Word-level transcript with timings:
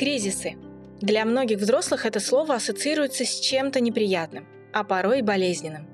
Кризисы. 0.00 0.54
Для 1.02 1.26
многих 1.26 1.58
взрослых 1.58 2.06
это 2.06 2.20
слово 2.20 2.54
ассоциируется 2.54 3.26
с 3.26 3.38
чем-то 3.38 3.80
неприятным, 3.80 4.48
а 4.72 4.82
порой 4.82 5.18
и 5.18 5.22
болезненным. 5.22 5.86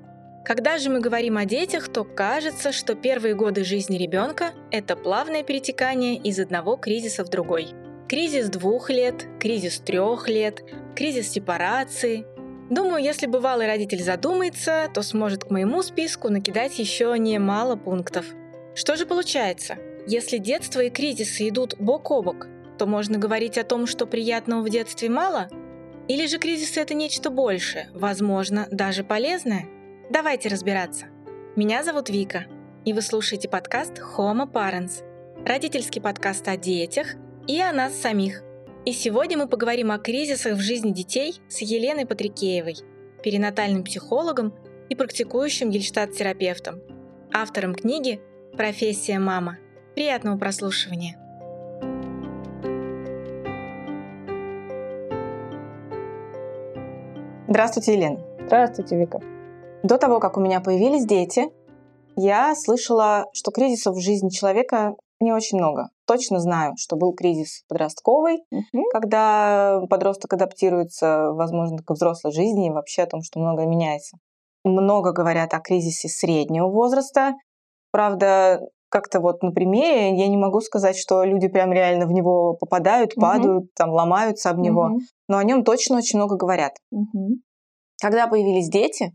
Когда 0.45 0.77
же 0.77 0.89
мы 0.89 1.01
говорим 1.01 1.35
о 1.35 1.43
детях, 1.43 1.89
то 1.89 2.05
кажется, 2.05 2.71
что 2.71 2.95
первые 2.95 3.35
годы 3.35 3.65
жизни 3.65 3.97
ребенка– 3.97 4.53
это 4.71 4.95
плавное 4.95 5.43
перетекание 5.43 6.15
из 6.15 6.39
одного 6.39 6.77
кризиса 6.77 7.25
в 7.25 7.29
другой. 7.29 7.67
Кризис 8.07 8.47
двух 8.47 8.89
лет, 8.89 9.25
кризис 9.41 9.79
трех 9.79 10.29
лет, 10.29 10.63
кризис 10.95 11.29
сепарации. 11.29 12.25
Думаю, 12.69 13.03
если 13.03 13.25
бывалый 13.25 13.67
родитель 13.67 14.01
задумается, 14.01 14.89
то 14.93 15.01
сможет 15.01 15.43
к 15.43 15.49
моему 15.49 15.83
списку 15.83 16.29
накидать 16.29 16.79
еще 16.79 17.13
немало 17.19 17.75
пунктов. 17.75 18.25
Что 18.73 18.95
же 18.95 19.05
получается? 19.05 19.75
Если 20.07 20.37
детство 20.37 20.79
и 20.79 20.89
кризисы 20.89 21.49
идут 21.49 21.75
бок 21.77 22.09
о 22.09 22.21
бок, 22.21 22.47
то 22.77 22.85
можно 22.85 23.17
говорить 23.17 23.57
о 23.57 23.63
том, 23.63 23.87
что 23.87 24.05
приятного 24.05 24.61
в 24.61 24.69
детстве 24.69 25.09
мало? 25.09 25.49
Или 26.07 26.27
же 26.27 26.37
кризисы— 26.37 26.79
это 26.81 26.93
нечто 26.93 27.29
большее, 27.29 27.89
возможно, 27.93 28.67
даже 28.71 29.03
полезное? 29.03 29.67
Давайте 30.09 30.47
разбираться. 30.49 31.07
Меня 31.55 31.83
зовут 31.83 32.09
Вика, 32.09 32.45
и 32.85 32.93
вы 32.93 33.01
слушаете 33.01 33.49
подкаст 33.49 33.99
Homo 33.99 34.49
Parents, 34.49 35.03
родительский 35.45 36.01
подкаст 36.01 36.47
о 36.47 36.55
детях 36.55 37.15
и 37.47 37.59
о 37.59 37.73
нас 37.73 37.93
самих. 37.95 38.43
И 38.85 38.93
сегодня 38.93 39.37
мы 39.37 39.49
поговорим 39.49 39.91
о 39.91 39.97
кризисах 39.97 40.53
в 40.53 40.61
жизни 40.61 40.91
детей 40.91 41.41
с 41.49 41.61
Еленой 41.61 42.05
Патрикеевой, 42.05 42.75
перинатальным 43.21 43.83
психологом 43.83 44.53
и 44.87 44.95
практикующим 44.95 45.71
гельштадт-терапевтом, 45.71 46.81
автором 47.33 47.75
книги 47.75 48.21
«Профессия 48.55 49.19
мама». 49.19 49.57
Приятного 49.93 50.37
прослушивания! 50.37 51.26
Здравствуйте, 57.49 57.93
Елена. 57.93 58.19
Здравствуйте, 58.45 58.97
Вика. 58.97 59.21
До 59.81 59.97
того, 59.97 60.19
как 60.19 60.35
у 60.35 60.41
меня 60.41 60.59
появились 60.59 61.05
дети, 61.05 61.45
я 62.17 62.53
слышала, 62.55 63.23
что 63.33 63.51
кризисов 63.51 63.95
в 63.95 64.01
жизни 64.01 64.27
человека 64.27 64.95
не 65.21 65.31
очень 65.31 65.57
много. 65.57 65.87
Точно 66.05 66.41
знаю, 66.41 66.73
что 66.77 66.97
был 66.97 67.13
кризис 67.13 67.63
подростковый, 67.69 68.39
угу. 68.51 68.83
когда 68.91 69.79
подросток 69.89 70.33
адаптируется, 70.33 71.31
возможно, 71.31 71.77
к 71.77 71.89
взрослой 71.89 72.33
жизни 72.33 72.67
и 72.67 72.71
вообще 72.71 73.03
о 73.03 73.07
том, 73.07 73.21
что 73.21 73.39
многое 73.39 73.65
меняется. 73.65 74.17
Много 74.65 75.13
говорят 75.13 75.53
о 75.53 75.61
кризисе 75.61 76.09
среднего 76.09 76.67
возраста. 76.67 77.35
Правда, 77.91 78.59
как-то 78.89 79.19
вот 79.19 79.43
на 79.43 79.51
примере 79.51 80.17
я 80.17 80.27
не 80.27 80.37
могу 80.37 80.61
сказать, 80.61 80.97
что 80.97 81.23
люди 81.23 81.47
прям 81.47 81.71
реально 81.71 82.05
в 82.05 82.11
него 82.11 82.55
попадают, 82.55 83.15
падают, 83.15 83.73
там 83.75 83.91
ломаются 83.91 84.49
об 84.49 84.59
него, 84.59 84.85
угу. 84.85 84.99
но 85.27 85.37
о 85.37 85.43
нем 85.43 85.63
точно 85.63 85.97
очень 85.97 86.19
много 86.19 86.35
говорят. 86.35 86.73
Угу. 86.91 87.39
Когда 88.01 88.27
появились 88.27 88.69
дети, 88.69 89.13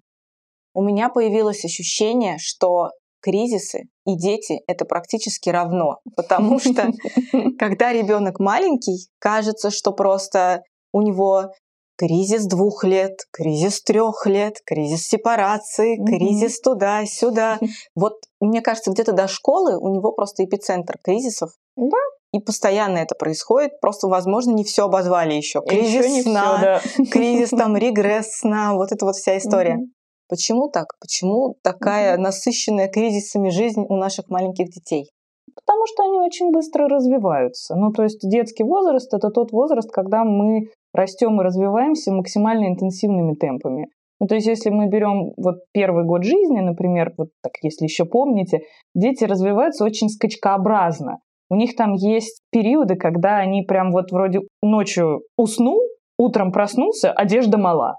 у 0.75 0.83
меня 0.83 1.09
появилось 1.09 1.65
ощущение, 1.65 2.37
что 2.39 2.91
кризисы 3.21 3.85
и 4.05 4.17
дети 4.17 4.61
это 4.67 4.85
практически 4.85 5.49
равно, 5.49 5.99
потому 6.17 6.59
что 6.59 6.91
когда 7.59 7.93
ребенок 7.93 8.41
маленький, 8.41 9.09
кажется, 9.19 9.71
что 9.71 9.93
просто 9.93 10.63
у 10.93 11.03
него 11.03 11.53
кризис 11.97 12.47
двух 12.47 12.85
лет, 12.85 13.19
кризис 13.31 13.83
трех 13.83 14.27
лет, 14.27 14.57
кризис 14.65 15.07
сепарации, 15.07 15.99
mm-hmm. 15.99 16.07
кризис 16.07 16.61
туда-сюда. 16.61 17.59
Вот 17.95 18.15
мне 18.41 18.61
кажется, 18.61 18.91
где-то 18.91 19.13
до 19.13 19.29
школы 19.29 19.79
у 19.79 19.89
него 19.95 20.13
просто 20.13 20.45
эпицентр 20.45 20.99
кризисов. 21.03 21.51
Да. 21.77 21.99
И 22.33 22.41
постоянно 22.41 22.99
это 22.99 23.15
происходит. 23.15 23.79
Просто, 23.81 24.09
возможно, 24.09 24.53
не 24.53 24.65
все 24.65 24.85
обозвали 24.85 25.35
еще. 25.35 25.61
Кризис 25.61 26.07
еще 26.07 26.23
сна, 26.23 26.81
всё, 26.81 27.05
да. 27.05 27.11
кризис 27.11 27.51
там, 27.51 27.77
регресс 27.77 28.39
сна, 28.39 28.75
вот 28.75 28.91
эта 28.91 29.05
вот 29.05 29.17
вся 29.17 29.37
история. 29.37 29.75
Mm-hmm. 29.75 29.93
Почему 30.29 30.69
так? 30.71 30.87
Почему 30.99 31.57
такая 31.63 32.15
mm-hmm. 32.15 32.21
насыщенная 32.21 32.89
кризисами 32.89 33.51
жизнь 33.51 33.85
у 33.87 33.97
наших 33.97 34.29
маленьких 34.29 34.71
детей? 34.71 35.11
Потому 35.55 35.87
что 35.87 36.05
они 36.05 36.19
очень 36.19 36.51
быстро 36.51 36.89
развиваются. 36.89 37.75
Ну, 37.77 37.93
то 37.93 38.03
есть 38.03 38.21
детский 38.23 38.65
возраст– 38.65 39.13
это 39.15 39.29
тот 39.29 39.53
возраст, 39.53 39.91
когда 39.91 40.25
мы 40.25 40.71
растем 40.93 41.41
и 41.41 41.45
развиваемся 41.45 42.13
максимально 42.13 42.69
интенсивными 42.69 43.35
темпами. 43.35 43.89
Ну, 44.21 44.29
то 44.29 44.37
есть, 44.37 44.47
если 44.47 44.71
мы 44.71 44.87
берем 44.87 45.33
вот 45.37 45.57
первый 45.73 46.05
год 46.05 46.23
жизни, 46.23 46.61
например, 46.61 47.13
вот 47.19 47.31
так, 47.43 47.53
если 47.63 47.85
еще 47.85 48.05
помните, 48.05 48.61
дети 48.95 49.25
развиваются 49.25 49.85
очень 49.85 50.09
скачкообразно. 50.09 51.19
У 51.51 51.57
них 51.57 51.75
там 51.75 51.95
есть 51.95 52.41
периоды, 52.51 52.95
когда 52.95 53.39
они 53.39 53.63
прям 53.63 53.91
вот 53.91 54.13
вроде 54.13 54.41
ночью 54.63 55.23
уснул, 55.37 55.81
утром 56.19 56.53
проснулся, 56.53 57.11
одежда 57.11 57.59
мала. 57.59 57.97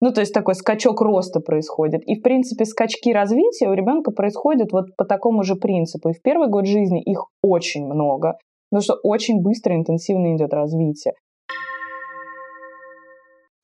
Ну, 0.00 0.12
то 0.12 0.20
есть 0.20 0.34
такой 0.34 0.54
скачок 0.54 1.00
роста 1.00 1.40
происходит. 1.40 2.02
И, 2.06 2.18
в 2.18 2.22
принципе, 2.22 2.64
скачки 2.64 3.12
развития 3.12 3.68
у 3.68 3.74
ребенка 3.74 4.10
происходят 4.10 4.72
вот 4.72 4.86
по 4.96 5.04
такому 5.04 5.42
же 5.42 5.56
принципу. 5.56 6.10
И 6.10 6.12
в 6.14 6.22
первый 6.22 6.48
год 6.48 6.66
жизни 6.66 7.02
их 7.02 7.26
очень 7.42 7.86
много, 7.86 8.38
потому 8.70 8.82
что 8.82 8.94
очень 9.02 9.42
быстро, 9.42 9.74
интенсивно 9.74 10.34
идет 10.34 10.52
развитие. 10.52 11.14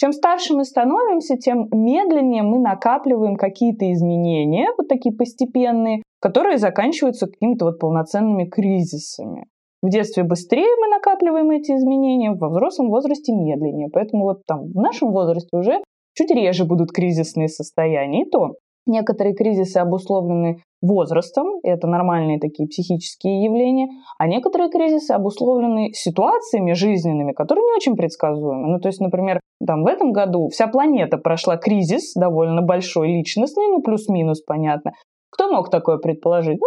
Чем 0.03 0.13
старше 0.13 0.57
мы 0.57 0.65
становимся, 0.65 1.37
тем 1.37 1.69
медленнее 1.71 2.43
мы 2.43 2.59
накапливаем 2.59 3.37
какие-то 3.37 3.93
изменения, 3.93 4.67
вот 4.77 4.89
такие 4.89 5.15
постепенные, 5.15 6.03
которые 6.21 6.59
заканчиваются 6.59 7.29
какими-то 7.29 7.67
вот 7.67 7.79
полноценными 7.79 8.47
кризисами. 8.47 9.47
В 9.81 9.89
детстве 9.91 10.25
быстрее 10.25 10.75
мы 10.81 10.89
накапливаем 10.89 11.53
эти 11.53 11.71
изменения, 11.71 12.33
во 12.33 12.49
взрослом 12.49 12.89
возрасте 12.89 13.33
медленнее. 13.33 13.91
Поэтому 13.93 14.25
вот 14.25 14.45
там 14.45 14.73
в 14.73 14.75
нашем 14.75 15.13
возрасте 15.13 15.57
уже 15.57 15.81
чуть 16.15 16.33
реже 16.33 16.65
будут 16.65 16.91
кризисные 16.91 17.47
состояния. 17.47 18.25
И 18.25 18.29
то 18.29 18.55
некоторые 18.87 19.35
кризисы 19.35 19.79
обусловлены 19.79 20.63
возрастом, 20.81 21.61
это 21.63 21.87
нормальные 21.87 22.41
такие 22.41 22.69
психические 22.69 23.45
явления, 23.45 23.89
а 24.19 24.27
некоторые 24.27 24.71
кризисы 24.71 25.13
обусловлены 25.13 25.93
ситуациями 25.93 26.73
жизненными, 26.73 27.33
которые 27.33 27.65
не 27.65 27.73
очень 27.73 27.97
предсказуемы. 27.97 28.69
Ну, 28.69 28.81
то 28.81 28.89
есть, 28.89 29.01
например, 29.01 29.41
там 29.65 29.85
в 29.85 29.87
этом 29.87 30.13
году 30.13 30.49
вся 30.49 30.67
планета 30.67 31.19
прошла 31.19 31.57
кризис 31.57 32.15
довольно 32.15 32.63
большой 32.63 33.09
личностный, 33.09 33.69
ну, 33.69 33.81
плюс-минус, 33.81 34.43
понятно. 34.43 34.93
Кто 35.31 35.51
мог 35.51 35.71
такое 35.71 35.99
предположить? 35.99 36.59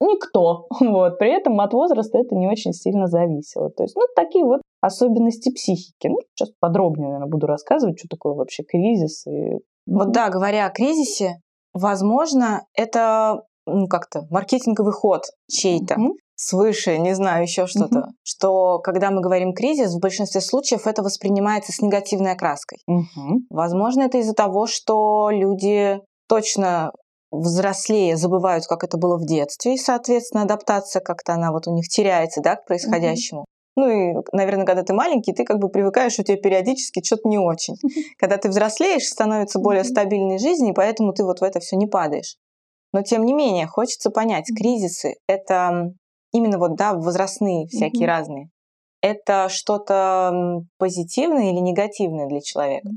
Ну, 0.00 0.12
никто. 0.12 0.66
Вот. 0.80 1.18
При 1.18 1.30
этом 1.30 1.60
от 1.60 1.72
возраста 1.72 2.18
это 2.18 2.34
не 2.34 2.48
очень 2.48 2.72
сильно 2.72 3.06
зависело. 3.06 3.70
То 3.70 3.82
есть, 3.82 3.94
ну, 3.96 4.02
такие 4.16 4.44
вот 4.44 4.62
особенности 4.80 5.52
психики. 5.52 6.08
Ну, 6.08 6.18
сейчас 6.34 6.50
подробнее, 6.60 7.08
наверное, 7.08 7.30
буду 7.30 7.46
рассказывать, 7.46 7.98
что 7.98 8.08
такое 8.08 8.34
вообще 8.34 8.62
кризис. 8.62 9.26
И... 9.26 9.58
Вот 9.86 10.12
да, 10.12 10.30
говоря 10.30 10.66
о 10.66 10.70
кризисе, 10.70 11.40
возможно, 11.78 12.64
это 12.74 13.42
ну, 13.66 13.86
как-то 13.86 14.26
маркетинговый 14.30 14.92
ход 14.92 15.22
чей-то. 15.48 15.94
Mm-hmm 15.94 16.12
свыше, 16.38 16.98
не 16.98 17.14
знаю, 17.14 17.42
еще 17.42 17.66
что-то, 17.66 17.98
mm-hmm. 17.98 18.12
что 18.22 18.78
когда 18.78 19.10
мы 19.10 19.20
говорим 19.20 19.52
кризис, 19.52 19.92
в 19.92 20.00
большинстве 20.00 20.40
случаев 20.40 20.86
это 20.86 21.02
воспринимается 21.02 21.72
с 21.72 21.80
негативной 21.80 22.32
окраской. 22.32 22.78
Mm-hmm. 22.88 23.38
Возможно, 23.50 24.02
это 24.02 24.18
из-за 24.18 24.34
того, 24.34 24.68
что 24.68 25.30
люди 25.30 26.00
точно 26.28 26.92
взрослее 27.32 28.16
забывают, 28.16 28.66
как 28.68 28.84
это 28.84 28.96
было 28.98 29.18
в 29.18 29.26
детстве, 29.26 29.74
и, 29.74 29.78
соответственно, 29.78 30.44
адаптация 30.44 31.02
как-то 31.02 31.34
она 31.34 31.50
вот 31.50 31.66
у 31.66 31.74
них 31.74 31.88
теряется, 31.88 32.40
да, 32.40 32.54
к 32.54 32.66
происходящему. 32.66 33.40
Mm-hmm. 33.40 33.57
Ну 33.76 33.88
и, 33.88 34.14
наверное, 34.32 34.66
когда 34.66 34.82
ты 34.82 34.92
маленький, 34.92 35.32
ты 35.32 35.44
как 35.44 35.58
бы 35.58 35.68
привыкаешь, 35.68 36.12
что 36.12 36.24
тебе 36.24 36.36
периодически 36.36 37.02
что-то 37.04 37.28
не 37.28 37.38
очень. 37.38 37.74
Когда 38.18 38.36
ты 38.36 38.48
взрослеешь, 38.48 39.06
становится 39.06 39.60
более 39.60 39.84
стабильной 39.84 40.38
жизнь, 40.38 40.66
и 40.66 40.72
поэтому 40.72 41.12
ты 41.12 41.24
вот 41.24 41.40
в 41.40 41.44
это 41.44 41.60
все 41.60 41.76
не 41.76 41.86
падаешь. 41.86 42.36
Но 42.92 43.02
тем 43.02 43.24
не 43.24 43.34
менее, 43.34 43.66
хочется 43.66 44.10
понять, 44.10 44.46
кризисы— 44.56 45.16
это 45.28 45.92
именно 46.32 46.58
вот, 46.58 46.76
да, 46.76 46.94
возрастные 46.94 47.66
всякие 47.66 48.04
mm-hmm. 48.04 48.10
разные. 48.10 48.50
Это 49.00 49.48
что-то 49.48 50.62
позитивное 50.78 51.52
или 51.52 51.60
негативное 51.60 52.26
для 52.26 52.40
человека? 52.40 52.88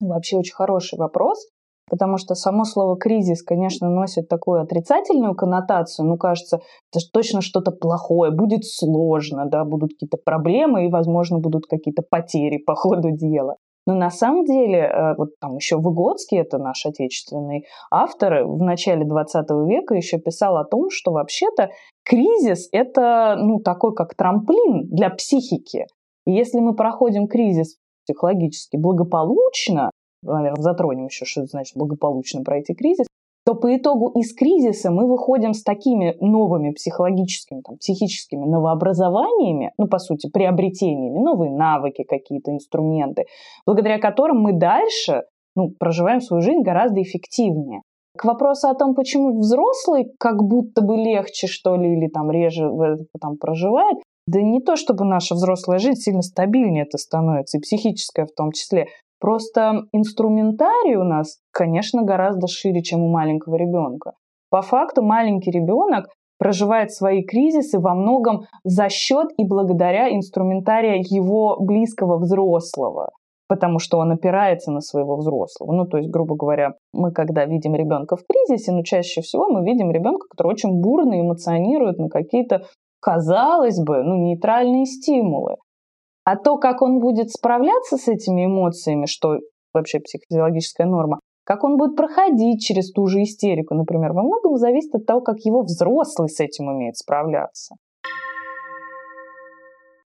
Вообще 0.00 0.36
очень 0.36 0.54
хороший 0.54 0.98
вопрос, 0.98 1.46
потому 1.88 2.18
что 2.18 2.34
само 2.34 2.64
слово 2.64 2.96
кризис, 2.96 3.42
конечно, 3.42 3.88
носит 3.88 4.28
такую 4.28 4.60
отрицательную 4.60 5.34
коннотацию. 5.34 6.06
Ну, 6.06 6.16
кажется, 6.16 6.60
это 6.92 7.04
точно 7.12 7.40
что-то 7.40 7.70
плохое, 7.70 8.30
будет 8.30 8.64
сложно, 8.64 9.46
да, 9.46 9.64
будут 9.64 9.92
какие-то 9.92 10.18
проблемы 10.18 10.86
и, 10.86 10.90
возможно, 10.90 11.38
будут 11.38 11.66
какие-то 11.66 12.02
потери 12.02 12.58
по 12.58 12.74
ходу 12.74 13.10
дела. 13.10 13.56
Но 13.86 13.94
на 13.94 14.10
самом 14.10 14.44
деле, 14.44 14.80
э, 14.80 15.14
вот 15.16 15.38
там 15.40 15.54
еще 15.54 15.76
Выгодский, 15.76 16.38
это 16.38 16.58
наш 16.58 16.84
отечественный 16.84 17.66
автор, 17.90 18.44
в 18.44 18.60
начале 18.60 19.04
20 19.04 19.48
века 19.68 19.94
еще 19.94 20.18
писал 20.18 20.56
о 20.56 20.64
том, 20.64 20.90
что 20.90 21.12
вообще-то 21.12 21.70
кризис– 22.04 22.68
это 22.72 23.36
ну, 23.38 23.60
такой 23.60 23.94
как 23.94 24.16
трамплин 24.16 24.88
для 24.88 25.10
психики. 25.10 25.86
И 26.26 26.32
если 26.32 26.58
мы 26.58 26.74
проходим 26.74 27.28
кризис 27.28 27.76
психологически 28.06 28.76
благополучно, 28.76 29.90
наверное, 30.22 30.62
затронем 30.62 31.06
еще, 31.06 31.24
что 31.24 31.44
значит 31.46 31.76
благополучно 31.76 32.42
пройти 32.42 32.74
кризис, 32.74 33.06
то 33.46 33.54
по 33.54 33.74
итогу 33.76 34.08
из 34.18 34.34
кризиса 34.34 34.90
мы 34.90 35.06
выходим 35.06 35.54
с 35.54 35.62
такими 35.62 36.16
новыми 36.20 36.72
психологическими, 36.72 37.60
там, 37.60 37.76
психическими 37.76 38.44
новообразованиями, 38.44 39.72
ну, 39.78 39.86
по 39.86 39.98
сути, 39.98 40.28
приобретениями, 40.28 41.20
новые 41.20 41.52
навыки 41.52 42.02
какие-то, 42.02 42.50
инструменты, 42.50 43.26
благодаря 43.64 44.00
которым 44.00 44.40
мы 44.40 44.52
дальше 44.52 45.22
ну, 45.54 45.70
проживаем 45.78 46.20
свою 46.20 46.42
жизнь 46.42 46.62
гораздо 46.62 47.00
эффективнее. 47.00 47.82
К 48.18 48.24
вопросу 48.24 48.68
о 48.68 48.74
том, 48.74 48.94
почему 48.94 49.38
взрослый 49.38 50.12
как 50.18 50.42
будто 50.42 50.82
бы 50.82 50.96
легче, 50.96 51.46
что 51.46 51.76
ли, 51.76 51.92
или 51.96 52.08
там 52.08 52.30
реже 52.32 52.68
там 53.20 53.36
проживает, 53.36 53.98
да 54.26 54.40
не 54.40 54.60
то, 54.60 54.74
чтобы 54.74 55.04
наша 55.04 55.34
взрослая 55.34 55.78
жизнь 55.78 56.00
сильно 56.00 56.22
стабильнее 56.22 56.84
это 56.84 56.98
становится, 56.98 57.58
и 57.58 57.60
психическая 57.60 58.26
в 58.26 58.32
том 58.32 58.50
числе. 58.50 58.86
Просто 59.20 59.84
инструментарий 59.92 60.96
у 60.96 61.04
нас, 61.04 61.38
конечно, 61.52 62.02
гораздо 62.02 62.46
шире, 62.48 62.82
чем 62.82 63.02
у 63.02 63.08
маленького 63.08 63.56
ребенка. 63.56 64.12
По 64.50 64.62
факту 64.62 65.02
маленький 65.02 65.50
ребенок 65.50 66.06
проживает 66.38 66.92
свои 66.92 67.24
кризисы 67.24 67.78
во 67.78 67.94
многом 67.94 68.42
за 68.64 68.88
счет 68.88 69.28
и 69.38 69.44
благодаря 69.44 70.14
инструментария 70.14 71.02
его 71.02 71.56
близкого 71.58 72.18
взрослого 72.18 73.10
потому 73.48 73.78
что 73.78 73.98
он 73.98 74.12
опирается 74.12 74.70
на 74.70 74.80
своего 74.80 75.16
взрослого. 75.16 75.72
Ну, 75.72 75.86
то 75.86 75.98
есть, 75.98 76.10
грубо 76.10 76.36
говоря, 76.36 76.74
мы 76.92 77.12
когда 77.12 77.44
видим 77.44 77.74
ребенка 77.74 78.16
в 78.16 78.24
кризисе, 78.26 78.72
но 78.72 78.78
ну, 78.78 78.82
чаще 78.82 79.20
всего 79.20 79.48
мы 79.48 79.64
видим 79.64 79.90
ребенка, 79.90 80.26
который 80.30 80.52
очень 80.52 80.80
бурно 80.80 81.20
эмоционирует 81.20 81.98
на 81.98 82.08
какие-то, 82.08 82.62
казалось 83.00 83.78
бы, 83.80 84.02
ну, 84.02 84.16
нейтральные 84.16 84.86
стимулы. 84.86 85.56
А 86.26 86.34
то, 86.34 86.58
как 86.58 86.82
он 86.82 86.98
будет 86.98 87.30
справляться 87.30 87.96
с 87.96 88.08
этими 88.08 88.46
эмоциями, 88.46 89.06
что 89.06 89.38
вообще 89.72 90.00
психофизиологическая 90.00 90.84
норма, 90.84 91.20
как 91.44 91.62
он 91.62 91.76
будет 91.76 91.94
проходить 91.94 92.60
через 92.60 92.90
ту 92.90 93.06
же 93.06 93.22
истерику, 93.22 93.76
например, 93.76 94.12
во 94.12 94.24
многом 94.24 94.56
зависит 94.56 94.92
от 94.92 95.06
того, 95.06 95.20
как 95.20 95.36
его 95.44 95.62
взрослый 95.62 96.28
с 96.28 96.40
этим 96.40 96.66
умеет 96.66 96.96
справляться. 96.96 97.76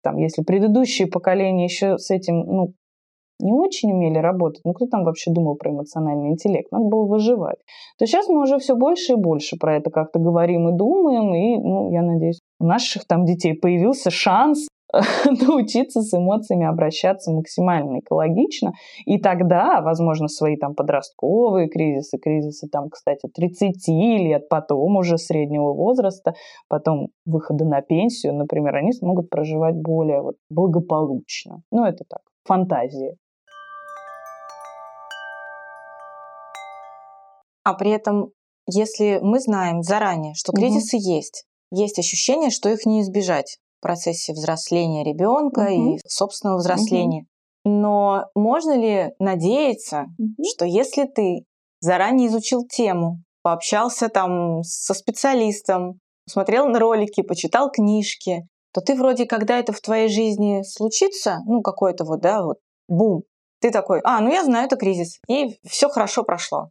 Там, 0.03 0.19
если 0.19 0.43
предыдущие 0.43 1.09
поколения 1.09 1.65
еще 1.65 1.97
с 1.97 2.11
этим 2.11 2.41
ну, 2.41 2.75
не 3.41 3.55
очень 3.55 3.93
умели 3.93 4.19
работать, 4.19 4.61
ну 4.67 4.75
кто 4.75 4.87
там 4.89 5.05
вообще 5.05 5.31
думал 5.33 5.57
про 5.57 5.71
эмоциональный 5.71 6.29
интеллект, 6.29 6.71
надо 6.73 6.85
было 6.91 7.07
выживать, 7.07 7.59
то 7.99 8.05
сейчас 8.05 8.29
мы 8.29 8.43
уже 8.43 8.59
все 8.59 8.77
больше 8.77 9.13
и 9.15 9.17
больше 9.17 9.57
про 9.57 9.77
это 9.77 9.91
как-то 9.91 10.19
говорим 10.19 10.69
и 10.69 10.77
думаем, 10.77 11.35
и, 11.35 11.57
ну, 11.57 11.91
я 11.91 12.03
надеюсь, 12.03 12.41
у 12.61 12.67
наших 12.67 13.07
там 13.07 13.25
детей 13.25 13.55
появился 13.55 14.11
шанс 14.11 14.69
научиться 15.49 16.03
с 16.03 16.13
эмоциями 16.15 16.67
обращаться 16.67 17.33
максимально 17.33 18.01
экологично. 18.01 18.73
И 19.07 19.19
тогда, 19.19 19.81
возможно, 19.81 20.29
свои 20.29 20.57
там 20.57 20.75
подростковые 20.75 21.69
кризисы, 21.69 22.19
кризисы 22.19 22.69
там, 22.69 22.91
кстати, 22.91 23.29
30 23.33 23.89
лет, 23.89 24.49
потом 24.49 24.97
уже 24.97 25.19
среднего 25.19 25.73
возраста, 25.73 26.35
потом 26.69 27.09
выхода 27.25 27.65
на 27.65 27.81
пенсию, 27.81 28.35
например, 28.35 28.77
они 28.77 28.93
смогут 28.93 29.31
проживать 29.31 29.77
более 29.77 30.23
вот, 30.23 30.37
благополучно. 30.51 31.63
Ну, 31.71 31.85
это 31.85 32.05
так, 32.09 32.23
фантазии. 32.45 33.17
А 37.65 37.75
при 37.75 37.93
этом, 37.93 38.31
если 38.67 39.21
мы 39.23 39.39
знаем 39.39 39.83
заранее, 39.83 40.35
что 40.35 40.53
кризисы 40.53 40.97
угу. 40.97 41.05
есть, 41.05 41.45
есть 41.71 41.99
ощущение, 41.99 42.51
что 42.51 42.69
их 42.69 42.85
не 42.85 43.01
избежать 43.01 43.59
процессе 43.83 44.33
взросления 44.33 45.05
ребенка 45.05 45.69
угу. 45.71 45.97
и 45.97 45.99
собственного 46.07 46.59
взросления. 46.59 47.27
Угу. 47.65 47.75
Но 47.75 48.25
можно 48.35 48.77
ли 48.77 49.13
надеяться, 49.19 50.07
угу. 50.19 50.45
что 50.55 50.65
если 50.65 51.05
ты 51.05 51.45
заранее 51.81 52.29
изучил 52.29 52.67
тему, 52.67 53.19
пообщался 53.43 54.09
там 54.09 54.63
со 54.63 54.95
специалистом, 54.95 55.99
смотрел 56.27 56.69
на 56.69 56.79
ролики, 56.79 57.23
почитал 57.23 57.71
книжки, 57.71 58.47
то 58.73 58.81
ты 58.81 58.95
вроде, 58.95 59.27
когда 59.27 59.59
это 59.59 59.73
в 59.73 59.81
твоей 59.81 60.09
жизни 60.09 60.63
случится, 60.63 61.41
ну 61.47 61.61
какой-то 61.61 62.05
вот, 62.05 62.21
да, 62.21 62.43
вот 62.43 62.59
бум, 62.89 63.23
ты 63.61 63.71
такой, 63.71 64.01
а, 64.05 64.21
ну 64.21 64.33
я 64.33 64.45
знаю, 64.45 64.67
это 64.67 64.77
кризис, 64.77 65.19
и 65.29 65.59
все 65.65 65.89
хорошо 65.89 66.25
прошло. 66.25 66.71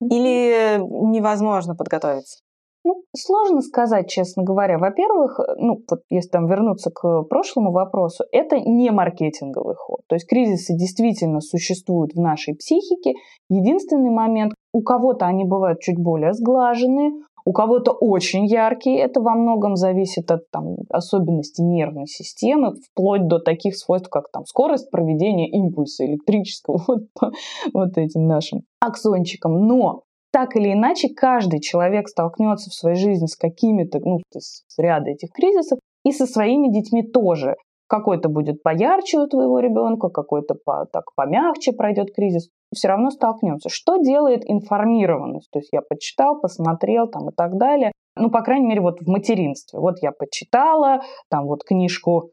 Или 0.00 0.78
невозможно 0.78 1.74
подготовиться? 1.74 2.38
Ну, 2.82 3.02
сложно 3.14 3.60
сказать, 3.60 4.08
честно 4.08 4.42
говоря. 4.42 4.78
Во-первых, 4.78 5.38
ну, 5.58 5.82
вот 5.88 6.00
если 6.08 6.30
там 6.30 6.46
вернуться 6.46 6.90
к 6.90 7.22
прошлому 7.24 7.72
вопросу, 7.72 8.24
это 8.32 8.58
не 8.58 8.90
маркетинговый 8.90 9.74
ход. 9.74 10.00
То 10.08 10.16
есть 10.16 10.26
кризисы 10.26 10.74
действительно 10.74 11.40
существуют 11.40 12.12
в 12.14 12.20
нашей 12.20 12.54
психике. 12.54 13.14
Единственный 13.50 14.10
момент, 14.10 14.54
у 14.72 14.82
кого-то 14.82 15.26
они 15.26 15.44
бывают 15.44 15.80
чуть 15.80 15.98
более 15.98 16.32
сглаженные, 16.32 17.10
у 17.44 17.52
кого-то 17.52 17.92
очень 17.92 18.46
яркие, 18.46 19.00
это 19.00 19.20
во 19.20 19.34
многом 19.34 19.76
зависит 19.76 20.30
от 20.30 20.50
там, 20.50 20.76
особенностей 20.88 21.62
нервной 21.62 22.06
системы, 22.06 22.74
вплоть 22.74 23.26
до 23.26 23.38
таких 23.38 23.76
свойств, 23.76 24.08
как 24.08 24.30
там, 24.30 24.44
скорость 24.44 24.90
проведения 24.90 25.48
импульса 25.48 26.06
электрического 26.06 26.80
вот, 26.86 27.02
по 27.18 27.32
вот 27.72 27.98
этим 27.98 28.26
нашим 28.26 28.60
аксончикам. 28.80 29.66
Но 29.66 30.02
так 30.32 30.56
или 30.56 30.72
иначе, 30.72 31.08
каждый 31.08 31.60
человек 31.60 32.08
столкнется 32.08 32.70
в 32.70 32.74
своей 32.74 32.96
жизни 32.96 33.26
с 33.26 33.36
какими-то, 33.36 33.98
ну, 34.00 34.18
с 34.36 34.78
ряда 34.78 35.10
этих 35.10 35.30
кризисов, 35.30 35.78
и 36.04 36.12
со 36.12 36.26
своими 36.26 36.72
детьми 36.72 37.02
тоже. 37.02 37.56
Какой-то 37.88 38.28
будет 38.28 38.62
поярче 38.62 39.18
у 39.18 39.26
твоего 39.26 39.58
ребенка, 39.58 40.08
какой-то 40.08 40.54
по, 40.54 40.86
так 40.86 41.04
помягче 41.16 41.72
пройдет 41.72 42.14
кризис 42.14 42.48
все 42.74 42.88
равно 42.88 43.10
столкнемся. 43.10 43.68
Что 43.68 43.96
делает 43.96 44.42
информированность? 44.48 45.50
То 45.50 45.58
есть 45.58 45.70
я 45.72 45.82
почитал, 45.82 46.40
посмотрел 46.40 47.08
там 47.08 47.30
и 47.30 47.32
так 47.32 47.56
далее. 47.56 47.92
Ну, 48.16 48.30
по 48.30 48.42
крайней 48.42 48.66
мере, 48.66 48.80
вот 48.80 49.00
в 49.00 49.08
материнстве. 49.08 49.78
Вот 49.78 49.96
я 50.02 50.12
почитала, 50.12 51.00
там 51.28 51.46
вот 51.46 51.64
книжку 51.64 52.30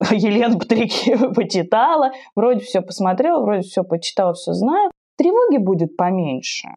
Елены 0.10 0.58
Патрикеевой 0.58 1.32
почитала, 1.34 2.12
вроде 2.34 2.60
все 2.60 2.82
посмотрела, 2.82 3.40
вроде 3.42 3.62
все 3.62 3.82
почитала, 3.82 4.34
все 4.34 4.52
знаю. 4.52 4.90
Тревоги 5.16 5.58
будет 5.58 5.96
поменьше. 5.96 6.68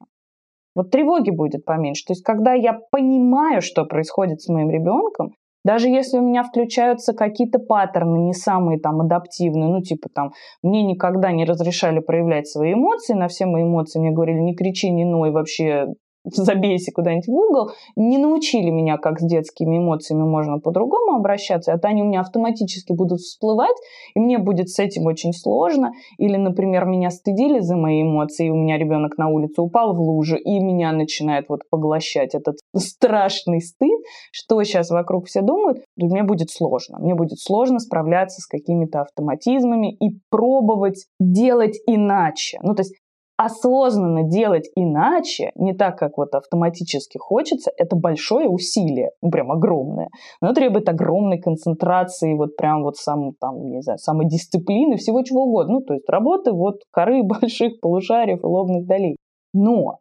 Вот 0.76 0.92
тревоги 0.92 1.30
будет 1.30 1.66
поменьше. 1.66 2.06
То 2.06 2.14
есть, 2.14 2.24
когда 2.24 2.54
я 2.54 2.80
понимаю, 2.92 3.62
что 3.62 3.86
происходит 3.86 4.42
с 4.42 4.50
моим 4.50 4.70
ребенком, 4.70 5.34
даже 5.64 5.88
если 5.88 6.18
у 6.18 6.22
меня 6.22 6.44
включаются 6.44 7.14
какие-то 7.14 7.60
паттерны, 7.60 8.18
не 8.18 8.34
самые 8.34 8.80
там 8.80 9.00
адаптивные, 9.00 9.70
ну 9.70 9.82
типа 9.82 10.10
там 10.14 10.34
мне 10.62 10.84
никогда 10.84 11.32
не 11.32 11.46
разрешали 11.46 12.00
проявлять 12.00 12.48
свои 12.48 12.74
эмоции, 12.74 13.14
на 13.14 13.30
все 13.30 13.46
мои 13.46 13.64
эмоции 13.64 14.00
мне 14.00 14.12
говорили 14.12 14.40
не 14.40 14.56
кричи, 14.56 14.90
не 14.92 15.06
ной, 15.06 15.32
вообще 15.32 15.88
забейся 16.32 16.92
куда-нибудь 16.92 17.28
в 17.28 17.34
угол, 17.34 17.72
не 17.96 18.18
научили 18.18 18.70
меня, 18.70 18.98
как 18.98 19.20
с 19.20 19.26
детскими 19.26 19.78
эмоциями 19.78 20.24
можно 20.24 20.60
по-другому 20.60 21.18
обращаться, 21.18 21.72
это 21.72 21.88
они 21.88 22.02
у 22.02 22.06
меня 22.06 22.22
автоматически 22.22 22.94
будут 22.94 23.20
всплывать, 23.20 23.76
и 24.16 24.20
мне 24.20 24.38
будет 24.38 24.70
с 24.70 24.80
этим 24.80 25.06
очень 25.06 25.34
сложно. 25.34 25.92
Или, 26.18 26.38
например, 26.38 26.86
меня 26.86 27.10
стыдили 27.10 27.60
за 27.60 27.76
мои 27.76 28.02
эмоции, 28.04 28.48
и 28.48 28.50
у 28.50 28.56
меня 28.56 28.78
ребенок 28.78 29.18
на 29.18 29.30
улице 29.30 29.62
упал 29.62 29.94
в 29.94 30.00
лужу, 30.00 30.38
и 30.38 30.60
меня 30.60 30.92
начинает 30.92 31.46
вот 31.50 31.62
поглощать 31.70 32.36
этот 32.36 32.58
страшный 32.76 33.62
стыд, 33.62 34.00
что 34.32 34.62
сейчас 34.64 34.90
вокруг 34.90 35.28
все 35.28 35.42
думают, 35.42 35.80
то 36.00 36.06
мне 36.06 36.24
будет 36.24 36.50
сложно. 36.50 37.00
Мне 37.00 37.16
будет 37.16 37.40
сложно 37.40 37.80
справляться 37.80 38.42
с 38.42 38.48
какими-то 38.48 39.02
автоматизмами 39.02 39.94
и 39.94 40.20
пробовать 40.30 41.06
делать 41.20 41.78
иначе. 41.88 42.60
Ну, 42.64 42.76
то 42.76 42.82
есть 42.82 42.96
осознанно 43.38 44.24
делать 44.24 44.70
иначе, 44.76 45.52
не 45.56 45.74
так, 45.74 45.98
как 45.98 46.18
вот 46.18 46.36
автоматически 46.36 47.18
хочется, 47.18 47.72
это 47.78 47.96
большое 47.96 48.48
усилие, 48.48 49.12
ну, 49.22 49.32
прям 49.32 49.52
огромное. 49.52 50.10
Оно 50.40 50.54
требует 50.54 50.88
огромной 50.88 51.40
концентрации, 51.40 52.36
вот 52.36 52.56
прям 52.56 52.84
вот 52.84 52.98
сам, 52.98 53.34
там, 53.40 53.70
не 53.70 53.82
знаю, 53.82 54.00
самодисциплины, 54.00 54.98
всего 54.98 55.24
чего 55.24 55.44
угодно. 55.44 55.76
Ну, 55.76 55.82
то 55.82 55.94
есть 55.94 56.08
работы 56.10 56.52
вот 56.52 56.82
коры 56.92 57.24
больших 57.42 57.80
полушариев 57.82 58.44
и 58.44 58.48
лобных 58.48 58.86
долей. 58.86 59.18
Но 59.54 60.00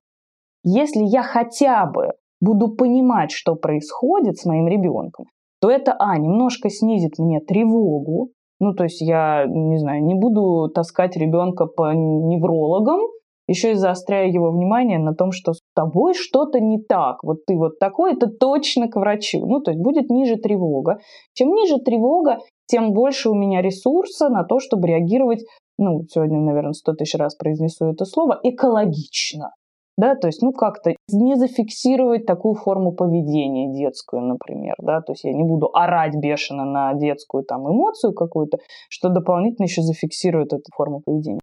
если 0.65 1.03
я 1.05 1.23
хотя 1.23 1.87
бы 1.87 2.13
буду 2.41 2.75
понимать, 2.75 3.31
что 3.31 3.55
происходит 3.55 4.39
с 4.39 4.45
моим 4.45 4.69
ребенком, 4.69 5.27
то 5.61 5.71
это, 5.71 5.95
а, 5.99 6.19
немножко 6.19 6.71
снизит 6.71 7.19
мне 7.19 7.41
тревогу, 7.41 8.31
ну, 8.59 8.75
то 8.75 8.85
есть 8.85 9.01
я, 9.01 9.45
не 9.47 9.79
знаю, 9.79 10.05
не 10.05 10.15
буду 10.15 10.69
таскать 10.73 11.17
ребенка 11.17 11.67
по 11.67 11.93
неврологам, 11.93 13.01
еще 13.47 13.73
и 13.73 13.75
заостряя 13.75 14.29
его 14.29 14.51
внимание 14.51 14.99
на 14.99 15.15
том, 15.15 15.33
что 15.33 15.53
с 15.53 15.61
тобой 15.75 16.15
что-то 16.15 16.61
не 16.61 16.81
так, 16.83 17.23
вот 17.23 17.45
ты 17.47 17.57
вот 17.57 17.79
такой, 17.79 18.15
это 18.15 18.29
точно 18.29 18.89
к 18.89 18.97
врачу. 18.97 19.45
Ну, 19.47 19.61
то 19.61 19.71
есть 19.71 19.83
будет 19.83 20.11
ниже 20.11 20.37
тревога. 20.37 20.99
Чем 21.35 21.53
ниже 21.53 21.79
тревога, 21.79 22.39
тем 22.67 22.93
больше 22.93 23.31
у 23.31 23.35
меня 23.35 23.63
ресурса 23.63 24.29
на 24.29 24.45
то, 24.45 24.59
чтобы 24.59 24.89
реагировать, 24.89 25.45
ну, 25.79 26.03
сегодня, 26.09 26.39
наверное, 26.41 26.73
сто 26.73 26.93
тысяч 26.93 27.19
раз 27.19 27.35
произнесу 27.35 27.87
это 27.87 28.05
слово, 28.05 28.39
экологично. 28.43 29.51
Да, 29.99 30.15
то 30.15 30.27
есть, 30.27 30.41
ну, 30.41 30.53
как-то 30.53 30.95
не 31.11 31.37
зафиксировать 31.37 32.25
такую 32.25 32.55
форму 32.55 32.93
поведения 32.93 33.71
детскую, 33.73 34.23
например, 34.23 34.75
да, 34.79 35.03
то 35.03 35.13
есть 35.13 35.25
я 35.25 35.35
не 35.35 35.43
буду 35.43 35.69
орать 35.75 36.17
бешено 36.17 36.65
на 36.65 36.95
детскую 36.95 37.45
там 37.45 37.71
эмоцию 37.71 38.15
какую-то, 38.15 38.57
что 38.89 39.11
дополнительно 39.11 39.67
еще 39.67 39.83
зафиксирует 39.83 40.55
эту 40.55 40.65
форму 40.75 41.03
поведения. 41.05 41.41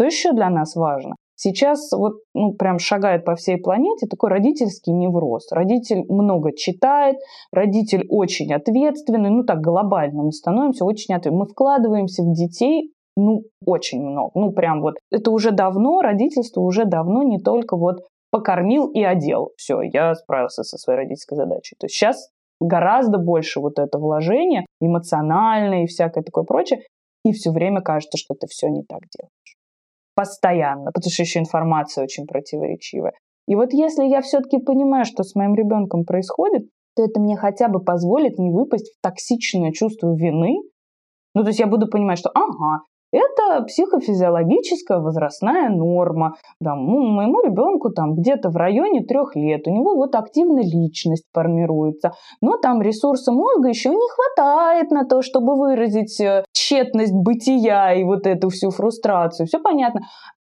Что 0.00 0.06
еще 0.06 0.32
для 0.32 0.48
нас 0.48 0.76
важно? 0.76 1.14
Сейчас 1.36 1.92
вот 1.92 2.20
ну, 2.34 2.54
прям 2.54 2.78
шагает 2.78 3.26
по 3.26 3.34
всей 3.34 3.58
планете 3.58 4.06
такой 4.06 4.30
родительский 4.30 4.94
невроз. 4.94 5.52
Родитель 5.52 6.06
много 6.08 6.56
читает, 6.56 7.18
родитель 7.52 8.06
очень 8.08 8.50
ответственный, 8.54 9.28
ну 9.28 9.44
так 9.44 9.60
глобально 9.60 10.22
мы 10.22 10.32
становимся 10.32 10.86
очень 10.86 11.14
ответственны. 11.14 11.40
Мы 11.40 11.46
вкладываемся 11.46 12.22
в 12.22 12.32
детей 12.32 12.94
ну, 13.14 13.42
очень 13.66 14.00
много. 14.00 14.30
Ну, 14.36 14.52
прям 14.52 14.80
вот. 14.80 14.94
Это 15.10 15.30
уже 15.30 15.50
давно, 15.50 16.00
родительство 16.00 16.62
уже 16.62 16.86
давно 16.86 17.22
не 17.22 17.38
только 17.38 17.76
вот 17.76 17.96
покормил 18.30 18.86
и 18.86 19.02
одел. 19.02 19.50
Все, 19.58 19.82
я 19.82 20.14
справился 20.14 20.62
со 20.62 20.78
своей 20.78 21.00
родительской 21.00 21.36
задачей. 21.36 21.76
То 21.78 21.84
есть 21.84 21.96
сейчас 21.96 22.30
гораздо 22.58 23.18
больше 23.18 23.60
вот 23.60 23.78
это 23.78 23.98
вложение 23.98 24.64
эмоциональное 24.80 25.84
и 25.84 25.86
всякое 25.86 26.24
такое 26.24 26.44
прочее. 26.44 26.80
И 27.22 27.32
все 27.32 27.50
время 27.50 27.82
кажется, 27.82 28.16
что 28.16 28.34
ты 28.34 28.46
все 28.46 28.68
не 28.68 28.82
так 28.82 29.00
делаешь 29.14 29.59
постоянно, 30.14 30.90
потому 30.92 31.10
что 31.10 31.22
еще 31.22 31.40
информация 31.40 32.04
очень 32.04 32.26
противоречивая. 32.26 33.12
И 33.46 33.54
вот 33.54 33.72
если 33.72 34.04
я 34.04 34.20
все-таки 34.20 34.58
понимаю, 34.58 35.04
что 35.04 35.22
с 35.22 35.34
моим 35.34 35.54
ребенком 35.54 36.04
происходит, 36.04 36.68
то 36.94 37.04
это 37.04 37.20
мне 37.20 37.36
хотя 37.36 37.68
бы 37.68 37.82
позволит 37.82 38.38
не 38.38 38.50
выпасть 38.50 38.92
в 38.92 39.00
токсичное 39.02 39.72
чувство 39.72 40.14
вины. 40.14 40.58
Ну, 41.34 41.42
то 41.42 41.48
есть 41.48 41.60
я 41.60 41.66
буду 41.66 41.88
понимать, 41.88 42.18
что 42.18 42.30
ага, 42.30 42.82
это 43.12 43.62
психофизиологическая 43.64 44.98
возрастная 44.98 45.68
норма. 45.68 46.34
Да, 46.60 46.74
моему 46.74 47.42
ребенку 47.42 47.90
там 47.90 48.14
где-то 48.14 48.50
в 48.50 48.56
районе 48.56 49.02
трех 49.02 49.36
лет, 49.36 49.66
у 49.66 49.70
него 49.70 49.96
вот 49.96 50.14
активно 50.14 50.60
личность 50.60 51.24
формируется, 51.32 52.12
но 52.40 52.56
там 52.56 52.82
ресурса 52.82 53.32
мозга 53.32 53.68
еще 53.68 53.90
не 53.90 54.08
хватает 54.08 54.90
на 54.90 55.04
то, 55.04 55.22
чтобы 55.22 55.56
выразить 55.56 56.20
э, 56.20 56.44
тщетность 56.52 57.14
бытия 57.14 57.94
и 57.94 58.04
вот 58.04 58.26
эту 58.26 58.48
всю 58.48 58.70
фрустрацию. 58.70 59.46
Все 59.46 59.58
понятно. 59.58 60.02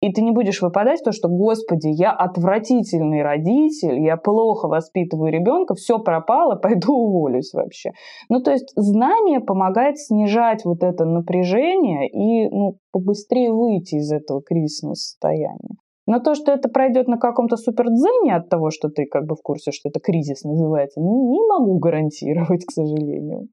И 0.03 0.11
ты 0.11 0.21
не 0.21 0.31
будешь 0.31 0.61
выпадать 0.61 1.01
то, 1.01 1.13
что, 1.13 1.29
господи, 1.29 1.87
я 1.87 2.11
отвратительный 2.11 3.23
родитель, 3.23 4.01
я 4.01 4.17
плохо 4.17 4.67
воспитываю 4.67 5.31
ребенка, 5.31 5.75
все 5.75 5.97
пропало, 5.97 6.55
пойду 6.61 6.93
уволюсь 6.93 7.53
вообще. 7.53 7.91
Ну, 8.27 8.41
то 8.41 8.51
есть 8.51 8.73
знание 8.75 9.39
помогает 9.39 9.97
снижать 9.97 10.65
вот 10.65 10.83
это 10.83 11.05
напряжение 11.05 12.09
и 12.09 12.49
ну, 12.49 12.79
побыстрее 12.91 13.53
выйти 13.53 13.95
из 13.95 14.11
этого 14.11 14.41
кризисного 14.41 14.95
состояния. 14.95 15.77
Но 16.05 16.19
то, 16.19 16.35
что 16.35 16.51
это 16.51 16.67
пройдет 16.67 17.07
на 17.07 17.17
каком-то 17.17 17.55
супердзене 17.55 18.35
от 18.35 18.49
того, 18.49 18.71
что 18.71 18.89
ты 18.89 19.05
как 19.05 19.25
бы 19.25 19.37
в 19.37 19.41
курсе, 19.41 19.71
что 19.71 19.87
это 19.87 20.01
кризис 20.01 20.43
называется, 20.43 20.99
не 20.99 21.47
могу 21.47 21.79
гарантировать, 21.79 22.65
к 22.65 22.71
сожалению. 22.71 23.47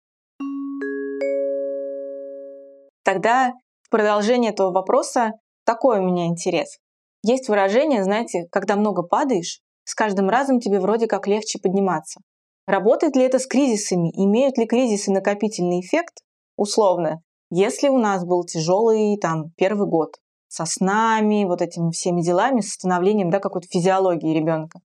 Тогда 3.04 3.52
в 3.82 3.90
продолжение 3.90 4.50
этого 4.50 4.72
вопроса 4.72 5.34
такой 5.70 6.00
у 6.00 6.02
меня 6.02 6.26
интерес. 6.26 6.78
Есть 7.22 7.48
выражение, 7.48 8.02
знаете, 8.02 8.48
когда 8.50 8.74
много 8.74 9.04
падаешь, 9.04 9.60
с 9.84 9.94
каждым 9.94 10.28
разом 10.28 10.58
тебе 10.58 10.80
вроде 10.80 11.06
как 11.06 11.28
легче 11.28 11.60
подниматься. 11.60 12.20
Работает 12.66 13.14
ли 13.14 13.22
это 13.22 13.38
с 13.38 13.46
кризисами? 13.46 14.10
Имеют 14.14 14.58
ли 14.58 14.66
кризисы 14.66 15.12
накопительный 15.12 15.80
эффект? 15.80 16.22
Условно, 16.56 17.22
если 17.50 17.88
у 17.88 17.98
нас 17.98 18.24
был 18.24 18.44
тяжелый 18.44 19.16
там 19.16 19.52
первый 19.56 19.88
год 19.88 20.16
со 20.48 20.64
снами, 20.64 21.44
вот 21.44 21.62
этими 21.62 21.92
всеми 21.92 22.20
делами, 22.20 22.62
с 22.62 22.72
становлением 22.72 23.30
да, 23.30 23.38
какой-то 23.38 23.68
физиологии 23.68 24.36
ребенка, 24.36 24.80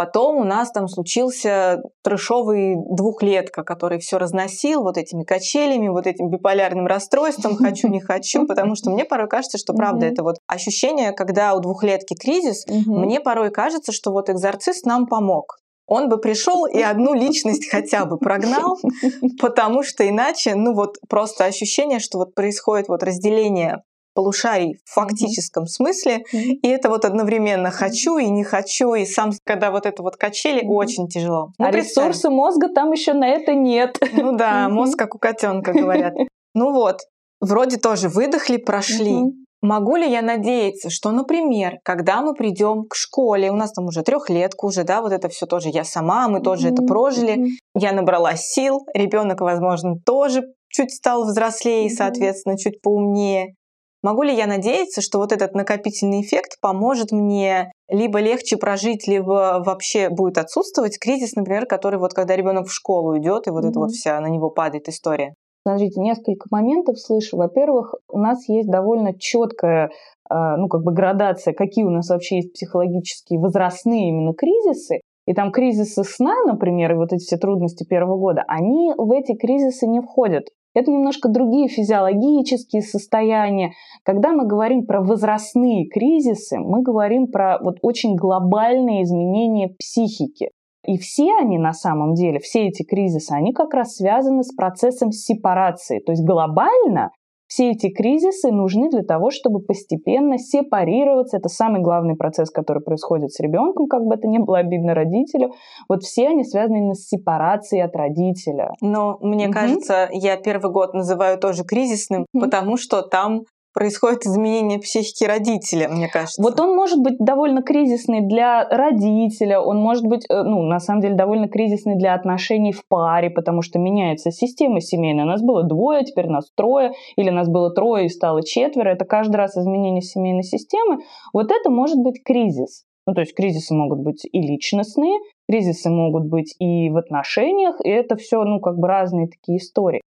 Потом 0.00 0.38
у 0.38 0.44
нас 0.44 0.72
там 0.72 0.88
случился 0.88 1.82
трешовый 2.02 2.74
двухлетка, 2.90 3.62
который 3.62 3.98
все 3.98 4.16
разносил 4.16 4.82
вот 4.82 4.96
этими 4.96 5.24
качелями, 5.24 5.88
вот 5.88 6.06
этим 6.06 6.30
биполярным 6.30 6.86
расстройством 6.86 7.54
«хочу, 7.62 7.88
не 7.88 8.00
хочу», 8.00 8.46
потому 8.46 8.76
что 8.76 8.88
мне 8.88 9.04
порой 9.04 9.28
кажется, 9.28 9.58
что 9.58 9.74
правда 9.74 10.06
это 10.06 10.22
вот 10.22 10.36
ощущение, 10.46 11.12
когда 11.12 11.54
у 11.54 11.60
двухлетки 11.60 12.14
кризис, 12.14 12.64
мне 12.86 13.20
порой 13.20 13.50
кажется, 13.50 13.92
что 13.92 14.10
вот 14.10 14.30
экзорцист 14.30 14.86
нам 14.86 15.06
помог. 15.06 15.58
Он 15.86 16.08
бы 16.08 16.16
пришел 16.16 16.64
и 16.64 16.80
одну 16.80 17.12
личность 17.12 17.68
хотя 17.70 18.06
бы 18.06 18.16
прогнал, 18.16 18.78
потому 19.38 19.82
что 19.82 20.08
иначе, 20.08 20.54
ну 20.54 20.72
вот 20.72 20.96
просто 21.10 21.44
ощущение, 21.44 21.98
что 21.98 22.16
вот 22.16 22.34
происходит 22.34 22.88
вот 22.88 23.02
разделение 23.02 23.82
полушарий 24.14 24.78
в 24.84 24.92
фактическом 24.92 25.64
mm-hmm. 25.64 25.66
смысле, 25.66 26.16
mm-hmm. 26.32 26.52
и 26.62 26.68
это 26.68 26.88
вот 26.88 27.04
одновременно 27.04 27.70
хочу 27.70 28.18
и 28.18 28.28
не 28.28 28.44
хочу, 28.44 28.94
и 28.94 29.04
сам, 29.04 29.32
когда 29.44 29.70
вот 29.70 29.86
это 29.86 30.02
вот 30.02 30.16
качели, 30.16 30.62
mm-hmm. 30.62 30.68
очень 30.68 31.08
тяжело. 31.08 31.52
Ну, 31.58 31.66
а 31.66 31.70
ресурсы 31.70 32.30
мозга 32.30 32.68
там 32.68 32.92
еще 32.92 33.12
на 33.12 33.28
это 33.28 33.54
нет. 33.54 33.98
Ну 34.12 34.36
да, 34.36 34.64
mm-hmm. 34.68 34.72
мозг 34.72 34.98
как 34.98 35.14
у 35.14 35.18
котенка 35.18 35.72
говорят. 35.72 36.14
Ну 36.54 36.72
вот, 36.72 37.00
вроде 37.40 37.76
тоже 37.76 38.08
выдохли, 38.08 38.56
прошли. 38.56 39.12
Mm-hmm. 39.12 39.30
Могу 39.62 39.96
ли 39.96 40.10
я 40.10 40.22
надеяться, 40.22 40.88
что, 40.88 41.10
например, 41.10 41.80
когда 41.84 42.22
мы 42.22 42.34
придем 42.34 42.86
к 42.88 42.94
школе, 42.94 43.50
у 43.50 43.54
нас 43.54 43.72
там 43.72 43.84
уже 43.86 44.02
трехлетка 44.02 44.64
уже, 44.64 44.84
да, 44.84 45.02
вот 45.02 45.12
это 45.12 45.28
все 45.28 45.44
тоже 45.44 45.68
я 45.68 45.84
сама, 45.84 46.28
мы 46.28 46.40
тоже 46.40 46.68
mm-hmm. 46.68 46.72
это 46.72 46.82
прожили, 46.82 47.46
я 47.74 47.92
набрала 47.92 48.36
сил, 48.36 48.86
ребенок, 48.94 49.42
возможно, 49.42 49.96
тоже 50.04 50.44
чуть 50.70 50.94
стал 50.94 51.26
взрослее, 51.26 51.86
mm-hmm. 51.86 51.94
соответственно, 51.94 52.56
чуть 52.56 52.80
поумнее. 52.80 53.54
Могу 54.02 54.22
ли 54.22 54.34
я 54.34 54.46
надеяться, 54.46 55.02
что 55.02 55.18
вот 55.18 55.32
этот 55.32 55.54
накопительный 55.54 56.22
эффект 56.22 56.58
поможет 56.60 57.12
мне 57.12 57.70
либо 57.88 58.20
легче 58.20 58.56
прожить, 58.56 59.06
либо 59.06 59.62
вообще 59.64 60.08
будет 60.08 60.38
отсутствовать 60.38 60.98
кризис, 60.98 61.34
например, 61.34 61.66
который 61.66 61.98
вот 61.98 62.14
когда 62.14 62.34
ребенок 62.34 62.66
в 62.66 62.72
школу 62.72 63.18
идет, 63.18 63.46
и 63.46 63.50
вот 63.50 63.64
mm-hmm. 63.64 63.68
это 63.68 63.78
вот 63.78 63.90
вся 63.90 64.20
на 64.20 64.28
него 64.28 64.50
падает 64.50 64.88
история? 64.88 65.34
Смотрите, 65.66 66.00
несколько 66.00 66.46
моментов 66.50 66.98
слышу. 66.98 67.36
Во-первых, 67.36 67.94
у 68.08 68.18
нас 68.18 68.48
есть 68.48 68.70
довольно 68.70 69.12
четкая 69.18 69.90
а, 70.30 70.56
ну, 70.56 70.68
как 70.68 70.82
бы 70.82 70.92
градация, 70.92 71.52
какие 71.52 71.84
у 71.84 71.90
нас 71.90 72.08
вообще 72.08 72.36
есть 72.36 72.52
психологические 72.52 73.40
возрастные 73.40 74.08
именно 74.08 74.32
кризисы. 74.32 75.00
И 75.26 75.34
там 75.34 75.50
кризисы 75.52 76.04
сна, 76.04 76.34
например, 76.46 76.92
и 76.92 76.96
вот 76.96 77.12
эти 77.12 77.22
все 77.22 77.36
трудности 77.36 77.84
первого 77.84 78.16
года, 78.16 78.44
они 78.48 78.92
в 78.96 79.12
эти 79.12 79.36
кризисы 79.36 79.86
не 79.86 80.00
входят. 80.00 80.44
Это 80.74 80.90
немножко 80.90 81.28
другие 81.28 81.68
физиологические 81.68 82.82
состояния. 82.82 83.72
Когда 84.04 84.30
мы 84.30 84.46
говорим 84.46 84.86
про 84.86 85.02
возрастные 85.02 85.88
кризисы, 85.88 86.58
мы 86.58 86.82
говорим 86.82 87.26
про 87.26 87.58
вот 87.60 87.78
очень 87.82 88.14
глобальные 88.14 89.02
изменения 89.02 89.74
психики. 89.78 90.50
И 90.86 90.96
все 90.96 91.34
они 91.40 91.58
на 91.58 91.72
самом 91.72 92.14
деле, 92.14 92.38
все 92.38 92.68
эти 92.68 92.84
кризисы, 92.84 93.32
они 93.32 93.52
как 93.52 93.74
раз 93.74 93.96
связаны 93.96 94.42
с 94.42 94.54
процессом 94.54 95.10
сепарации. 95.10 95.98
То 95.98 96.12
есть 96.12 96.24
глобально 96.24 97.10
все 97.50 97.72
эти 97.72 97.90
кризисы 97.90 98.52
нужны 98.52 98.88
для 98.90 99.02
того, 99.02 99.30
чтобы 99.30 99.58
постепенно 99.58 100.38
сепарироваться. 100.38 101.36
Это 101.36 101.48
самый 101.48 101.82
главный 101.82 102.14
процесс, 102.14 102.48
который 102.48 102.80
происходит 102.80 103.32
с 103.32 103.40
ребенком, 103.40 103.88
как 103.88 104.04
бы 104.04 104.14
это 104.14 104.28
ни 104.28 104.38
было 104.38 104.58
обидно 104.58 104.94
родителю. 104.94 105.52
Вот 105.88 106.04
все 106.04 106.28
они 106.28 106.44
связаны 106.44 106.76
именно 106.76 106.94
с 106.94 107.08
сепарацией 107.08 107.82
от 107.82 107.96
родителя. 107.96 108.70
Но 108.80 109.18
мне 109.20 109.46
угу. 109.46 109.52
кажется, 109.52 110.08
я 110.12 110.36
первый 110.36 110.70
год 110.70 110.94
называю 110.94 111.38
тоже 111.38 111.64
кризисным, 111.64 112.24
угу. 112.32 112.44
потому 112.44 112.76
что 112.76 113.02
там 113.02 113.42
происходит 113.72 114.26
изменение 114.26 114.78
психики 114.78 115.24
родителя, 115.24 115.88
мне 115.88 116.08
кажется. 116.08 116.42
Вот 116.42 116.58
он 116.60 116.74
может 116.74 117.00
быть 117.00 117.16
довольно 117.18 117.62
кризисный 117.62 118.20
для 118.20 118.68
родителя, 118.68 119.60
он 119.60 119.78
может 119.78 120.04
быть, 120.04 120.24
э, 120.28 120.42
ну, 120.42 120.62
на 120.62 120.78
самом 120.80 121.00
деле, 121.00 121.14
довольно 121.14 121.48
кризисный 121.48 121.96
для 121.96 122.14
отношений 122.14 122.72
в 122.72 122.86
паре, 122.88 123.30
потому 123.30 123.62
что 123.62 123.78
меняется 123.78 124.30
система 124.30 124.80
семейная. 124.80 125.24
У 125.24 125.28
нас 125.28 125.42
было 125.42 125.62
двое, 125.62 126.04
теперь 126.04 126.28
нас 126.28 126.50
трое, 126.56 126.92
или 127.16 127.30
нас 127.30 127.48
было 127.48 127.70
трое 127.72 128.06
и 128.06 128.08
стало 128.08 128.42
четверо. 128.42 128.90
Это 128.90 129.04
каждый 129.04 129.36
раз 129.36 129.56
изменение 129.56 130.02
семейной 130.02 130.42
системы. 130.42 130.98
Вот 131.32 131.50
это 131.50 131.70
может 131.70 131.98
быть 131.98 132.22
кризис. 132.24 132.84
Ну, 133.06 133.14
то 133.14 133.22
есть 133.22 133.34
кризисы 133.34 133.74
могут 133.74 134.00
быть 134.00 134.24
и 134.30 134.40
личностные, 134.40 135.18
кризисы 135.48 135.90
могут 135.90 136.28
быть 136.28 136.54
и 136.58 136.90
в 136.90 136.96
отношениях, 136.96 137.76
и 137.82 137.88
это 137.88 138.16
все, 138.16 138.44
ну, 138.44 138.60
как 138.60 138.78
бы 138.78 138.86
разные 138.88 139.26
такие 139.26 139.58
истории. 139.58 140.00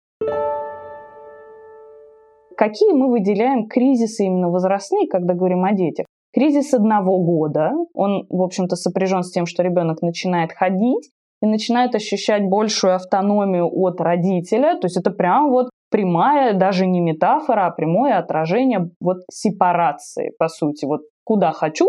Какие 2.56 2.92
мы 2.92 3.10
выделяем 3.10 3.68
кризисы 3.68 4.24
именно 4.24 4.50
возрастные, 4.50 5.08
когда 5.08 5.34
говорим 5.34 5.64
о 5.64 5.72
детях? 5.72 6.06
Кризис 6.32 6.72
одного 6.72 7.18
года, 7.18 7.72
он, 7.92 8.26
в 8.30 8.42
общем-то, 8.42 8.74
сопряжен 8.76 9.22
с 9.22 9.30
тем, 9.30 9.44
что 9.46 9.62
ребенок 9.62 10.00
начинает 10.00 10.52
ходить 10.52 11.10
и 11.42 11.46
начинает 11.46 11.94
ощущать 11.94 12.48
большую 12.48 12.94
автономию 12.94 13.68
от 13.70 14.00
родителя. 14.00 14.78
То 14.78 14.86
есть 14.86 14.96
это 14.96 15.10
прям 15.10 15.50
вот 15.50 15.68
прямая, 15.90 16.54
даже 16.54 16.86
не 16.86 17.00
метафора, 17.00 17.66
а 17.66 17.70
прямое 17.70 18.16
отражение 18.18 18.90
вот 19.00 19.18
сепарации, 19.30 20.32
по 20.38 20.48
сути. 20.48 20.86
Вот 20.86 21.02
куда 21.24 21.52
хочу, 21.52 21.88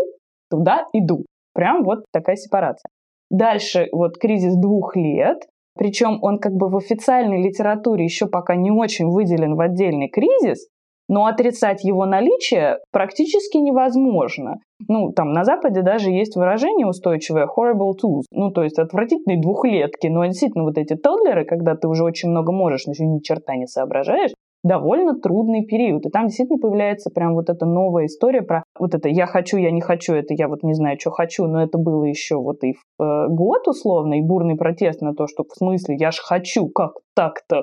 туда 0.50 0.84
иду. 0.92 1.24
Прям 1.54 1.82
вот 1.84 2.04
такая 2.12 2.36
сепарация. 2.36 2.90
Дальше 3.30 3.88
вот 3.92 4.18
кризис 4.18 4.54
двух 4.56 4.94
лет, 4.94 5.38
причем 5.76 6.18
он 6.22 6.38
как 6.38 6.52
бы 6.52 6.68
в 6.68 6.76
официальной 6.76 7.42
литературе 7.42 8.04
еще 8.04 8.26
пока 8.26 8.54
не 8.54 8.70
очень 8.70 9.08
выделен 9.08 9.54
в 9.54 9.60
отдельный 9.60 10.08
кризис, 10.08 10.68
но 11.08 11.26
отрицать 11.26 11.84
его 11.84 12.06
наличие 12.06 12.78
практически 12.90 13.58
невозможно. 13.58 14.56
Ну, 14.88 15.12
там 15.12 15.32
на 15.32 15.44
Западе 15.44 15.82
даже 15.82 16.10
есть 16.10 16.36
выражение 16.36 16.86
устойчивое 16.86 17.46
horrible 17.46 17.92
twos, 17.92 18.22
ну, 18.30 18.50
то 18.50 18.62
есть 18.62 18.78
отвратительные 18.78 19.40
двухлетки. 19.40 20.06
Но 20.06 20.24
действительно 20.24 20.64
вот 20.64 20.78
эти 20.78 20.94
тоддлеры, 20.94 21.44
когда 21.44 21.74
ты 21.74 21.88
уже 21.88 22.04
очень 22.04 22.30
много 22.30 22.52
можешь, 22.52 22.86
но 22.86 22.92
еще 22.92 23.04
ни 23.04 23.18
черта 23.20 23.56
не 23.56 23.66
соображаешь, 23.66 24.32
довольно 24.64 25.14
трудный 25.14 25.64
период. 25.64 26.04
И 26.06 26.10
там 26.10 26.26
действительно 26.26 26.58
появляется 26.58 27.10
прям 27.10 27.34
вот 27.34 27.48
эта 27.50 27.66
новая 27.66 28.06
история 28.06 28.42
про 28.42 28.64
вот 28.78 28.94
это 28.94 29.08
«я 29.08 29.26
хочу, 29.26 29.58
я 29.58 29.70
не 29.70 29.80
хочу», 29.80 30.14
это 30.14 30.34
я 30.34 30.48
вот 30.48 30.64
не 30.64 30.74
знаю, 30.74 30.98
что 30.98 31.10
хочу, 31.10 31.46
но 31.46 31.62
это 31.62 31.78
было 31.78 32.04
еще 32.04 32.36
вот 32.36 32.64
и 32.64 32.72
в 32.72 33.02
э, 33.02 33.28
год 33.28 33.68
условно, 33.68 34.14
и 34.14 34.22
бурный 34.22 34.56
протест 34.56 35.02
на 35.02 35.14
то, 35.14 35.26
что 35.26 35.44
в 35.44 35.54
смысле 35.54 35.96
«я 36.00 36.10
ж 36.10 36.18
хочу, 36.18 36.66
как 36.68 36.94
так-то?». 37.14 37.62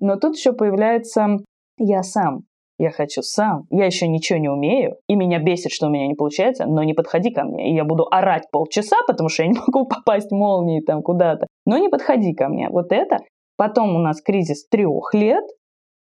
Но 0.00 0.16
тут 0.16 0.36
еще 0.36 0.52
появляется 0.52 1.38
«я 1.78 2.02
сам». 2.02 2.42
Я 2.78 2.90
хочу 2.90 3.22
сам, 3.22 3.66
я 3.70 3.84
еще 3.84 4.08
ничего 4.08 4.40
не 4.40 4.48
умею, 4.48 4.96
и 5.06 5.14
меня 5.14 5.38
бесит, 5.38 5.70
что 5.70 5.86
у 5.86 5.90
меня 5.90 6.08
не 6.08 6.14
получается, 6.14 6.66
но 6.66 6.82
не 6.82 6.94
подходи 6.94 7.30
ко 7.30 7.44
мне, 7.44 7.70
и 7.70 7.74
я 7.76 7.84
буду 7.84 8.08
орать 8.10 8.50
полчаса, 8.50 8.96
потому 9.06 9.28
что 9.28 9.44
я 9.44 9.50
не 9.50 9.58
могу 9.66 9.86
попасть 9.86 10.32
молнией 10.32 10.82
там 10.82 11.02
куда-то, 11.02 11.46
но 11.64 11.78
не 11.78 11.88
подходи 11.88 12.34
ко 12.34 12.48
мне. 12.48 12.68
Вот 12.70 12.90
это. 12.90 13.18
Потом 13.56 13.94
у 13.94 13.98
нас 14.00 14.20
кризис 14.20 14.66
трех 14.66 15.14
лет, 15.14 15.44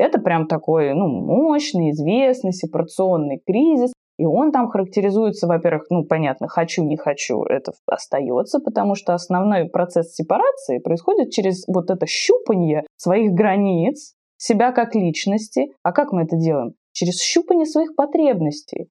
это 0.00 0.20
прям 0.20 0.46
такой, 0.46 0.94
ну, 0.94 1.06
мощный, 1.08 1.90
известный 1.90 2.52
сепарационный 2.52 3.40
кризис. 3.44 3.92
И 4.18 4.26
он 4.26 4.52
там 4.52 4.68
характеризуется, 4.68 5.46
во-первых, 5.46 5.86
ну, 5.88 6.04
понятно, 6.04 6.46
хочу, 6.46 6.84
не 6.84 6.98
хочу, 6.98 7.42
это 7.42 7.72
остается, 7.86 8.60
потому 8.60 8.94
что 8.94 9.14
основной 9.14 9.64
процесс 9.70 10.12
сепарации 10.12 10.78
происходит 10.78 11.30
через 11.30 11.64
вот 11.66 11.90
это 11.90 12.06
щупание 12.06 12.84
своих 12.96 13.32
границ, 13.32 14.14
себя 14.36 14.72
как 14.72 14.94
личности. 14.94 15.72
А 15.82 15.92
как 15.92 16.12
мы 16.12 16.24
это 16.24 16.36
делаем? 16.36 16.74
Через 16.92 17.22
щупание 17.22 17.64
своих 17.64 17.94
потребностей. 17.94 18.88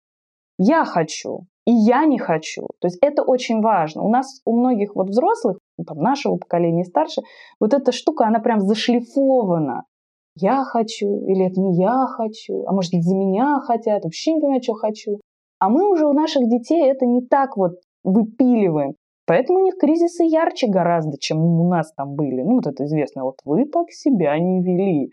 Я 0.57 0.83
хочу, 0.83 1.45
и 1.65 1.71
я 1.71 2.05
не 2.05 2.17
хочу. 2.17 2.67
То 2.81 2.87
есть 2.87 2.97
это 3.01 3.21
очень 3.21 3.61
важно. 3.61 4.01
У 4.01 4.09
нас, 4.09 4.41
у 4.45 4.57
многих 4.57 4.95
вот 4.95 5.09
взрослых, 5.09 5.59
там, 5.85 5.99
нашего 5.99 6.37
поколения 6.37 6.83
старше, 6.83 7.21
вот 7.59 7.73
эта 7.73 7.91
штука, 7.91 8.25
она 8.25 8.39
прям 8.39 8.61
зашлифована 8.61 9.83
я 10.35 10.63
хочу, 10.63 11.25
или 11.25 11.45
это 11.45 11.59
не 11.59 11.81
я 11.81 12.05
хочу, 12.07 12.63
а 12.65 12.73
может 12.73 12.93
быть 12.93 13.03
за 13.03 13.15
меня 13.15 13.59
хотят, 13.61 14.03
вообще 14.03 14.33
не 14.33 14.39
понимаю, 14.39 14.63
что 14.63 14.73
хочу. 14.73 15.19
А 15.59 15.69
мы 15.69 15.89
уже 15.91 16.05
у 16.05 16.13
наших 16.13 16.47
детей 16.47 16.89
это 16.89 17.05
не 17.05 17.21
так 17.21 17.57
вот 17.57 17.73
выпиливаем. 18.03 18.93
Поэтому 19.25 19.59
у 19.59 19.63
них 19.63 19.75
кризисы 19.77 20.23
ярче 20.23 20.67
гораздо, 20.67 21.17
чем 21.19 21.39
у 21.39 21.69
нас 21.69 21.93
там 21.95 22.15
были. 22.15 22.41
Ну, 22.41 22.55
вот 22.55 22.67
это 22.67 22.85
известно, 22.85 23.23
вот 23.23 23.35
вы 23.45 23.65
так 23.65 23.91
себя 23.91 24.37
не 24.39 24.63
вели. 24.63 25.11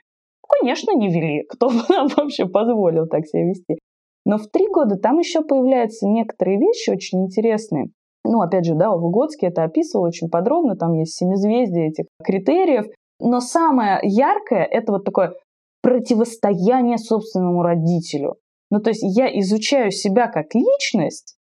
Конечно, 0.48 0.92
не 0.92 1.08
вели. 1.08 1.42
Кто 1.48 1.68
бы 1.68 1.82
нам 1.88 2.08
вообще 2.16 2.46
позволил 2.46 3.06
так 3.06 3.26
себя 3.26 3.44
вести? 3.44 3.78
Но 4.24 4.38
в 4.38 4.48
три 4.48 4.66
года 4.68 4.96
там 4.96 5.18
еще 5.18 5.42
появляются 5.42 6.08
некоторые 6.08 6.58
вещи 6.58 6.90
очень 6.90 7.24
интересные. 7.24 7.90
Ну, 8.24 8.40
опять 8.40 8.64
же, 8.64 8.74
да, 8.74 8.90
Выгодский 8.90 9.48
это 9.48 9.62
описывал 9.62 10.04
очень 10.06 10.28
подробно, 10.28 10.76
там 10.76 10.94
есть 10.94 11.14
семизвездие 11.14 11.88
этих 11.88 12.06
критериев, 12.24 12.86
но 13.20 13.40
самое 13.40 14.00
яркое– 14.02 14.64
это 14.70 14.92
вот 14.92 15.04
такое 15.04 15.34
противостояние 15.82 16.98
собственному 16.98 17.62
родителю. 17.62 18.36
Ну, 18.70 18.80
то 18.80 18.90
есть 18.90 19.02
я 19.02 19.28
изучаю 19.40 19.90
себя 19.90 20.26
как 20.26 20.54
личность, 20.54 21.36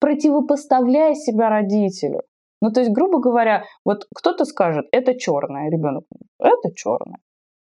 противопоставляя 0.00 1.14
себя 1.14 1.50
родителю. 1.50 2.22
Ну, 2.62 2.70
то 2.70 2.80
есть, 2.80 2.92
грубо 2.92 3.20
говоря, 3.20 3.64
вот 3.84 4.06
кто-то 4.14 4.44
скажет, 4.44 4.86
это 4.92 5.18
черное, 5.18 5.70
ребенок, 5.70 6.04
это 6.38 6.74
черное. 6.74 7.18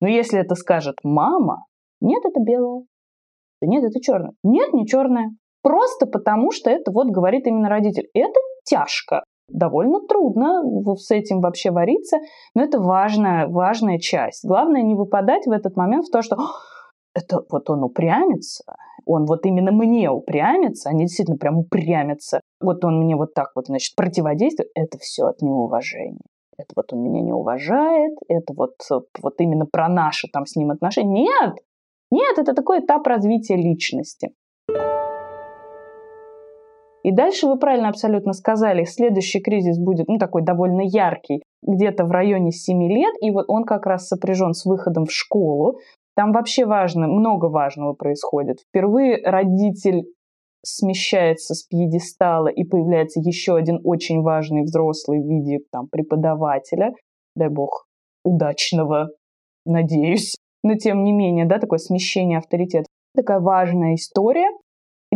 Но 0.02 0.08
если 0.08 0.40
это 0.40 0.56
скажет 0.56 0.96
мама, 1.04 1.66
нет, 2.02 2.24
это 2.26 2.40
белое. 2.42 2.86
нет, 3.62 3.84
это 3.84 4.00
черное. 4.00 4.34
Нет, 4.44 4.74
не 4.74 4.86
черное. 4.86 5.32
Просто 5.64 6.06
потому, 6.06 6.52
что 6.52 6.70
это 6.70 6.92
вот 6.92 7.08
говорит 7.08 7.48
именно 7.48 7.70
родитель. 7.70 8.08
Это 8.14 8.40
тяжко 8.64 9.24
довольно 9.50 10.02
трудно 10.02 10.64
с 10.96 11.12
этим 11.12 11.42
вообще 11.42 11.72
вариться, 11.72 12.18
но 12.56 12.64
это 12.64 12.80
важная, 12.80 13.48
важная 13.48 14.00
часть. 14.00 14.46
Главное 14.46 14.82
не 14.82 14.96
выпадать 14.96 15.46
в 15.46 15.52
этот 15.52 15.76
момент 15.76 16.06
в 16.06 16.12
то, 16.12 16.22
что 16.22 16.38
это 17.14 17.42
вот 17.50 17.70
он 17.70 17.84
упрямится, 17.84 18.64
он 19.06 19.26
вот 19.26 19.46
именно 19.46 19.72
мне 19.72 20.10
упрямится, 20.10 20.90
они 20.90 21.06
действительно 21.06 21.38
прям 21.38 21.60
упрямятся, 21.60 22.42
вот 22.62 22.84
он 22.86 23.00
мне 23.00 23.16
вот 23.16 23.34
так 23.34 23.52
вот, 23.56 23.68
значит, 23.68 23.96
противодействует, 23.96 24.70
это 24.76 24.98
все 25.00 25.26
от 25.26 25.42
неуважения. 25.42 26.22
Это 26.58 26.74
вот 26.76 26.92
он 26.92 27.04
меня 27.04 27.22
не 27.22 27.34
уважает, 27.34 28.14
это 28.28 28.54
вот, 28.56 28.76
вот 29.22 29.34
именно 29.40 29.66
про 29.66 29.88
наши 29.90 30.28
там 30.28 30.46
с 30.46 30.56
ним 30.56 30.72
отношения. 30.72 31.24
Нет, 31.24 31.56
нет, 32.12 32.38
это 32.38 32.54
такой 32.54 32.80
этап 32.80 33.06
развития 33.06 33.56
личности. 33.56 34.32
И 37.08 37.12
дальше 37.14 37.48
вы 37.48 37.58
правильно 37.58 37.88
абсолютно 37.88 38.34
сказали, 38.34 38.84
следующий 38.84 39.40
кризис 39.40 39.80
будет 39.80 40.10
ну, 40.10 40.18
такой 40.18 40.44
довольно 40.44 40.82
яркий, 40.82 41.42
где-то 41.62 42.04
в 42.04 42.12
районе 42.12 42.52
7 42.52 42.84
лет, 42.92 43.16
и 43.22 43.32
вот 43.32 43.46
он 43.48 43.64
как 43.64 43.86
раз 43.86 44.10
сопряжен 44.10 44.52
с 44.52 44.66
выходом 44.66 45.06
в 45.06 45.12
школу. 45.14 45.78
Там 46.18 46.34
вообще 46.34 46.66
важно, 46.66 47.08
много 47.08 47.46
важного 47.46 47.94
происходит. 47.94 48.58
Впервые 48.60 49.22
родитель 49.24 50.04
смещается 50.66 51.56
с 51.56 51.64
пьедестала 51.64 52.50
и 52.50 52.66
появляется 52.66 53.22
еще 53.22 53.56
один 53.56 53.80
очень 53.86 54.22
важный 54.22 54.64
взрослый 54.64 55.22
в 55.22 55.30
виде 55.30 55.60
там, 55.72 55.88
преподавателя, 55.88 56.92
дай 57.38 57.48
бог, 57.48 57.86
удачного, 58.26 59.12
надеюсь. 59.66 60.36
Но 60.62 60.76
тем 60.76 61.06
не 61.06 61.14
менее, 61.14 61.46
да, 61.46 61.60
такое 61.60 61.80
смещение 61.80 62.40
авторитета. 62.40 62.88
Такая 63.16 63.40
важная 63.40 63.96
история, 63.96 64.50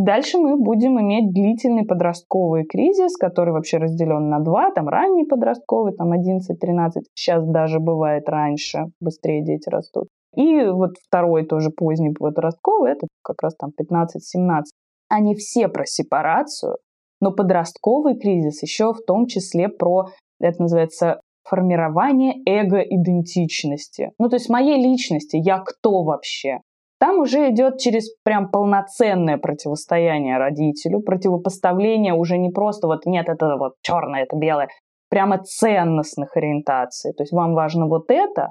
дальше 0.04 0.38
мы 0.38 0.58
будем 0.58 1.00
иметь 1.00 1.34
длительный 1.34 1.86
подростковый 1.86 2.66
кризис, 2.66 3.16
который 3.18 3.54
вообще 3.54 3.78
разделен 3.78 4.30
на 4.30 4.40
два. 4.40 4.72
Там 4.72 4.88
ранний 4.88 5.26
подростковый, 5.26 5.94
там 5.94 6.14
11-13, 6.14 7.04
сейчас 7.14 7.46
даже 7.46 7.80
бывает 7.80 8.28
раньше, 8.30 8.86
быстрее 9.00 9.44
дети 9.44 9.70
растут. 9.70 10.08
И 10.36 10.66
вот 10.66 10.92
второй 11.06 11.46
тоже 11.46 11.70
поздний 11.70 12.14
подростковый, 12.14 12.94
это 12.94 13.08
как 13.22 13.42
раз 13.42 13.56
там 13.56 13.72
15-17. 13.80 14.64
Они 15.10 15.36
все 15.36 15.68
про 15.68 15.86
сепарацию, 15.86 16.78
но 17.20 17.32
подростковый 17.32 18.18
кризис 18.18 18.64
еще 18.64 18.94
в 18.94 19.04
том 19.06 19.26
числе 19.26 19.68
про, 19.68 20.08
это 20.40 20.62
называется, 20.62 21.20
формирование 21.44 22.36
эго-идентичности. 22.46 24.12
Ну, 24.20 24.30
то 24.30 24.36
есть 24.36 24.50
моей 24.50 24.82
личности, 24.82 25.38
я 25.38 25.60
кто 25.60 26.04
вообще? 26.04 26.60
Там 27.02 27.18
уже 27.18 27.50
идет 27.50 27.80
через 27.80 28.14
прям 28.24 28.52
полноценное 28.52 29.40
противостояние 29.40 30.38
родителю, 30.38 31.02
противопоставление 31.02 32.14
уже 32.14 32.38
не 32.38 32.52
просто 32.52 32.86
вот 32.86 33.08
нет, 33.08 33.28
это 33.28 33.58
вот 33.58 33.74
черное, 33.82 34.22
это 34.22 34.38
белое, 34.38 34.68
прямо 35.10 35.40
ценностных 35.40 36.38
ориентаций. 36.38 37.14
То 37.14 37.24
есть 37.24 37.34
вам 37.34 37.56
важно 37.56 37.88
вот 37.88 38.12
это, 38.12 38.50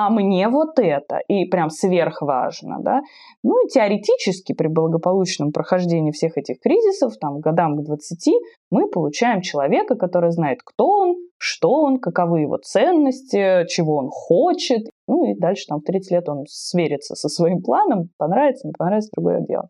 а 0.00 0.10
мне 0.10 0.48
вот 0.48 0.78
это, 0.78 1.18
и 1.28 1.44
прям 1.44 1.68
сверхважно, 1.68 2.78
да. 2.80 3.02
Ну 3.42 3.54
теоретически 3.68 4.54
при 4.54 4.68
благополучном 4.68 5.52
прохождении 5.52 6.10
всех 6.10 6.38
этих 6.38 6.58
кризисов, 6.60 7.18
там, 7.18 7.40
годам 7.40 7.76
к 7.76 7.84
20, 7.84 8.34
мы 8.70 8.88
получаем 8.88 9.42
человека, 9.42 9.96
который 9.96 10.30
знает, 10.30 10.60
кто 10.64 10.86
он, 10.88 11.16
что 11.36 11.70
он, 11.70 11.98
каковы 11.98 12.40
его 12.40 12.56
ценности, 12.56 13.66
чего 13.68 13.96
он 13.96 14.08
хочет. 14.10 14.88
Ну 15.06 15.30
и 15.30 15.38
дальше 15.38 15.66
там 15.68 15.80
в 15.80 15.84
30 15.84 16.12
лет 16.12 16.28
он 16.28 16.44
сверится 16.48 17.14
со 17.14 17.28
своим 17.28 17.62
планом, 17.62 18.08
понравится, 18.16 18.66
не 18.66 18.72
понравится, 18.72 19.10
другое 19.14 19.40
дело. 19.40 19.68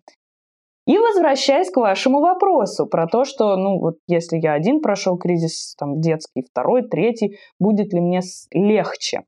И 0.86 0.98
возвращаясь 0.98 1.70
к 1.70 1.76
вашему 1.76 2.20
вопросу 2.20 2.86
про 2.86 3.06
то, 3.06 3.24
что, 3.24 3.56
ну, 3.56 3.78
вот 3.78 3.96
если 4.06 4.38
я 4.38 4.54
один 4.54 4.80
прошел 4.80 5.16
кризис, 5.18 5.74
там, 5.78 6.00
детский, 6.00 6.42
второй, 6.42 6.82
третий, 6.88 7.36
будет 7.58 7.92
ли 7.92 8.00
мне 8.00 8.20
легче? 8.52 9.22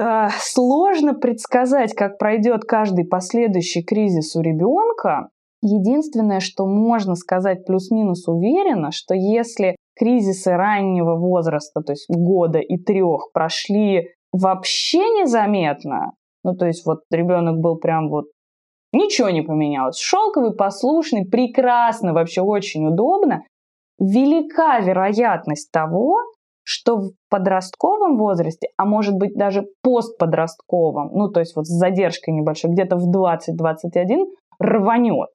Э, 0.00 0.28
сложно 0.38 1.14
предсказать, 1.14 1.94
как 1.94 2.16
пройдет 2.16 2.64
каждый 2.64 3.04
последующий 3.04 3.82
кризис 3.82 4.34
у 4.34 4.40
ребенка. 4.40 5.28
Единственное, 5.62 6.40
что 6.40 6.66
можно 6.66 7.14
сказать 7.14 7.66
плюс-минус 7.66 8.26
уверенно, 8.26 8.92
что 8.92 9.14
если 9.14 9.76
кризисы 9.94 10.52
раннего 10.52 11.16
возраста, 11.16 11.82
то 11.82 11.92
есть 11.92 12.06
года 12.08 12.60
и 12.60 12.78
трех, 12.78 13.30
прошли 13.34 14.08
вообще 14.32 15.00
незаметно, 15.20 16.12
ну 16.44 16.56
то 16.56 16.66
есть 16.66 16.86
вот 16.86 17.00
ребенок 17.10 17.58
был 17.58 17.76
прям 17.76 18.08
вот 18.08 18.26
ничего 18.94 19.28
не 19.28 19.42
поменялось, 19.42 19.98
шелковый, 19.98 20.54
послушный, 20.54 21.26
прекрасно, 21.26 22.14
вообще 22.14 22.40
очень 22.40 22.86
удобно, 22.86 23.42
велика 23.98 24.80
вероятность 24.80 25.70
того, 25.70 26.16
что 26.70 26.98
в 26.98 27.10
подростковом 27.28 28.16
возрасте, 28.16 28.68
а 28.76 28.84
может 28.84 29.14
быть 29.14 29.34
даже 29.34 29.66
постподростковом, 29.82 31.10
ну 31.12 31.28
то 31.28 31.40
есть 31.40 31.56
вот 31.56 31.66
с 31.66 31.70
задержкой 31.70 32.32
небольшой, 32.32 32.70
где-то 32.70 32.96
в 32.96 33.10
20-21 33.10 34.26
рванет. 34.60 35.30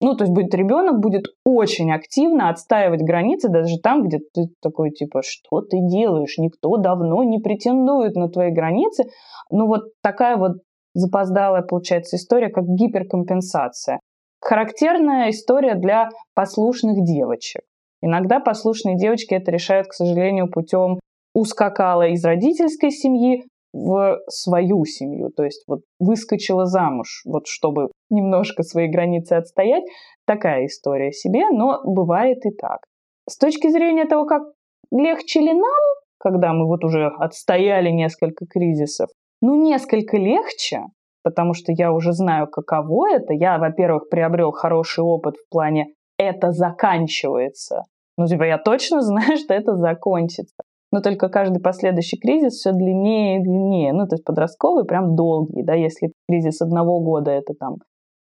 Ну, 0.00 0.14
то 0.14 0.22
есть 0.22 0.32
будет 0.32 0.54
ребенок 0.54 1.00
будет 1.00 1.24
очень 1.44 1.90
активно 1.90 2.50
отстаивать 2.50 3.02
границы 3.02 3.48
даже 3.48 3.80
там, 3.82 4.06
где 4.06 4.18
ты 4.32 4.46
такой 4.62 4.92
типа, 4.92 5.22
что 5.24 5.60
ты 5.60 5.78
делаешь, 5.80 6.38
никто 6.38 6.76
давно 6.76 7.24
не 7.24 7.40
претендует 7.40 8.14
на 8.14 8.28
твои 8.28 8.52
границы. 8.52 9.06
Ну 9.50 9.66
вот 9.66 9.86
такая 10.00 10.36
вот 10.36 10.58
запоздалая 10.94 11.62
получается 11.62 12.14
история, 12.14 12.48
как 12.48 12.64
гиперкомпенсация. 12.64 13.98
Характерная 14.40 15.30
история 15.30 15.74
для 15.74 16.10
послушных 16.32 17.04
девочек. 17.04 17.62
Иногда 18.02 18.40
послушные 18.40 18.96
девочки 18.96 19.34
это 19.34 19.50
решают, 19.50 19.88
к 19.88 19.92
сожалению, 19.92 20.50
путем 20.50 21.00
ускакала 21.34 22.08
из 22.08 22.24
родительской 22.24 22.90
семьи, 22.90 23.44
в 23.72 24.18
свою 24.28 24.84
семью, 24.84 25.30
то 25.30 25.44
есть 25.44 25.64
вот 25.66 25.80
выскочила 25.98 26.64
замуж, 26.66 27.22
вот 27.26 27.46
чтобы 27.46 27.88
немножко 28.10 28.62
свои 28.62 28.88
границы 28.88 29.34
отстоять, 29.34 29.84
такая 30.26 30.66
история 30.66 31.12
себе, 31.12 31.50
но 31.50 31.80
бывает 31.84 32.38
и 32.46 32.50
так. 32.50 32.80
С 33.28 33.36
точки 33.36 33.68
зрения 33.68 34.06
того, 34.06 34.26
как 34.26 34.42
легче 34.90 35.40
ли 35.40 35.52
нам, 35.52 35.82
когда 36.18 36.52
мы 36.52 36.66
вот 36.66 36.82
уже 36.84 37.06
отстояли 37.06 37.90
несколько 37.90 38.46
кризисов, 38.46 39.10
ну, 39.42 39.62
несколько 39.62 40.16
легче, 40.16 40.84
потому 41.22 41.52
что 41.52 41.72
я 41.72 41.92
уже 41.92 42.12
знаю, 42.12 42.48
каково 42.48 43.14
это. 43.14 43.34
Я, 43.34 43.58
во-первых, 43.58 44.08
приобрел 44.08 44.50
хороший 44.50 45.04
опыт 45.04 45.36
в 45.36 45.48
плане 45.50 45.88
«это 46.18 46.52
заканчивается». 46.52 47.84
Ну, 48.16 48.26
типа, 48.26 48.42
я 48.42 48.58
точно 48.58 49.00
знаю, 49.02 49.36
что 49.36 49.54
это 49.54 49.76
закончится. 49.76 50.62
Но 50.90 51.00
только 51.00 51.28
каждый 51.28 51.60
последующий 51.60 52.18
кризис 52.18 52.54
все 52.54 52.72
длиннее 52.72 53.38
и 53.38 53.42
длиннее. 53.42 53.92
Ну, 53.92 54.06
то 54.06 54.14
есть 54.14 54.24
подростковый 54.24 54.84
прям 54.84 55.16
долгий, 55.16 55.62
да, 55.62 55.74
если 55.74 56.12
кризис 56.28 56.62
одного 56.62 57.00
года 57.00 57.30
это 57.30 57.52
там 57.54 57.76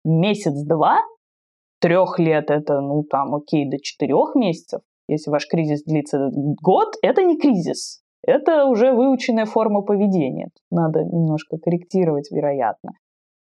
месяц-два, 0.03 0.97
трех 1.79 2.19
лет 2.19 2.49
это, 2.51 2.81
ну, 2.81 3.03
там, 3.03 3.33
окей, 3.35 3.69
до 3.69 3.79
четырех 3.79 4.35
месяцев. 4.35 4.81
Если 5.07 5.31
ваш 5.31 5.47
кризис 5.47 5.83
длится 5.83 6.29
год, 6.61 6.95
это 7.01 7.23
не 7.23 7.37
кризис. 7.37 8.01
Это 8.23 8.65
уже 8.65 8.93
выученная 8.93 9.45
форма 9.45 9.81
поведения. 9.81 10.49
Надо 10.69 11.03
немножко 11.03 11.57
корректировать, 11.57 12.31
вероятно. 12.31 12.91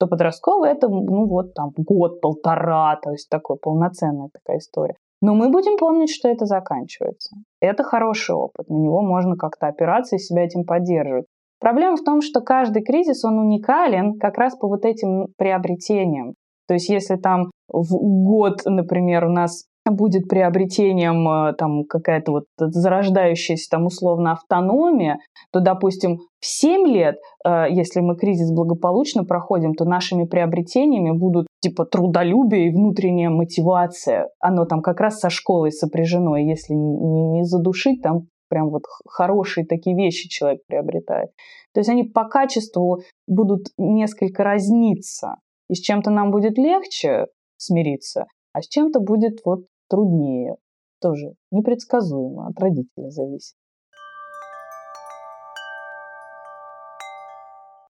То 0.00 0.06
подростковый 0.06 0.70
это, 0.70 0.88
ну 0.88 1.26
вот 1.28 1.52
там 1.52 1.72
год-полтора, 1.76 2.96
то 3.02 3.10
есть 3.10 3.28
такой 3.28 3.58
полноценная 3.58 4.30
такая 4.32 4.58
история. 4.58 4.96
Но 5.20 5.34
мы 5.34 5.50
будем 5.50 5.76
помнить, 5.76 6.10
что 6.10 6.28
это 6.28 6.46
заканчивается. 6.46 7.36
Это 7.60 7.84
хороший 7.84 8.34
опыт, 8.34 8.68
на 8.70 8.76
него 8.76 9.02
можно 9.02 9.36
как-то 9.36 9.66
опираться 9.66 10.16
и 10.16 10.18
себя 10.18 10.44
этим 10.44 10.64
поддерживать. 10.64 11.26
Проблема 11.60 11.96
в 11.96 12.02
том, 12.02 12.22
что 12.22 12.40
каждый 12.40 12.82
кризис, 12.82 13.22
он 13.22 13.38
уникален 13.38 14.18
как 14.18 14.38
раз 14.38 14.56
по 14.56 14.66
вот 14.66 14.86
этим 14.86 15.26
приобретениям. 15.36 16.34
То 16.66 16.74
есть 16.74 16.88
если 16.88 17.16
там 17.16 17.50
в 17.68 17.94
год, 17.98 18.62
например, 18.64 19.26
у 19.26 19.30
нас 19.30 19.66
будет 19.88 20.28
приобретением 20.28 21.26
э, 21.28 21.54
там 21.54 21.84
какая-то 21.84 22.32
вот 22.32 22.44
зарождающаяся 22.58 23.68
там 23.70 23.86
условно 23.86 24.32
автономия, 24.32 25.18
то, 25.52 25.60
допустим, 25.60 26.18
в 26.40 26.46
7 26.46 26.86
лет, 26.86 27.16
э, 27.44 27.66
если 27.70 28.00
мы 28.00 28.16
кризис 28.16 28.52
благополучно 28.52 29.24
проходим, 29.24 29.74
то 29.74 29.84
нашими 29.84 30.24
приобретениями 30.24 31.16
будут 31.16 31.46
типа 31.60 31.86
трудолюбие 31.86 32.68
и 32.68 32.74
внутренняя 32.74 33.30
мотивация. 33.30 34.28
Оно 34.38 34.66
там 34.66 34.82
как 34.82 35.00
раз 35.00 35.18
со 35.18 35.30
школой 35.30 35.72
сопряжено. 35.72 36.36
И 36.36 36.44
если 36.44 36.74
не 36.74 37.44
задушить, 37.44 38.02
там 38.02 38.26
прям 38.48 38.70
вот 38.70 38.82
хорошие 39.06 39.64
такие 39.64 39.96
вещи 39.96 40.28
человек 40.28 40.60
приобретает. 40.66 41.30
То 41.72 41.80
есть 41.80 41.88
они 41.88 42.02
по 42.02 42.24
качеству 42.24 43.00
будут 43.26 43.68
несколько 43.78 44.42
разниться. 44.42 45.36
И 45.68 45.74
с 45.74 45.80
чем-то 45.80 46.10
нам 46.10 46.32
будет 46.32 46.58
легче 46.58 47.26
смириться, 47.56 48.26
а 48.52 48.62
с 48.62 48.68
чем-то 48.68 49.00
будет 49.00 49.40
вот 49.44 49.66
труднее. 49.88 50.56
Тоже 51.00 51.34
непредсказуемо, 51.50 52.48
от 52.48 52.58
родителя 52.60 53.10
зависит. 53.10 53.54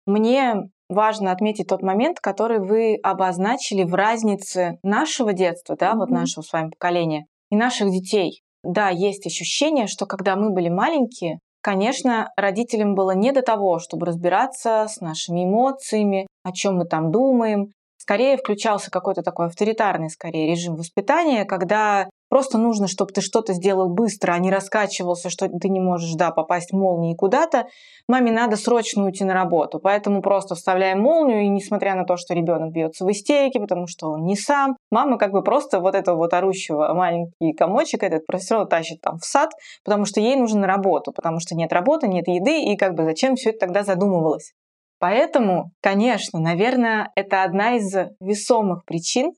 Мне 0.05 0.69
важно 0.89 1.31
отметить 1.31 1.67
тот 1.67 1.81
момент, 1.81 2.19
который 2.19 2.59
вы 2.59 2.95
обозначили 3.01 3.83
в 3.83 3.93
разнице 3.93 4.77
нашего 4.83 5.33
детства, 5.33 5.75
да, 5.75 5.91
mm-hmm. 5.91 5.97
вот 5.97 6.09
нашего 6.09 6.43
с 6.43 6.53
вами 6.53 6.69
поколения, 6.69 7.25
и 7.49 7.55
наших 7.55 7.89
детей. 7.91 8.41
Да, 8.63 8.89
есть 8.89 9.25
ощущение, 9.25 9.87
что 9.87 10.05
когда 10.05 10.35
мы 10.35 10.51
были 10.51 10.69
маленькие, 10.69 11.39
конечно, 11.61 12.31
родителям 12.37 12.95
было 12.95 13.11
не 13.11 13.31
до 13.31 13.41
того, 13.41 13.79
чтобы 13.79 14.05
разбираться 14.05 14.87
с 14.87 15.01
нашими 15.01 15.45
эмоциями, 15.45 16.27
о 16.43 16.51
чем 16.51 16.77
мы 16.77 16.85
там 16.85 17.11
думаем, 17.11 17.71
скорее 18.05 18.37
включался 18.37 18.91
какой-то 18.91 19.23
такой 19.23 19.47
авторитарный, 19.47 20.11
скорее, 20.11 20.51
режим 20.51 20.75
воспитания, 20.75 21.43
когда 21.43 22.07
просто 22.29 22.59
нужно, 22.59 22.87
чтобы 22.87 23.11
ты 23.11 23.21
что-то 23.21 23.53
сделал 23.53 23.89
быстро, 23.89 24.33
а 24.33 24.37
не 24.37 24.51
раскачивался, 24.51 25.31
что 25.31 25.47
ты 25.49 25.69
не 25.69 25.79
можешь, 25.79 26.13
да, 26.13 26.29
попасть 26.29 26.71
молнией 26.71 27.15
куда-то. 27.15 27.65
Маме 28.07 28.31
надо 28.31 28.57
срочно 28.57 29.05
уйти 29.05 29.23
на 29.23 29.33
работу, 29.33 29.79
поэтому 29.79 30.21
просто 30.21 30.53
вставляем 30.53 30.99
молнию, 30.99 31.45
и 31.45 31.47
несмотря 31.47 31.95
на 31.95 32.05
то, 32.05 32.15
что 32.15 32.35
ребенок 32.35 32.71
бьется 32.71 33.05
в 33.05 33.11
истерике, 33.11 33.59
потому 33.59 33.87
что 33.87 34.11
он 34.11 34.23
не 34.25 34.35
сам, 34.35 34.77
мама 34.91 35.17
как 35.17 35.31
бы 35.31 35.41
просто 35.41 35.79
вот 35.79 35.95
этого 35.95 36.17
вот 36.17 36.33
орущего 36.35 36.93
маленький 36.93 37.53
комочек 37.53 38.03
этот 38.03 38.21
все 38.39 38.65
тащит 38.65 39.01
там 39.01 39.17
в 39.17 39.25
сад, 39.25 39.49
потому 39.83 40.05
что 40.05 40.19
ей 40.19 40.35
нужно 40.35 40.61
на 40.61 40.67
работу, 40.67 41.11
потому 41.11 41.39
что 41.39 41.55
нет 41.55 41.73
работы, 41.73 42.07
нет 42.07 42.27
еды, 42.27 42.65
и 42.65 42.77
как 42.77 42.93
бы 42.93 43.03
зачем 43.03 43.35
все 43.35 43.49
это 43.49 43.61
тогда 43.61 43.83
задумывалось. 43.83 44.53
Поэтому, 44.99 45.71
конечно, 45.81 46.39
наверное, 46.39 47.11
это 47.15 47.43
одна 47.43 47.75
из 47.75 47.93
весомых 48.19 48.85
причин, 48.85 49.33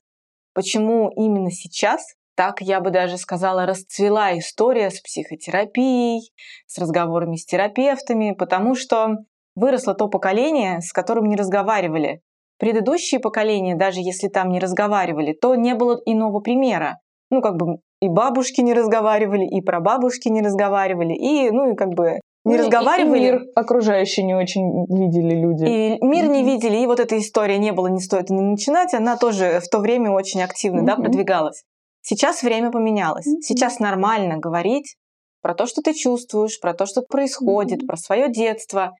почему 0.54 1.10
именно 1.10 1.50
сейчас 1.50 2.02
так, 2.38 2.60
я 2.60 2.80
бы 2.80 2.90
даже 2.90 3.18
сказала, 3.18 3.66
расцвела 3.66 4.38
история 4.38 4.90
с 4.90 5.00
психотерапией, 5.00 6.30
с 6.68 6.78
разговорами 6.78 7.34
с 7.34 7.44
терапевтами, 7.44 8.32
потому 8.32 8.76
что 8.76 9.16
выросло 9.56 9.92
то 9.94 10.06
поколение, 10.06 10.80
с 10.80 10.92
которым 10.92 11.24
не 11.28 11.34
разговаривали. 11.34 12.20
Предыдущие 12.60 13.18
поколения, 13.18 13.74
даже 13.74 13.98
если 13.98 14.28
там 14.28 14.50
не 14.50 14.60
разговаривали, 14.60 15.32
то 15.32 15.56
не 15.56 15.74
было 15.74 16.00
иного 16.06 16.38
примера. 16.38 17.00
Ну, 17.30 17.42
как 17.42 17.56
бы 17.56 17.78
и 18.00 18.08
бабушки 18.08 18.60
не 18.60 18.72
разговаривали, 18.72 19.44
и 19.44 19.60
прабабушки 19.60 20.28
не 20.28 20.40
разговаривали, 20.40 21.14
и, 21.14 21.50
ну, 21.50 21.72
и 21.72 21.74
как 21.74 21.88
бы 21.88 22.20
не 22.48 22.56
ну, 22.56 22.64
разговаривали. 22.64 23.18
И 23.18 23.22
мир 23.22 23.42
окружающий 23.54 24.22
не 24.24 24.34
очень 24.34 24.86
видели 24.88 25.34
люди. 25.34 25.64
И 25.64 26.04
мир 26.04 26.24
mm-hmm. 26.24 26.28
не 26.28 26.44
видели, 26.44 26.76
и 26.78 26.86
вот 26.86 27.00
эта 27.00 27.18
история 27.18 27.58
не 27.58 27.72
было, 27.72 27.88
не 27.88 28.00
стоит 28.00 28.30
не 28.30 28.40
начинать, 28.40 28.94
она 28.94 29.16
тоже 29.16 29.60
в 29.60 29.68
то 29.68 29.78
время 29.78 30.10
очень 30.10 30.42
активно 30.42 30.80
mm-hmm. 30.80 30.86
да, 30.86 30.96
продвигалась. 30.96 31.64
Сейчас 32.00 32.42
время 32.42 32.70
поменялось. 32.70 33.26
Mm-hmm. 33.26 33.42
Сейчас 33.42 33.78
нормально 33.78 34.38
говорить 34.38 34.96
про 35.42 35.54
то, 35.54 35.66
что 35.66 35.82
ты 35.82 35.94
чувствуешь, 35.94 36.60
про 36.60 36.74
то, 36.74 36.86
что 36.86 37.02
происходит, 37.02 37.82
mm-hmm. 37.82 37.86
про 37.86 37.96
свое 37.96 38.30
детство. 38.30 38.92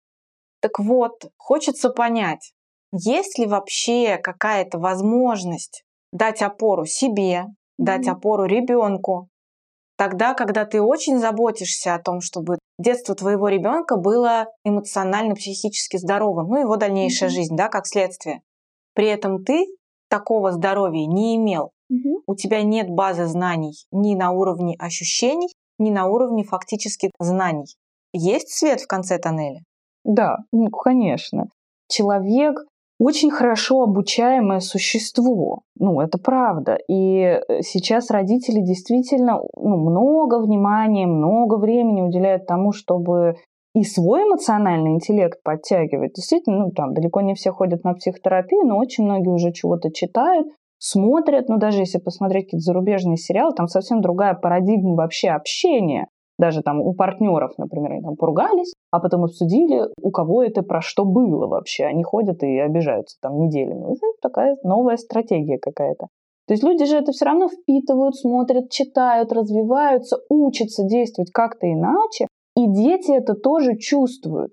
Так 0.61 0.79
вот, 0.79 1.31
хочется 1.37 1.91
понять, 1.91 2.53
есть 2.93 3.39
ли 3.39 3.47
вообще 3.47 4.19
какая-то 4.19 4.79
возможность 4.79 5.85
дать 6.13 6.43
опору 6.43 6.85
себе, 6.85 7.45
mm-hmm. 7.47 7.53
дать 7.79 8.09
опору 8.09 8.45
ребенку, 8.45 9.29
тогда, 9.99 10.33
когда 10.33 10.65
ты 10.65 10.81
очень 10.81 11.19
заботишься 11.19 11.95
о 11.95 11.99
том, 11.99 12.21
чтобы 12.21 12.59
детство 12.79 13.15
твоего 13.15 13.49
ребенка 13.49 13.97
было 13.97 14.47
эмоционально-психически 14.65 15.99
здоровым, 15.99 16.49
ну 16.49 16.61
его 16.61 16.77
дальнейшая 16.77 17.29
mm-hmm. 17.29 17.33
жизнь, 17.33 17.57
да, 17.57 17.69
как 17.69 17.87
следствие. 17.87 18.41
При 18.95 19.09
этом 19.09 19.45
ты 19.45 19.67
такого 20.09 20.53
здоровья 20.53 21.05
не 21.07 21.37
имел. 21.37 21.73
Mm-hmm. 21.93 22.23
У 22.27 22.35
тебя 22.37 22.63
нет 22.63 22.89
базы 22.89 23.27
знаний 23.27 23.75
ни 23.91 24.15
на 24.15 24.31
уровне 24.31 24.77
ощущений, 24.79 25.53
ни 25.79 25.91
на 25.91 26.07
уровне 26.07 26.45
фактических 26.45 27.11
знаний. 27.19 27.77
Есть 28.13 28.51
свет 28.51 28.81
в 28.81 28.87
конце 28.87 29.19
тоннеля? 29.19 29.63
Да, 30.05 30.39
ну, 30.53 30.71
конечно. 30.71 31.49
Человек 31.89 32.57
очень 32.99 33.31
хорошо 33.31 33.83
обучаемое 33.83 34.61
существо. 34.61 35.63
Ну, 35.79 36.01
это 36.01 36.19
правда. 36.19 36.79
И 36.89 37.21
э, 37.21 37.63
сейчас 37.63 38.11
родители 38.11 38.61
действительно 38.61 39.41
ну, 39.57 39.77
много 39.77 40.41
внимания, 40.41 41.07
много 41.07 41.57
времени 41.57 42.03
уделяют 42.03 42.47
тому, 42.47 42.73
чтобы 42.73 43.37
и 43.75 43.85
свой 43.85 44.23
эмоциональный 44.25 44.91
интеллект 44.91 45.41
подтягивать. 45.45 46.15
Действительно, 46.15 46.67
ну, 46.67 46.71
там 46.73 46.95
далеко 46.95 47.21
не 47.21 47.35
все 47.35 47.53
ходят 47.53 47.85
на 47.85 47.95
психотерапию, 47.95 48.65
но 48.65 48.79
очень 48.79 49.05
многие 49.05 49.29
уже 49.29 49.53
чего-то 49.53 49.93
читают, 49.93 50.49
смотрят. 50.79 51.49
Ну, 51.49 51.59
даже 51.59 51.81
если 51.81 51.99
посмотреть 51.99 52.47
какие-то 52.47 52.65
зарубежные 52.65 53.17
сериалы, 53.17 53.55
там 53.55 53.69
совсем 53.69 54.01
другая 54.01 54.35
парадигма 54.35 54.95
вообще 54.97 55.29
общения 55.29 56.09
даже 56.39 56.63
там 56.63 56.81
у 56.81 56.95
партнеров, 56.95 57.53
например, 57.59 57.93
они 57.93 58.03
там 58.03 58.17
поругались, 58.17 58.73
а 58.91 59.01
потом 59.01 59.25
обсудили, 59.25 59.83
у 60.01 60.11
кого 60.11 60.43
это 60.43 60.63
про 60.63 60.81
что 60.81 61.05
было 61.05 61.47
вообще. 61.47 61.85
Они 61.85 62.03
ходят 62.05 62.43
и 62.43 62.59
обижаются 62.59 63.17
там 63.21 63.39
неделями. 63.39 63.93
Это 63.93 64.07
такая 64.23 64.57
новая 64.63 64.97
стратегия 64.97 65.59
какая-то. 65.59 66.07
То 66.47 66.55
есть 66.55 66.63
люди 66.63 66.87
же 66.87 66.97
это 66.97 67.13
все 67.13 67.27
равно 67.27 67.49
впитывают, 67.49 68.17
смотрят, 68.17 68.71
читают, 68.71 69.33
развиваются, 69.33 70.17
учатся 70.31 70.85
действовать 70.85 71.31
как-то 71.31 71.71
иначе. 71.71 72.27
И 72.57 72.67
дети 72.67 73.13
это 73.13 73.35
тоже 73.35 73.77
чувствуют. 73.77 74.53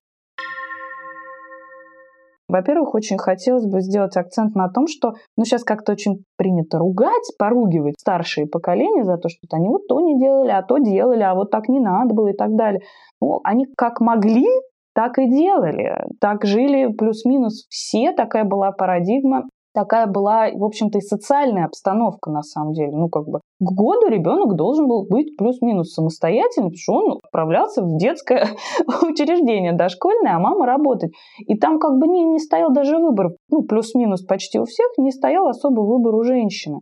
Во-первых, 2.48 2.94
очень 2.94 3.18
хотелось 3.18 3.66
бы 3.66 3.82
сделать 3.82 4.16
акцент 4.18 4.56
на 4.56 4.70
том, 4.70 4.86
что 4.88 5.14
ну, 5.36 5.46
сейчас 5.46 5.64
как-то 5.64 5.94
очень 5.94 6.24
принято 6.38 6.78
ругать, 6.78 7.32
поругивать 7.40 8.00
старшие 8.00 8.48
поколения 8.48 9.04
за 9.04 9.18
то, 9.18 9.30
что 9.30 9.40
они 9.54 9.68
вот 9.68 9.88
то 9.88 10.00
не 10.00 10.20
делали, 10.20 10.52
а 10.52 10.62
то 10.62 10.78
делали, 10.78 11.24
а 11.24 11.34
вот 11.34 11.50
так 11.50 11.68
не 11.70 11.80
надо 11.80 12.14
было 12.14 12.28
и 12.28 12.36
так 12.36 12.56
далее. 12.56 12.82
Ну, 13.20 13.40
они 13.44 13.66
как 13.76 14.00
могли, 14.00 14.46
так 14.94 15.18
и 15.18 15.30
делали. 15.30 16.06
Так 16.22 16.46
жили 16.46 16.94
плюс-минус 16.94 17.66
все, 17.70 18.14
такая 18.14 18.44
была 18.44 18.72
парадигма. 18.72 19.44
Такая 19.76 20.08
была, 20.08 20.50
в 20.52 20.64
общем-то, 20.64 20.98
и 20.98 21.02
социальная 21.02 21.66
обстановка 21.66 22.32
на 22.32 22.42
самом 22.42 22.74
деле. 22.74 22.92
Ну, 22.94 23.10
как 23.10 23.28
бы 23.28 23.42
к 23.60 23.72
году 23.72 24.08
ребенок 24.08 24.56
должен 24.56 24.88
был 24.88 25.06
быть 25.08 25.38
плюс-минус 25.38 25.94
самостоятельным, 25.94 26.72
потому 26.72 26.78
что 26.78 26.94
он 26.94 27.20
отправлялся 27.24 27.84
в 27.84 27.98
детское 27.98 28.48
учреждение 29.04 29.74
дошкольное, 29.74 30.36
а 30.36 30.40
мама 30.40 30.66
работать. 30.66 31.12
И 31.38 31.56
там 31.56 31.78
как 31.78 32.00
бы 32.00 32.08
не, 32.08 32.24
не 32.24 32.40
стоял 32.40 32.72
даже 32.72 32.98
выбор, 32.98 33.34
ну, 33.52 33.62
плюс-минус 33.62 34.24
почти 34.24 34.60
у 34.60 34.66
всех, 34.66 34.88
не 34.98 35.12
стоял 35.12 35.48
особый 35.48 35.86
выбор 35.86 36.16
у 36.16 36.24
женщины. 36.24 36.80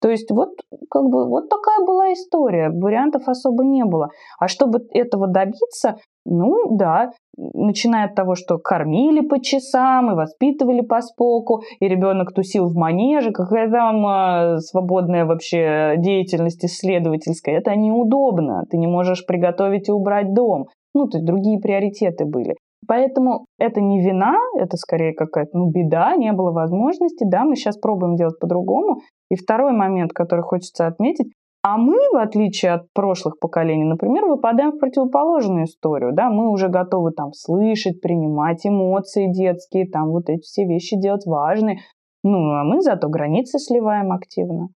То 0.00 0.10
есть 0.10 0.30
вот 0.30 0.50
как 0.90 1.04
бы 1.04 1.28
вот 1.28 1.48
такая 1.48 1.84
была 1.84 2.12
история, 2.12 2.70
вариантов 2.70 3.22
особо 3.28 3.64
не 3.64 3.84
было. 3.84 4.10
А 4.38 4.46
чтобы 4.46 4.80
этого 4.90 5.26
добиться, 5.26 5.96
ну 6.24 6.76
да, 6.76 7.10
начиная 7.36 8.06
от 8.06 8.14
того, 8.14 8.34
что 8.34 8.58
кормили 8.58 9.20
по 9.20 9.40
часам 9.40 10.10
и 10.10 10.14
воспитывали 10.14 10.80
по 10.80 11.00
споку, 11.00 11.62
и 11.80 11.88
ребенок 11.88 12.32
тусил 12.32 12.66
в 12.68 12.74
манеже, 12.74 13.32
какая 13.32 13.70
там 13.70 14.06
э, 14.06 14.58
свободная 14.58 15.24
вообще 15.24 15.94
деятельность 15.98 16.64
исследовательская, 16.64 17.58
это 17.58 17.74
неудобно. 17.76 18.64
Ты 18.70 18.78
не 18.78 18.86
можешь 18.86 19.26
приготовить 19.26 19.88
и 19.88 19.92
убрать 19.92 20.32
дом. 20.34 20.66
Ну, 20.94 21.06
то 21.08 21.18
есть 21.18 21.26
другие 21.26 21.60
приоритеты 21.60 22.24
были. 22.24 22.54
Поэтому 22.88 23.46
это 23.58 23.80
не 23.80 24.00
вина, 24.00 24.36
это 24.58 24.76
скорее 24.76 25.12
какая-то 25.12 25.58
ну, 25.58 25.70
беда, 25.70 26.14
не 26.16 26.32
было 26.32 26.52
возможности, 26.52 27.24
да, 27.24 27.44
мы 27.44 27.56
сейчас 27.56 27.76
пробуем 27.76 28.16
делать 28.16 28.38
по-другому. 28.38 29.00
И 29.30 29.34
второй 29.34 29.72
момент, 29.72 30.12
который 30.12 30.42
хочется 30.42 30.86
отметить, 30.86 31.32
а 31.68 31.78
мы, 31.78 31.96
в 32.12 32.16
отличие 32.16 32.74
от 32.74 32.92
прошлых 32.92 33.40
поколений, 33.40 33.82
например, 33.82 34.24
выпадаем 34.26 34.70
в 34.70 34.78
противоположную 34.78 35.64
историю. 35.64 36.12
Да? 36.12 36.30
Мы 36.30 36.48
уже 36.48 36.68
готовы 36.68 37.10
там 37.10 37.32
слышать, 37.32 38.00
принимать 38.00 38.64
эмоции 38.64 39.26
детские, 39.32 39.90
там 39.90 40.10
вот 40.10 40.28
эти 40.28 40.42
все 40.42 40.64
вещи 40.64 40.96
делать 40.96 41.26
важные. 41.26 41.80
Ну, 42.22 42.38
а 42.52 42.62
мы 42.62 42.82
зато 42.82 43.08
границы 43.08 43.58
сливаем 43.58 44.12
активно. 44.12 44.68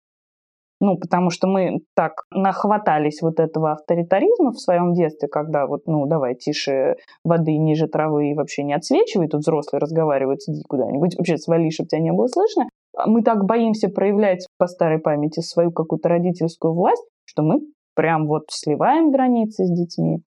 Ну, 0.81 0.99
потому 0.99 1.31
что 1.31 1.47
мы 1.47 1.79
так 1.95 2.25
нахватались 2.33 3.23
вот 3.23 3.39
этого 3.39 3.71
авторитаризма 3.71 4.51
в 4.51 4.59
своем 4.59 4.93
детстве, 4.93 5.29
когда 5.29 5.69
вот, 5.69 5.83
ну, 5.87 6.07
давай, 6.07 6.35
тише 6.35 6.97
воды, 7.23 7.57
ниже 7.57 7.87
травы 7.87 8.31
и 8.31 8.35
вообще 8.35 8.65
не 8.65 8.73
отсвечивай, 8.73 9.29
тут 9.29 9.43
взрослый 9.43 9.79
разговаривает, 9.79 10.43
сиди 10.43 10.65
куда-нибудь, 10.69 11.15
вообще 11.17 11.37
свали, 11.37 11.71
чтобы 11.71 11.87
тебя 11.87 12.01
не 12.01 12.13
было 12.13 12.27
слышно. 12.27 12.65
А 12.97 13.09
мы 13.09 13.23
так 13.23 13.45
боимся 13.45 13.89
проявлять 13.89 14.47
по 14.59 14.67
старой 14.67 14.99
памяти 14.99 15.41
свою 15.41 15.71
какую-то 15.73 16.09
родительскую 16.09 16.75
власть, 16.75 17.05
что 17.25 17.43
мы 17.43 17.61
прям 17.95 18.27
вот 18.27 18.45
сливаем 18.51 19.11
границы 19.11 19.65
с 19.65 19.71
детьми. 19.71 20.23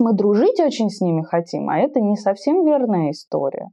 Мы 0.00 0.14
дружить 0.14 0.60
очень 0.60 0.90
с 0.90 1.00
ними 1.00 1.22
хотим, 1.22 1.68
а 1.68 1.78
это 1.78 2.00
не 2.00 2.16
совсем 2.16 2.64
верная 2.64 3.10
история. 3.10 3.68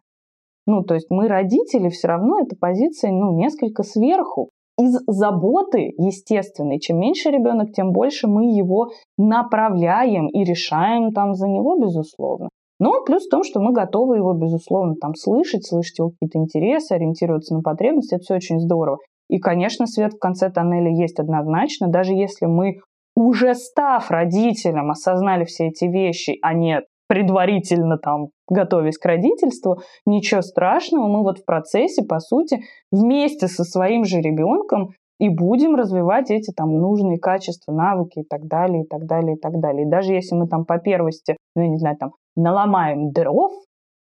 Ну, 0.67 0.83
то 0.83 0.95
есть 0.95 1.07
мы 1.09 1.27
родители, 1.27 1.89
все 1.89 2.07
равно 2.07 2.39
эта 2.39 2.55
позиция, 2.55 3.11
ну, 3.11 3.37
несколько 3.37 3.83
сверху. 3.83 4.49
Из 4.77 4.93
заботы 5.07 5.93
естественной, 5.97 6.79
чем 6.79 6.99
меньше 6.99 7.29
ребенок, 7.29 7.71
тем 7.71 7.93
больше 7.93 8.27
мы 8.27 8.57
его 8.57 8.89
направляем 9.17 10.27
и 10.27 10.43
решаем 10.43 11.13
там 11.13 11.33
за 11.33 11.47
него, 11.47 11.77
безусловно. 11.77 12.49
Но 12.79 13.03
плюс 13.05 13.25
в 13.25 13.29
том, 13.29 13.43
что 13.43 13.61
мы 13.61 13.71
готовы 13.71 14.17
его, 14.17 14.33
безусловно, 14.33 14.95
там 14.99 15.15
слышать, 15.15 15.65
слышать 15.65 15.99
его 15.99 16.09
какие-то 16.09 16.39
интересы, 16.39 16.93
ориентироваться 16.93 17.55
на 17.55 17.61
потребности, 17.61 18.15
это 18.15 18.23
все 18.23 18.35
очень 18.35 18.59
здорово. 18.59 18.97
И, 19.29 19.39
конечно, 19.39 19.87
свет 19.87 20.13
в 20.13 20.19
конце 20.19 20.49
тоннеля 20.49 20.91
есть 20.91 21.19
однозначно, 21.19 21.87
даже 21.87 22.13
если 22.13 22.45
мы 22.45 22.79
уже 23.15 23.55
став 23.55 24.11
родителем, 24.11 24.91
осознали 24.91 25.45
все 25.45 25.67
эти 25.67 25.85
вещи, 25.85 26.37
а 26.41 26.53
не 26.53 26.81
предварительно 27.07 27.97
там 27.97 28.27
готовясь 28.49 28.97
к 28.97 29.05
родительству, 29.05 29.79
ничего 30.05 30.41
страшного, 30.41 31.07
мы 31.07 31.23
вот 31.23 31.39
в 31.39 31.45
процессе, 31.45 32.03
по 32.03 32.19
сути, 32.19 32.61
вместе 32.91 33.47
со 33.47 33.63
своим 33.63 34.05
же 34.05 34.19
ребенком 34.19 34.89
и 35.19 35.29
будем 35.29 35.75
развивать 35.75 36.29
эти 36.29 36.51
там 36.51 36.77
нужные 36.77 37.17
качества, 37.19 37.71
навыки 37.71 38.19
и 38.19 38.23
так 38.23 38.47
далее, 38.47 38.83
и 38.83 38.87
так 38.87 39.05
далее, 39.05 39.35
и 39.35 39.39
так 39.39 39.59
далее. 39.59 39.85
И 39.85 39.89
даже 39.89 40.13
если 40.13 40.35
мы 40.35 40.47
там 40.47 40.65
по 40.65 40.77
первости, 40.77 41.37
ну, 41.55 41.63
я 41.63 41.69
не 41.69 41.77
знаю, 41.77 41.95
там, 41.97 42.11
наломаем 42.35 43.11
дров, 43.11 43.51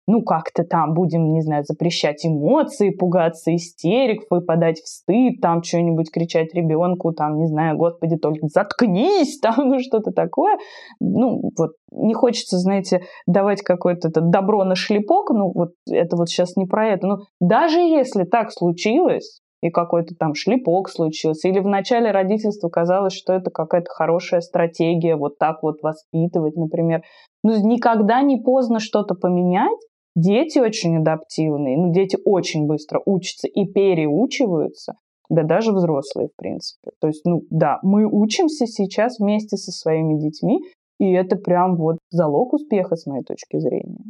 ну, 0.07 0.23
как-то 0.23 0.65
там 0.65 0.93
будем, 0.93 1.33
не 1.33 1.41
знаю, 1.41 1.65
запрещать 1.65 2.27
эмоции, 2.27 2.91
пугаться 2.91 3.55
истерик, 3.55 4.25
выпадать 4.29 4.79
в 4.81 4.87
стыд, 4.87 5.41
там 5.41 5.63
что-нибудь 5.63 6.11
кричать 6.13 6.53
ребенку, 6.55 7.13
там, 7.13 7.39
не 7.39 7.47
знаю, 7.47 7.77
господи, 7.79 8.17
только 8.17 8.47
заткнись, 8.49 9.39
там, 9.43 9.55
ну, 9.69 9.79
что-то 9.81 10.11
такое. 10.11 10.59
Ну, 11.01 11.51
вот, 11.57 11.71
не 11.91 12.13
хочется, 12.13 12.59
знаете, 12.59 13.03
давать 13.27 13.63
какое-то 13.63 14.11
добро 14.21 14.65
на 14.65 14.75
шлепок, 14.75 15.31
ну, 15.31 15.51
вот 15.55 15.71
это 15.91 16.17
вот 16.17 16.29
сейчас 16.29 16.57
не 16.57 16.67
про 16.67 16.89
это. 16.89 17.07
Но 17.07 17.19
даже 17.41 17.79
если 17.79 18.25
так 18.25 18.53
случилось, 18.53 19.41
и 19.63 19.71
какой-то 19.71 20.15
там 20.15 20.35
шлепок 20.35 20.91
случился. 20.91 21.49
Или 21.49 21.59
в 21.59 21.67
начале 21.67 22.11
родительства 22.11 22.69
казалось, 22.69 23.15
что 23.15 23.33
это 23.33 23.51
какая-то 23.51 23.89
хорошая 23.89 24.43
стратегия, 24.43 25.17
вот 25.17 25.39
так 25.39 25.63
вот 25.63 25.77
воспитывать, 25.81 26.55
например. 26.57 27.01
Ну, 27.45 27.53
никогда 27.63 28.23
не 28.23 28.39
поздно 28.39 28.81
что-то 28.81 29.15
поменять. 29.15 29.79
Дети 30.17 30.59
очень 30.59 30.97
адаптивные, 30.97 31.77
ну, 31.77 31.93
дети 31.93 32.17
очень 32.25 32.67
быстро 32.67 33.03
учатся 33.05 33.49
и 33.49 33.67
переучиваются, 33.67 34.95
да 35.29 35.43
даже 35.43 35.73
взрослые, 35.73 36.29
в 36.29 36.37
принципе. 36.37 36.93
То 37.01 37.09
есть, 37.09 37.25
ну, 37.25 37.43
да, 37.51 37.81
мы 37.83 38.07
учимся 38.07 38.67
сейчас 38.67 39.19
вместе 39.19 39.57
со 39.57 39.73
своими 39.73 40.19
детьми, 40.19 40.61
и 41.01 41.13
это 41.13 41.37
прям 41.37 41.77
вот 41.77 41.99
залог 42.11 42.53
успеха, 42.53 42.95
с 42.95 43.07
моей 43.07 43.25
точки 43.25 43.59
зрения. 43.59 44.05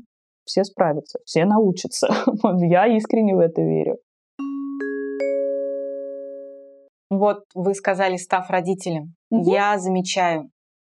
Все 0.45 0.63
справятся, 0.63 1.19
все 1.25 1.47
научатся. 1.47 2.09
Я 2.59 2.87
искренне 2.87 3.35
в 3.35 3.39
это 3.39 3.63
верю. 3.63 3.97
Вот 7.09 7.45
вы 7.55 7.75
сказали, 7.75 8.17
став 8.17 8.51
родителем. 8.51 9.15
Угу. 9.31 9.51
Я 9.51 9.79
замечаю, 9.79 10.51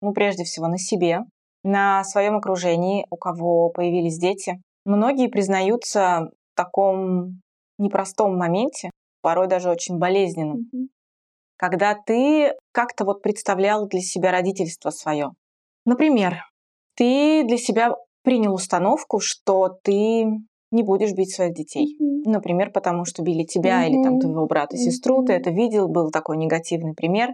ну, 0.02 0.12
прежде 0.12 0.42
всего, 0.42 0.66
на 0.66 0.78
себе, 0.78 1.20
на 1.66 2.04
своем 2.04 2.36
окружении, 2.36 3.06
у 3.10 3.16
кого 3.16 3.70
появились 3.70 4.18
дети. 4.18 4.62
Многие 4.84 5.28
признаются 5.28 6.30
в 6.52 6.56
таком 6.56 7.40
непростом 7.78 8.36
моменте, 8.38 8.90
порой 9.20 9.48
даже 9.48 9.68
очень 9.68 9.98
болезненном, 9.98 10.68
угу. 10.72 10.88
когда 11.56 11.94
ты 11.94 12.52
как-то 12.72 13.04
вот 13.04 13.22
представлял 13.22 13.88
для 13.88 14.00
себя 14.00 14.30
родительство 14.30 14.90
свое. 14.90 15.32
Например, 15.84 16.44
ты 16.96 17.44
для 17.44 17.58
себя 17.58 17.94
принял 18.22 18.54
установку, 18.54 19.18
что 19.20 19.76
ты 19.82 20.24
не 20.70 20.82
будешь 20.82 21.12
бить 21.12 21.34
своих 21.34 21.54
детей. 21.54 21.96
Mm-hmm. 22.00 22.30
Например, 22.30 22.70
потому 22.72 23.04
что 23.04 23.22
били 23.22 23.44
тебя 23.44 23.84
mm-hmm. 23.84 23.88
или 23.88 24.02
там 24.02 24.20
твоего 24.20 24.46
брата, 24.46 24.76
сестру, 24.76 25.22
mm-hmm. 25.22 25.26
ты 25.26 25.32
это 25.34 25.50
видел, 25.50 25.88
был 25.88 26.10
такой 26.10 26.36
негативный 26.36 26.94
пример. 26.94 27.30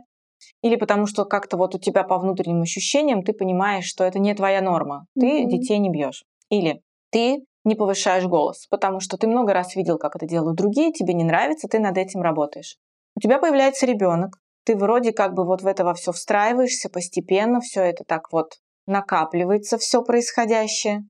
Или 0.62 0.76
потому 0.76 1.06
что 1.06 1.24
как-то 1.24 1.56
вот 1.56 1.74
у 1.74 1.78
тебя 1.78 2.04
по 2.04 2.18
внутренним 2.18 2.62
ощущениям 2.62 3.22
ты 3.22 3.32
понимаешь, 3.32 3.84
что 3.84 4.04
это 4.04 4.18
не 4.18 4.34
твоя 4.34 4.60
норма. 4.60 5.06
Ты 5.18 5.42
mm-hmm. 5.42 5.46
детей 5.46 5.78
не 5.78 5.90
бьешь. 5.90 6.24
Или 6.50 6.82
ты 7.10 7.44
не 7.64 7.74
повышаешь 7.74 8.24
голос, 8.24 8.66
потому 8.68 9.00
что 9.00 9.16
ты 9.16 9.26
много 9.26 9.52
раз 9.52 9.76
видел, 9.76 9.98
как 9.98 10.16
это 10.16 10.26
делают 10.26 10.56
другие, 10.56 10.92
тебе 10.92 11.14
не 11.14 11.24
нравится, 11.24 11.68
ты 11.68 11.78
над 11.78 11.96
этим 11.96 12.22
работаешь. 12.22 12.76
У 13.16 13.20
тебя 13.20 13.38
появляется 13.38 13.86
ребенок, 13.86 14.38
ты 14.64 14.76
вроде 14.76 15.12
как 15.12 15.34
бы 15.34 15.44
вот 15.44 15.62
в 15.62 15.66
это 15.66 15.84
во 15.84 15.94
все 15.94 16.12
встраиваешься 16.12 16.88
постепенно, 16.88 17.60
все 17.60 17.82
это 17.82 18.04
так 18.04 18.32
вот 18.32 18.54
накапливается, 18.86 19.78
все 19.78 20.02
происходящее. 20.02 21.04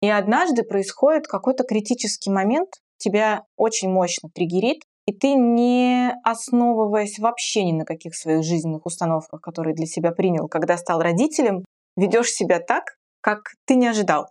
И 0.00 0.08
однажды 0.08 0.64
происходит 0.64 1.26
какой-то 1.26 1.64
критический 1.64 2.30
момент, 2.30 2.70
тебя 2.96 3.44
очень 3.56 3.90
мощно 3.90 4.28
триггерит, 4.34 4.82
и 5.06 5.12
ты, 5.12 5.34
не 5.34 6.14
основываясь 6.24 7.18
вообще 7.18 7.64
ни 7.64 7.72
на 7.72 7.84
каких 7.84 8.14
своих 8.14 8.44
жизненных 8.44 8.86
установках, 8.86 9.40
которые 9.40 9.74
для 9.74 9.86
себя 9.86 10.12
принял, 10.12 10.48
когда 10.48 10.76
стал 10.76 11.00
родителем, 11.00 11.64
ведешь 11.96 12.30
себя 12.30 12.60
так, 12.60 12.84
как 13.20 13.40
ты 13.66 13.74
не 13.74 13.88
ожидал. 13.88 14.26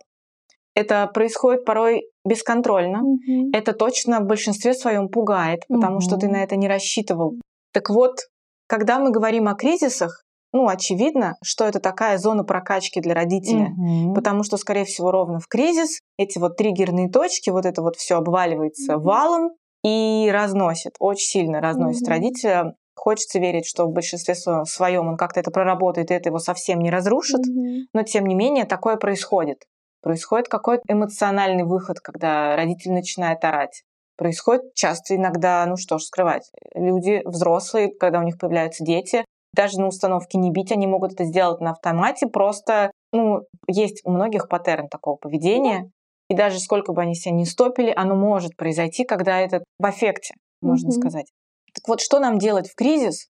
Это 0.74 1.06
происходит 1.12 1.66
порой 1.66 2.04
бесконтрольно. 2.24 3.02
Mm-hmm. 3.02 3.50
Это 3.52 3.74
точно 3.74 4.20
в 4.20 4.26
большинстве 4.26 4.72
своем 4.72 5.08
пугает, 5.08 5.60
потому 5.68 5.98
mm-hmm. 5.98 6.00
что 6.00 6.16
ты 6.16 6.28
на 6.28 6.42
это 6.42 6.56
не 6.56 6.68
рассчитывал. 6.68 7.34
Так 7.72 7.90
вот, 7.90 8.20
когда 8.66 8.98
мы 8.98 9.10
говорим 9.10 9.48
о 9.48 9.54
кризисах, 9.54 10.22
ну, 10.54 10.68
очевидно, 10.68 11.36
что 11.42 11.64
это 11.64 11.80
такая 11.80 12.18
зона 12.18 12.44
прокачки 12.44 13.00
для 13.00 13.14
родителя, 13.14 13.68
mm-hmm. 13.68 14.14
потому 14.14 14.44
что, 14.44 14.56
скорее 14.56 14.84
всего, 14.84 15.10
ровно 15.10 15.40
в 15.40 15.46
кризис 15.46 16.00
эти 16.18 16.38
вот 16.38 16.56
триггерные 16.56 17.10
точки, 17.10 17.50
вот 17.50 17.66
это 17.66 17.82
вот 17.82 17.96
все 17.96 18.16
обваливается 18.16 18.94
mm-hmm. 18.94 19.00
валом 19.00 19.50
и 19.84 20.30
разносит, 20.32 20.94
очень 20.98 21.26
сильно 21.26 21.60
разносит 21.60 22.06
mm-hmm. 22.06 22.10
родителя. 22.10 22.74
Хочется 22.94 23.38
верить, 23.38 23.66
что 23.66 23.86
в 23.86 23.92
большинстве 23.92 24.34
своем 24.34 25.08
он 25.08 25.16
как-то 25.16 25.40
это 25.40 25.50
проработает, 25.50 26.10
и 26.10 26.14
это 26.14 26.28
его 26.28 26.38
совсем 26.38 26.80
не 26.80 26.90
разрушит, 26.90 27.40
mm-hmm. 27.40 27.86
но 27.92 28.02
тем 28.02 28.26
не 28.26 28.34
менее 28.34 28.64
такое 28.64 28.96
происходит. 28.96 29.64
Происходит 30.02 30.48
какой-то 30.48 30.82
эмоциональный 30.88 31.64
выход, 31.64 32.00
когда 32.00 32.56
родитель 32.56 32.92
начинает 32.92 33.44
орать. 33.44 33.82
Происходит 34.16 34.74
часто 34.74 35.16
иногда, 35.16 35.64
ну 35.66 35.76
что 35.76 35.98
ж 35.98 36.02
скрывать, 36.02 36.50
люди 36.74 37.22
взрослые, 37.24 37.88
когда 37.98 38.20
у 38.20 38.22
них 38.22 38.38
появляются 38.38 38.84
дети, 38.84 39.24
даже 39.54 39.80
на 39.80 39.88
установке 39.88 40.38
не 40.38 40.50
бить, 40.50 40.72
они 40.72 40.86
могут 40.86 41.12
это 41.12 41.24
сделать 41.24 41.60
на 41.60 41.70
автомате, 41.70 42.26
просто, 42.26 42.90
ну, 43.12 43.42
есть 43.66 44.00
у 44.04 44.10
многих 44.10 44.48
паттерн 44.48 44.88
такого 44.88 45.16
поведения, 45.16 45.90
и 46.32 46.34
даже 46.34 46.58
сколько 46.58 46.94
бы 46.94 47.02
они 47.02 47.14
себя 47.14 47.34
не 47.34 47.44
стопили, 47.44 47.92
оно 47.94 48.14
может 48.14 48.56
произойти, 48.56 49.04
когда 49.04 49.38
это 49.38 49.62
в 49.78 49.84
аффекте. 49.84 50.34
можно 50.62 50.88
mm-hmm. 50.88 51.00
сказать. 51.00 51.26
Так 51.74 51.86
вот, 51.86 52.00
что 52.00 52.20
нам 52.20 52.38
делать 52.38 52.70
в 52.70 52.74
кризис, 52.74 53.26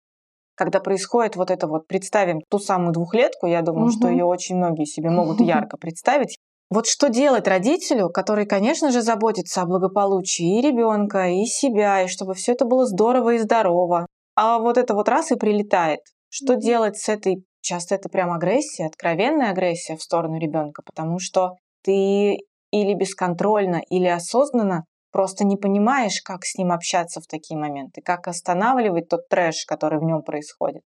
когда 0.56 0.80
происходит 0.80 1.36
вот 1.36 1.50
это 1.50 1.68
вот, 1.68 1.88
представим 1.88 2.42
ту 2.48 2.60
самую 2.60 2.94
двухлетку, 2.94 3.48
я 3.48 3.64
думаю, 3.64 3.88
mm-hmm. 3.88 3.98
что 3.98 4.08
ее 4.08 4.26
очень 4.26 4.56
многие 4.58 4.86
себе 4.86 5.10
могут 5.20 5.42
ярко 5.42 5.78
представить. 5.78 6.38
Вот 6.70 6.86
что 6.86 7.10
делать 7.10 7.48
родителю, 7.48 8.10
который, 8.10 8.46
конечно 8.46 8.92
же, 8.92 9.02
заботится 9.02 9.64
о 9.64 9.66
благополучии 9.66 10.60
и 10.60 10.62
ребенка, 10.62 11.28
и 11.28 11.46
себя, 11.46 12.04
и 12.04 12.08
чтобы 12.08 12.36
все 12.36 12.52
это 12.54 12.66
было 12.66 12.86
здорово 12.86 13.34
и 13.34 13.40
здорово. 13.40 14.06
А 14.36 14.60
вот 14.60 14.78
это 14.78 14.94
вот 14.94 15.10
раз 15.10 15.32
и 15.32 15.36
прилетает. 15.36 16.02
Что 16.30 16.56
делать 16.56 16.98
с 16.98 17.10
этой, 17.10 17.44
часто 17.62 17.96
это 17.96 18.10
прям 18.10 18.32
агрессия, 18.32 18.86
откровенная 18.86 19.50
агрессия 19.50 19.98
в 19.98 20.04
сторону 20.04 20.40
ребенка, 20.40 20.82
потому 20.86 21.20
что 21.20 21.56
ты 21.84 22.38
или 22.72 22.94
бесконтрольно, 22.94 23.82
или 23.90 24.08
осознанно 24.08 24.86
просто 25.12 25.46
не 25.46 25.58
понимаешь, 25.58 26.22
как 26.24 26.46
с 26.46 26.58
ним 26.58 26.72
общаться 26.72 27.22
в 27.22 27.28
такие 27.28 27.60
моменты, 27.60 28.02
как 28.02 28.28
останавливать 28.28 29.10
тот 29.10 29.28
трэш, 29.30 29.66
который 29.68 30.00
в 30.00 30.04
нем 30.04 30.24
происходит. 30.24 30.82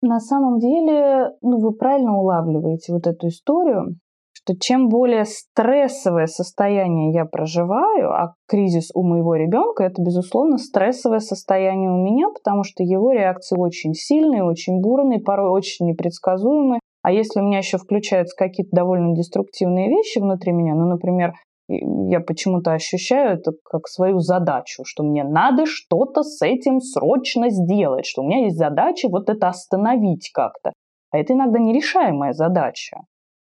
На 0.00 0.20
самом 0.20 0.58
деле, 0.58 1.30
ну, 1.40 1.58
вы 1.58 1.72
правильно 1.72 2.18
улавливаете 2.18 2.92
вот 2.92 3.06
эту 3.06 3.28
историю 3.28 3.96
что 4.44 4.54
чем 4.58 4.88
более 4.88 5.24
стрессовое 5.24 6.26
состояние 6.26 7.12
я 7.12 7.24
проживаю, 7.24 8.12
а 8.12 8.34
кризис 8.46 8.90
у 8.94 9.02
моего 9.02 9.36
ребенка 9.36 9.84
это, 9.84 10.02
безусловно, 10.02 10.58
стрессовое 10.58 11.20
состояние 11.20 11.90
у 11.90 11.96
меня, 11.96 12.28
потому 12.28 12.62
что 12.62 12.82
его 12.82 13.12
реакции 13.12 13.56
очень 13.58 13.94
сильные, 13.94 14.44
очень 14.44 14.80
бурные, 14.80 15.20
порой 15.20 15.50
очень 15.50 15.86
непредсказуемые. 15.86 16.80
А 17.04 17.12
если 17.12 17.40
у 17.40 17.42
меня 17.42 17.58
еще 17.58 17.76
включаются 17.76 18.34
какие-то 18.34 18.74
довольно 18.74 19.14
деструктивные 19.14 19.90
вещи 19.90 20.20
внутри 20.20 20.52
меня, 20.52 20.74
ну, 20.74 20.88
например, 20.88 21.34
я 21.68 22.20
почему-то 22.20 22.72
ощущаю 22.72 23.34
это 23.34 23.52
как 23.62 23.88
свою 23.88 24.20
задачу, 24.20 24.84
что 24.86 25.02
мне 25.02 25.22
надо 25.22 25.66
что-то 25.66 26.22
с 26.22 26.40
этим 26.40 26.80
срочно 26.80 27.50
сделать, 27.50 28.06
что 28.06 28.22
у 28.22 28.26
меня 28.26 28.44
есть 28.44 28.56
задача 28.56 29.08
вот 29.10 29.28
это 29.28 29.48
остановить 29.48 30.30
как-то. 30.32 30.72
А 31.10 31.18
это 31.18 31.34
иногда 31.34 31.58
нерешаемая 31.58 32.32
задача. 32.32 32.96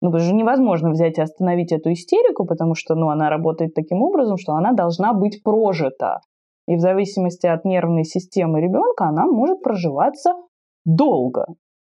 Ну, 0.02 0.10
потому 0.10 0.28
что 0.28 0.36
невозможно 0.36 0.90
взять 0.90 1.16
и 1.16 1.22
остановить 1.22 1.72
эту 1.72 1.92
истерику, 1.92 2.44
потому 2.44 2.74
что 2.74 2.94
ну, 2.94 3.08
она 3.08 3.30
работает 3.30 3.72
таким 3.72 4.02
образом, 4.02 4.36
что 4.36 4.52
она 4.52 4.74
должна 4.74 5.14
быть 5.14 5.42
прожита. 5.42 6.20
И 6.68 6.76
в 6.76 6.80
зависимости 6.80 7.46
от 7.46 7.64
нервной 7.64 8.04
системы 8.04 8.60
ребенка 8.60 9.06
она 9.06 9.24
может 9.24 9.62
проживаться 9.62 10.34
долго, 10.84 11.46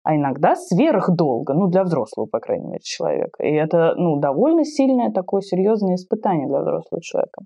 а 0.05 0.15
иногда 0.15 0.55
сверхдолго, 0.55 1.55
ну, 1.55 1.69
для 1.69 1.83
взрослого, 1.83 2.27
по 2.27 2.39
крайней 2.39 2.67
мере, 2.67 2.81
человека. 2.83 3.43
И 3.43 3.51
это, 3.51 3.95
ну, 3.97 4.21
довольно 4.21 4.65
сильное 4.65 5.11
такое 5.11 5.41
серьезное 5.41 5.95
испытание 5.95 6.47
для 6.47 6.61
взрослого 6.61 7.03
человека. 7.03 7.43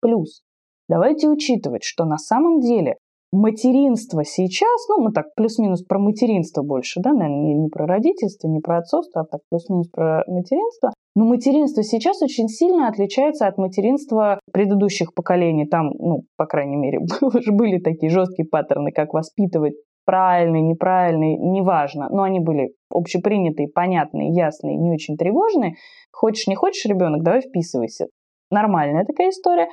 Плюс, 0.00 0.42
давайте 0.88 1.28
учитывать, 1.28 1.82
что 1.82 2.04
на 2.04 2.16
самом 2.16 2.60
деле 2.60 2.96
материнство 3.32 4.24
сейчас, 4.24 4.88
ну, 4.88 5.02
мы 5.02 5.12
так 5.12 5.34
плюс-минус 5.34 5.82
про 5.82 5.98
материнство 5.98 6.62
больше, 6.62 7.00
да, 7.00 7.12
наверное, 7.12 7.54
не, 7.54 7.68
про 7.68 7.86
родительство, 7.86 8.48
не 8.48 8.60
про 8.60 8.78
отцовство, 8.78 9.22
а 9.22 9.24
так 9.24 9.40
плюс-минус 9.50 9.88
про 9.88 10.22
материнство. 10.28 10.92
Но 11.16 11.24
материнство 11.24 11.82
сейчас 11.82 12.22
очень 12.22 12.48
сильно 12.48 12.88
отличается 12.88 13.46
от 13.46 13.58
материнства 13.58 14.38
предыдущих 14.52 15.14
поколений. 15.14 15.66
Там, 15.66 15.90
ну, 15.98 16.22
по 16.36 16.46
крайней 16.46 16.76
мере, 16.76 17.00
были 17.50 17.78
такие 17.80 18.10
жесткие 18.10 18.46
паттерны, 18.46 18.92
как 18.92 19.12
воспитывать 19.12 19.74
правильный, 20.06 20.62
неправильный, 20.62 21.36
неважно, 21.36 22.08
но 22.08 22.22
они 22.22 22.40
были 22.40 22.70
общепринятые, 22.90 23.68
понятные, 23.68 24.32
ясные, 24.32 24.76
не 24.76 24.90
очень 24.90 25.18
тревожные. 25.18 25.74
Хочешь, 26.10 26.46
не 26.46 26.54
хочешь, 26.54 26.86
ребенок, 26.86 27.22
давай 27.22 27.42
вписывайся. 27.42 28.06
Нормальная 28.50 29.04
такая 29.04 29.30
история 29.30 29.68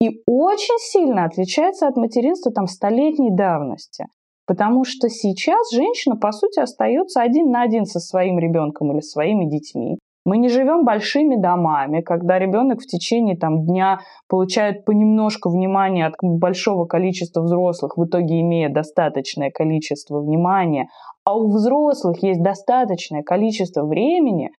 и 0.00 0.22
очень 0.26 0.78
сильно 0.78 1.24
отличается 1.24 1.88
от 1.88 1.96
материнства 1.96 2.52
там 2.52 2.66
столетней 2.66 3.30
давности. 3.30 4.06
Потому 4.46 4.84
что 4.84 5.08
сейчас 5.08 5.70
женщина, 5.72 6.16
по 6.16 6.32
сути, 6.32 6.60
остается 6.60 7.20
один 7.20 7.50
на 7.50 7.62
один 7.62 7.84
со 7.84 8.00
своим 8.00 8.38
ребенком 8.38 8.92
или 8.92 9.00
своими 9.00 9.44
детьми. 9.44 9.98
Мы 10.28 10.36
не 10.36 10.50
живем 10.50 10.84
большими 10.84 11.36
домами, 11.36 12.02
когда 12.02 12.38
ребенок 12.38 12.82
в 12.82 12.86
течение 12.86 13.34
там, 13.34 13.64
дня 13.64 14.00
получает 14.28 14.84
понемножку 14.84 15.48
внимания 15.48 16.04
от 16.04 16.16
большого 16.20 16.84
количества 16.84 17.40
взрослых, 17.40 17.96
в 17.96 18.04
итоге 18.04 18.42
имея 18.42 18.68
достаточное 18.68 19.50
количество 19.50 20.20
внимания, 20.20 20.88
а 21.24 21.34
у 21.34 21.48
взрослых 21.48 22.22
есть 22.22 22.42
достаточное 22.42 23.22
количество 23.22 23.86
времени 23.86 24.50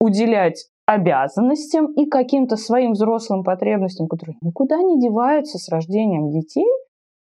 уделять 0.00 0.66
обязанностям 0.86 1.92
и 1.92 2.06
каким-то 2.06 2.56
своим 2.56 2.94
взрослым 2.94 3.44
потребностям, 3.44 4.08
которые 4.08 4.38
никуда 4.42 4.82
не 4.82 4.98
деваются 4.98 5.56
с 5.58 5.68
рождением 5.68 6.30
детей, 6.30 6.66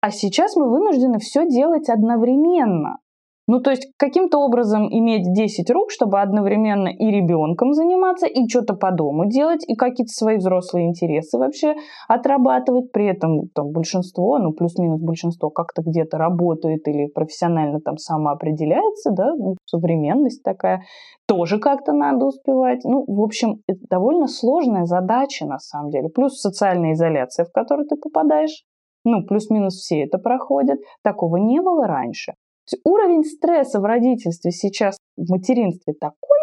а 0.02 0.12
сейчас 0.12 0.56
мы 0.56 0.70
вынуждены 0.70 1.18
все 1.18 1.50
делать 1.50 1.90
одновременно. 1.90 3.00
Ну, 3.50 3.62
то 3.62 3.70
есть 3.70 3.88
каким-то 3.96 4.40
образом 4.40 4.90
иметь 4.92 5.32
10 5.32 5.70
рук, 5.70 5.90
чтобы 5.90 6.20
одновременно 6.20 6.90
и 6.90 7.06
ребенком 7.06 7.72
заниматься, 7.74 8.28
и 8.28 8.46
что-то 8.50 8.74
по 8.74 8.92
дому 8.92 9.26
делать, 9.26 9.64
и 9.66 9.76
какие-то 9.76 10.12
свои 10.12 10.36
взрослые 10.36 10.88
интересы 10.88 11.38
вообще 11.38 11.76
отрабатывать. 12.10 12.92
При 12.92 13.06
этом 13.06 13.48
там, 13.56 13.72
большинство, 13.72 14.38
ну, 14.38 14.52
плюс-минус 14.52 15.02
большинство 15.02 15.50
как-то 15.50 15.82
где-то 15.82 16.18
работает 16.18 16.86
или 16.90 17.08
профессионально 17.08 17.80
там 17.80 17.98
самоопределяется, 17.98 19.12
да, 19.12 19.34
ну, 19.38 19.56
современность 19.64 20.44
такая, 20.44 20.84
тоже 21.26 21.58
как-то 21.58 21.94
надо 21.94 22.26
успевать. 22.26 22.84
Ну, 22.84 23.06
в 23.08 23.22
общем, 23.22 23.62
это 23.68 23.80
довольно 23.90 24.28
сложная 24.28 24.84
задача 24.84 25.46
на 25.46 25.60
самом 25.60 25.90
деле. 25.92 26.10
Плюс 26.10 26.42
социальная 26.42 26.94
изоляция, 26.94 27.46
в 27.46 27.54
которую 27.54 27.88
ты 27.88 27.96
попадаешь. 27.96 28.66
Ну, 29.06 29.26
плюс-минус 29.26 29.76
все 29.76 30.04
это 30.04 30.18
проходят. 30.18 30.80
Такого 31.02 31.38
не 31.38 31.62
было 31.62 31.88
раньше 31.88 32.34
есть 32.72 32.82
уровень 32.84 33.24
стресса 33.24 33.80
в 33.80 33.86
родительстве 33.86 34.52
сейчас 34.52 34.98
в 35.16 35.30
материнстве 35.30 35.94
такой, 35.94 36.38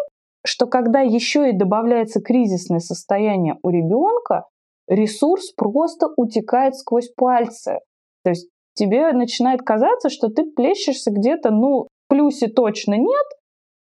что 0.44 0.66
когда 0.66 1.00
еще 1.00 1.50
и 1.50 1.56
добавляется 1.56 2.20
кризисное 2.20 2.80
состояние 2.80 3.56
у 3.62 3.70
ребенка, 3.70 4.46
ресурс 4.88 5.52
просто 5.52 6.08
утекает 6.16 6.76
сквозь 6.76 7.10
пальцы. 7.10 7.78
То 8.22 8.30
есть 8.30 8.48
тебе 8.74 9.12
начинает 9.12 9.62
казаться, 9.62 10.08
что 10.08 10.28
ты 10.28 10.44
плещешься 10.44 11.10
где-то, 11.10 11.50
ну, 11.50 11.84
в 11.84 11.88
плюсе 12.08 12.48
точно 12.48 12.94
нет, 12.94 13.26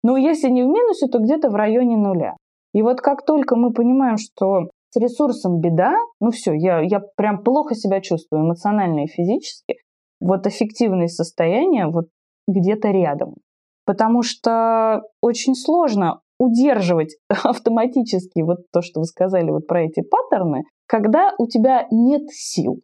но 0.02 0.16
если 0.16 0.48
не 0.48 0.62
в 0.62 0.66
минусе, 0.66 1.08
то 1.08 1.18
где-то 1.18 1.50
в 1.50 1.54
районе 1.54 1.96
нуля. 1.96 2.36
И 2.72 2.82
вот 2.82 3.00
как 3.00 3.24
только 3.24 3.56
мы 3.56 3.72
понимаем, 3.72 4.16
что 4.18 4.68
с 4.90 4.96
ресурсом 4.96 5.60
беда, 5.60 5.94
ну 6.20 6.30
все, 6.30 6.52
я, 6.52 6.80
я 6.80 7.00
прям 7.16 7.42
плохо 7.42 7.74
себя 7.74 8.00
чувствую 8.00 8.42
эмоционально 8.42 9.04
и 9.04 9.08
физически, 9.08 9.76
вот 10.20 10.46
эффективные 10.46 11.08
состояния, 11.08 11.86
вот 11.86 12.06
где-то 12.46 12.88
рядом. 12.90 13.34
Потому 13.84 14.22
что 14.22 15.02
очень 15.20 15.54
сложно 15.54 16.20
удерживать 16.38 17.16
автоматически 17.28 18.40
вот 18.40 18.58
то, 18.72 18.82
что 18.82 19.00
вы 19.00 19.06
сказали 19.06 19.50
вот 19.50 19.66
про 19.66 19.84
эти 19.84 20.02
паттерны, 20.02 20.64
когда 20.86 21.32
у 21.38 21.46
тебя 21.46 21.86
нет 21.90 22.22
сил. 22.30 22.80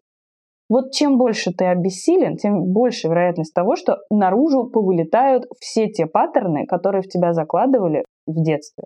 Вот 0.68 0.92
чем 0.92 1.18
больше 1.18 1.53
ты 1.53 1.66
обессилен, 1.66 2.37
тем 2.37 2.72
больше 2.72 3.09
вероятность 3.09 3.53
того, 3.53 3.77
что 3.77 3.98
наружу 4.11 4.70
повылетают 4.70 5.44
все 5.61 5.88
те 5.88 6.07
паттерны, 6.07 6.66
которые 6.66 7.03
в 7.03 7.09
тебя 7.09 7.35
закладывали 7.35 8.05
в 8.27 8.42
детстве. 8.42 8.85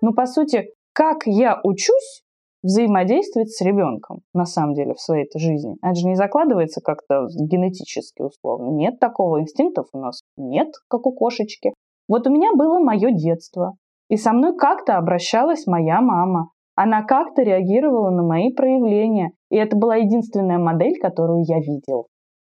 Ну, 0.00 0.12
по 0.12 0.26
сути, 0.26 0.70
как 0.92 1.18
я 1.26 1.60
учусь, 1.62 2.24
взаимодействовать 2.62 3.50
с 3.50 3.60
ребенком, 3.60 4.20
на 4.32 4.44
самом 4.44 4.74
деле, 4.74 4.94
в 4.94 5.00
своей 5.00 5.24
-то 5.24 5.38
жизни. 5.38 5.76
Это 5.82 5.94
же 5.94 6.06
не 6.06 6.14
закладывается 6.14 6.80
как-то 6.80 7.26
генетически 7.34 8.22
условно. 8.22 8.70
Нет 8.76 8.98
такого 9.00 9.40
инстинктов 9.40 9.86
у 9.92 9.98
нас. 9.98 10.20
Нет, 10.36 10.68
как 10.88 11.06
у 11.06 11.12
кошечки. 11.12 11.74
Вот 12.08 12.26
у 12.26 12.30
меня 12.30 12.50
было 12.54 12.78
мое 12.78 13.10
детство. 13.12 13.74
И 14.08 14.16
со 14.16 14.32
мной 14.32 14.56
как-то 14.56 14.96
обращалась 14.96 15.66
моя 15.66 16.00
мама. 16.00 16.50
Она 16.74 17.02
как-то 17.02 17.42
реагировала 17.42 18.10
на 18.10 18.22
мои 18.22 18.52
проявления. 18.52 19.32
И 19.50 19.56
это 19.56 19.76
была 19.76 19.96
единственная 19.96 20.58
модель, 20.58 20.98
которую 21.00 21.44
я 21.46 21.58
видел. 21.58 22.06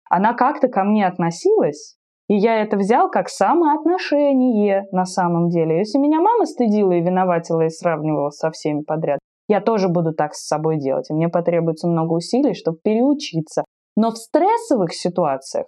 Она 0.09 0.33
как-то 0.33 0.67
ко 0.67 0.83
мне 0.83 1.05
относилась, 1.05 1.97
и 2.27 2.35
я 2.35 2.61
это 2.61 2.77
взял 2.77 3.09
как 3.09 3.29
самоотношение 3.29 4.85
на 4.91 5.05
самом 5.05 5.49
деле. 5.49 5.79
Если 5.79 5.97
меня 5.97 6.19
мама 6.19 6.45
стыдила 6.45 6.91
и 6.91 7.01
виноватила 7.01 7.61
и 7.61 7.69
сравнивала 7.69 8.29
со 8.31 8.51
всеми 8.51 8.81
подряд, 8.81 9.19
я 9.47 9.61
тоже 9.61 9.89
буду 9.89 10.13
так 10.13 10.33
с 10.33 10.45
собой 10.45 10.77
делать. 10.77 11.09
И 11.09 11.13
мне 11.13 11.29
потребуется 11.29 11.87
много 11.87 12.13
усилий, 12.13 12.53
чтобы 12.53 12.79
переучиться. 12.83 13.63
Но 13.95 14.11
в 14.11 14.17
стрессовых 14.17 14.93
ситуациях 14.93 15.67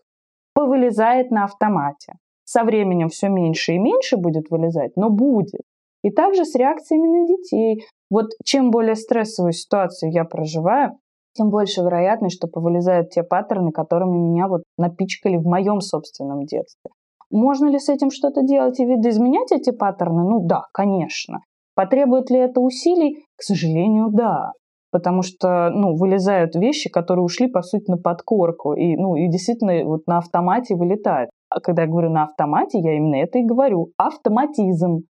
повылезает 0.53 1.31
на 1.31 1.45
автомате. 1.45 2.13
Со 2.43 2.63
временем 2.63 3.09
все 3.09 3.29
меньше 3.29 3.73
и 3.73 3.77
меньше 3.77 4.17
будет 4.17 4.49
вылезать, 4.49 4.95
но 4.95 5.09
будет. 5.09 5.61
И 6.03 6.11
также 6.11 6.45
с 6.45 6.55
реакциями 6.55 7.07
на 7.07 7.27
детей. 7.27 7.85
Вот 8.09 8.31
чем 8.43 8.71
более 8.71 8.95
стрессовую 8.95 9.53
ситуацию 9.53 10.11
я 10.11 10.23
проживаю, 10.23 10.97
тем 11.33 11.49
больше 11.49 11.81
вероятность, 11.81 12.35
что 12.35 12.47
повылезают 12.47 13.11
те 13.11 13.23
паттерны, 13.23 13.71
которыми 13.71 14.17
меня 14.17 14.47
вот 14.47 14.63
напичкали 14.77 15.37
в 15.37 15.45
моем 15.45 15.79
собственном 15.79 16.45
детстве. 16.45 16.91
Можно 17.31 17.69
ли 17.69 17.77
с 17.77 17.89
этим 17.89 18.09
что-то 18.09 18.41
делать 18.41 18.79
и 18.79 18.85
видоизменять 18.85 19.51
эти 19.51 19.71
паттерны? 19.71 20.23
Ну 20.23 20.39
да, 20.39 20.63
конечно. 20.73 21.39
Потребует 21.75 22.29
ли 22.31 22.39
это 22.39 22.59
усилий? 22.59 23.23
К 23.39 23.41
сожалению, 23.41 24.09
да. 24.11 24.51
потому 24.91 25.21
что, 25.21 25.69
ну, 25.69 25.95
вылезают 25.95 26.55
вещи, 26.55 26.89
которые 26.89 27.23
ушли, 27.23 27.47
по 27.47 27.61
сути, 27.61 27.89
на 27.89 27.95
подкорку, 27.97 28.73
и, 28.73 28.97
ну, 28.97 29.15
и 29.15 29.29
действительно 29.29 29.85
вот 29.85 30.07
на 30.07 30.17
автомате 30.17 30.75
вылетают. 30.75 31.29
А 31.49 31.61
когда 31.61 31.83
я 31.83 31.87
говорю 31.87 32.09
на 32.09 32.23
автомате, 32.23 32.79
я 32.79 32.97
именно 32.97 33.15
это 33.15 33.39
и 33.39 33.45
говорю. 33.45 33.91
Автоматизм. 33.95 35.03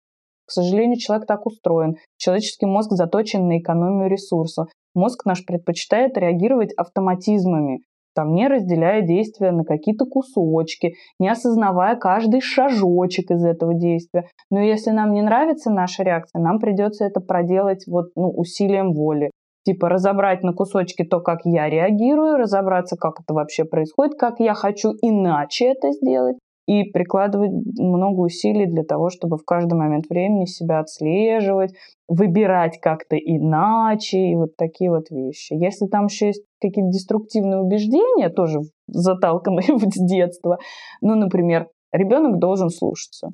К 0.45 0.51
сожалению, 0.51 0.97
человек 0.97 1.25
так 1.25 1.45
устроен. 1.45 1.95
Человеческий 2.17 2.65
мозг 2.65 2.91
заточен 2.91 3.47
на 3.47 3.59
экономию 3.59 4.09
ресурса. 4.09 4.65
Мозг 4.93 5.25
наш 5.25 5.45
предпочитает 5.45 6.17
реагировать 6.17 6.73
автоматизмами 6.73 7.79
там, 8.17 8.33
не 8.33 8.47
разделяя 8.47 9.03
действия 9.03 9.51
на 9.51 9.63
какие-то 9.63 10.05
кусочки, 10.05 10.95
не 11.19 11.29
осознавая 11.29 11.95
каждый 11.95 12.41
шажочек 12.41 13.29
из 13.29 13.45
этого 13.45 13.75
действия. 13.75 14.23
Но 14.49 14.59
если 14.59 14.89
нам 14.89 15.13
не 15.13 15.21
нравится 15.21 15.69
наша 15.69 16.01
реакция, 16.01 16.41
нам 16.41 16.57
придется 16.57 17.05
это 17.05 17.19
проделать 17.19 17.85
вот, 17.85 18.07
ну, 18.15 18.31
усилием 18.31 18.93
воли. 18.93 19.29
Типа 19.65 19.87
разобрать 19.87 20.41
на 20.41 20.53
кусочки 20.53 21.03
то, 21.03 21.19
как 21.19 21.41
я 21.43 21.69
реагирую, 21.69 22.37
разобраться, 22.37 22.95
как 22.95 23.19
это 23.21 23.35
вообще 23.35 23.65
происходит, 23.65 24.17
как 24.17 24.39
я 24.39 24.55
хочу 24.55 24.93
иначе 25.03 25.65
это 25.65 25.91
сделать, 25.91 26.37
и 26.67 26.83
прикладывать 26.83 27.51
много 27.77 28.19
усилий 28.19 28.65
для 28.65 28.83
того, 28.83 29.09
чтобы 29.09 29.37
в 29.37 29.45
каждый 29.45 29.75
момент 29.75 30.09
времени 30.09 30.45
себя 30.45 30.79
отслеживать, 30.79 31.73
выбирать 32.09 32.79
как-то 32.79 33.15
иначе 33.15 34.19
и 34.19 34.35
вот 34.35 34.55
такие 34.57 34.91
вот 34.91 35.09
вещи. 35.09 35.53
Если 35.53 35.87
там 35.87 36.05
еще 36.05 36.27
есть 36.27 36.43
какие-то 36.61 36.91
деструктивные 36.91 37.61
убеждения, 37.61 38.29
тоже 38.29 38.59
заталканные 38.87 39.63
с 39.79 40.07
детства, 40.07 40.59
ну, 41.01 41.15
например, 41.15 41.69
ребенок 41.91 42.37
должен 42.37 42.69
слушаться. 42.69 43.29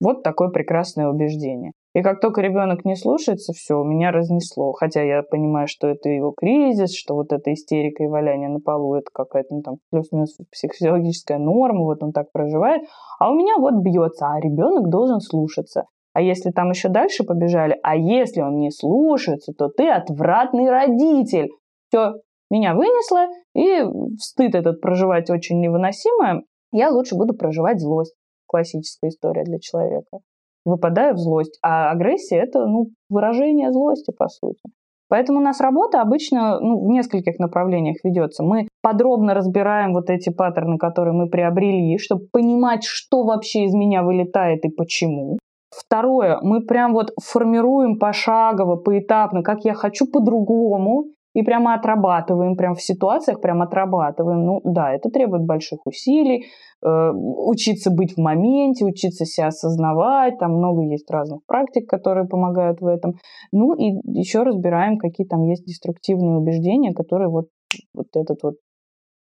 Вот 0.00 0.22
такое 0.22 0.48
прекрасное 0.48 1.08
убеждение. 1.08 1.72
И 1.94 2.02
как 2.02 2.20
только 2.20 2.42
ребенок 2.42 2.84
не 2.84 2.96
слушается, 2.96 3.52
все, 3.52 3.82
меня 3.82 4.10
разнесло. 4.12 4.72
Хотя 4.72 5.02
я 5.02 5.22
понимаю, 5.22 5.68
что 5.68 5.88
это 5.88 6.08
его 6.10 6.32
кризис, 6.32 6.94
что 6.94 7.14
вот 7.14 7.32
эта 7.32 7.52
истерика 7.52 8.04
и 8.04 8.08
валяние 8.08 8.50
на 8.50 8.60
полу, 8.60 8.94
это 8.94 9.06
какая-то 9.12 9.54
ну, 9.54 9.62
там 9.62 9.76
плюс-минус 9.90 10.36
психологическая 10.52 11.38
норма, 11.38 11.84
вот 11.84 12.02
он 12.02 12.12
так 12.12 12.30
проживает. 12.30 12.82
А 13.18 13.30
у 13.30 13.34
меня 13.34 13.56
вот 13.58 13.82
бьется, 13.82 14.26
а 14.26 14.40
ребенок 14.40 14.90
должен 14.90 15.20
слушаться. 15.20 15.84
А 16.12 16.20
если 16.20 16.50
там 16.50 16.70
еще 16.70 16.88
дальше 16.88 17.24
побежали, 17.24 17.78
а 17.82 17.96
если 17.96 18.42
он 18.42 18.58
не 18.58 18.70
слушается, 18.70 19.52
то 19.56 19.68
ты 19.68 19.88
отвратный 19.88 20.68
родитель. 20.68 21.48
Все, 21.88 22.14
меня 22.50 22.74
вынесло, 22.74 23.28
и 23.54 23.82
стыд 24.18 24.54
этот 24.54 24.80
проживать 24.80 25.30
очень 25.30 25.60
невыносимо. 25.60 26.42
Я 26.70 26.90
лучше 26.90 27.14
буду 27.14 27.34
проживать 27.34 27.80
злость. 27.80 28.14
Классическая 28.46 29.08
история 29.08 29.44
для 29.44 29.58
человека 29.58 30.18
выпадаю 30.64 31.14
в 31.14 31.18
злость. 31.18 31.58
А 31.62 31.90
агрессия— 31.90 32.36
это 32.42 32.66
ну, 32.66 32.88
выражение 33.08 33.72
злости, 33.72 34.12
по 34.16 34.28
сути. 34.28 34.60
Поэтому 35.08 35.38
у 35.38 35.42
нас 35.42 35.60
работа 35.60 36.02
обычно 36.02 36.60
ну, 36.60 36.84
в 36.84 36.88
нескольких 36.90 37.38
направлениях 37.38 37.96
ведется. 38.04 38.42
Мы 38.42 38.68
подробно 38.82 39.34
разбираем 39.34 39.94
вот 39.94 40.10
эти 40.10 40.30
паттерны, 40.30 40.76
которые 40.76 41.14
мы 41.14 41.28
приобрели, 41.28 41.96
чтобы 41.98 42.26
понимать, 42.30 42.84
что 42.84 43.24
вообще 43.24 43.64
из 43.64 43.74
меня 43.74 44.02
вылетает 44.02 44.64
и 44.64 44.68
почему. 44.68 45.38
Второе, 45.70 46.38
мы 46.42 46.60
прям 46.62 46.92
вот 46.92 47.12
формируем 47.22 47.98
пошагово, 47.98 48.76
поэтапно, 48.76 49.42
как 49.42 49.64
я 49.64 49.74
хочу 49.74 50.06
по-другому, 50.06 51.06
и 51.38 51.42
прямо 51.44 51.74
отрабатываем, 51.74 52.56
прям 52.56 52.74
в 52.74 52.82
ситуациях 52.82 53.40
прям 53.40 53.62
отрабатываем. 53.62 54.44
Ну 54.44 54.60
да, 54.64 54.92
это 54.92 55.08
требует 55.08 55.44
больших 55.44 55.86
усилий, 55.86 56.46
э, 56.84 57.10
учиться 57.12 57.92
быть 57.92 58.14
в 58.14 58.20
моменте, 58.20 58.84
учиться 58.84 59.24
себя 59.24 59.46
осознавать, 59.46 60.38
там 60.40 60.54
много 60.54 60.82
есть 60.82 61.08
разных 61.08 61.38
практик, 61.46 61.88
которые 61.88 62.26
помогают 62.26 62.80
в 62.80 62.86
этом. 62.86 63.12
Ну 63.52 63.72
и 63.74 64.00
еще 64.18 64.42
разбираем, 64.42 64.98
какие 64.98 65.28
там 65.28 65.44
есть 65.44 65.64
деструктивные 65.64 66.38
убеждения, 66.38 66.92
которые 66.92 67.28
вот, 67.28 67.46
вот 67.94 68.08
этот 68.14 68.42
вот 68.42 68.54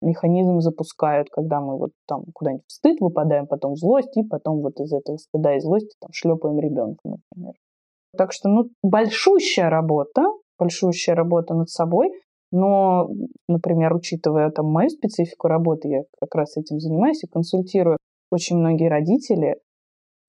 механизм 0.01 0.59
запускают, 0.59 1.27
когда 1.29 1.61
мы 1.61 1.77
вот 1.77 1.91
там 2.07 2.23
куда-нибудь 2.33 2.65
в 2.65 2.71
стыд 2.71 2.99
выпадаем, 2.99 3.45
потом 3.45 3.73
в 3.73 3.77
злость, 3.77 4.17
и 4.17 4.23
потом 4.23 4.61
вот 4.61 4.79
из 4.79 4.91
этого 4.91 5.17
стыда 5.17 5.55
и 5.55 5.59
злости 5.59 5.95
там 6.01 6.09
шлепаем 6.13 6.59
ребенка, 6.59 7.01
например. 7.03 7.53
Так 8.17 8.31
что, 8.31 8.49
ну, 8.49 8.69
большущая 8.81 9.69
работа, 9.69 10.23
большущая 10.57 11.15
работа 11.15 11.53
над 11.53 11.69
собой, 11.69 12.11
но, 12.51 13.09
например, 13.47 13.93
учитывая 13.93 14.49
там 14.51 14.67
мою 14.67 14.89
специфику 14.89 15.47
работы, 15.47 15.89
я 15.89 16.03
как 16.19 16.33
раз 16.35 16.55
этим 16.57 16.79
занимаюсь 16.79 17.23
и 17.23 17.27
консультирую, 17.27 17.97
очень 18.31 18.57
многие 18.57 18.89
родители 18.89 19.57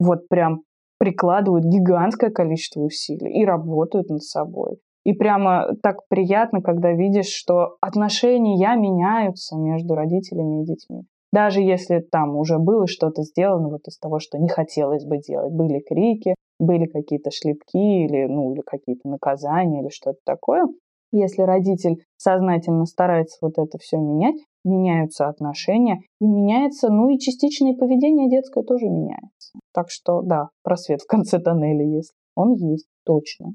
вот 0.01 0.29
прям 0.29 0.63
прикладывают 0.99 1.65
гигантское 1.65 2.31
количество 2.31 2.81
усилий 2.81 3.41
и 3.41 3.45
работают 3.45 4.09
над 4.09 4.23
собой. 4.23 4.79
И 5.05 5.13
прямо 5.13 5.75
так 5.83 6.07
приятно, 6.09 6.61
когда 6.61 6.93
видишь, 6.93 7.33
что 7.33 7.77
отношения 7.81 8.77
меняются 8.77 9.57
между 9.57 9.95
родителями 9.95 10.63
и 10.63 10.67
детьми. 10.67 11.03
Даже 11.33 11.61
если 11.61 12.01
там 12.01 12.37
уже 12.37 12.59
было 12.59 12.87
что-то 12.87 13.23
сделано 13.23 13.69
вот 13.69 13.87
из 13.87 13.99
того, 13.99 14.19
что 14.19 14.39
не 14.39 14.49
хотелось 14.49 15.05
бы 15.05 15.19
делать. 15.19 15.53
Были 15.53 15.81
крики, 15.81 16.35
были 16.59 16.87
какие-то 16.87 17.31
шлепки 17.31 18.05
или, 18.05 18.27
ну, 18.27 18.53
или 18.53 18.61
какие-то 18.61 19.09
наказания 19.09 19.83
или 19.83 19.89
что-то 19.89 20.19
такое. 20.25 20.67
Если 21.11 21.43
родитель 21.43 22.05
сознательно 22.17 22.85
старается 22.85 23.39
вот 23.41 23.59
это 23.59 23.79
все 23.79 23.97
менять, 23.97 24.37
меняются 24.65 25.29
отношения 25.29 26.01
и 26.21 26.27
меняется, 26.27 26.91
ну 26.91 27.09
и 27.09 27.19
частичное 27.19 27.75
поведение 27.75 28.29
детское 28.29 28.63
тоже 28.63 28.87
меняется. 28.87 29.59
Так 29.73 29.91
что 29.91 30.21
да, 30.23 30.49
просвет 30.63 31.01
в 31.01 31.07
конце 31.07 31.39
тоннеля 31.39 31.85
есть. 31.85 32.13
Он 32.35 32.53
есть, 32.53 32.87
точно. 33.05 33.55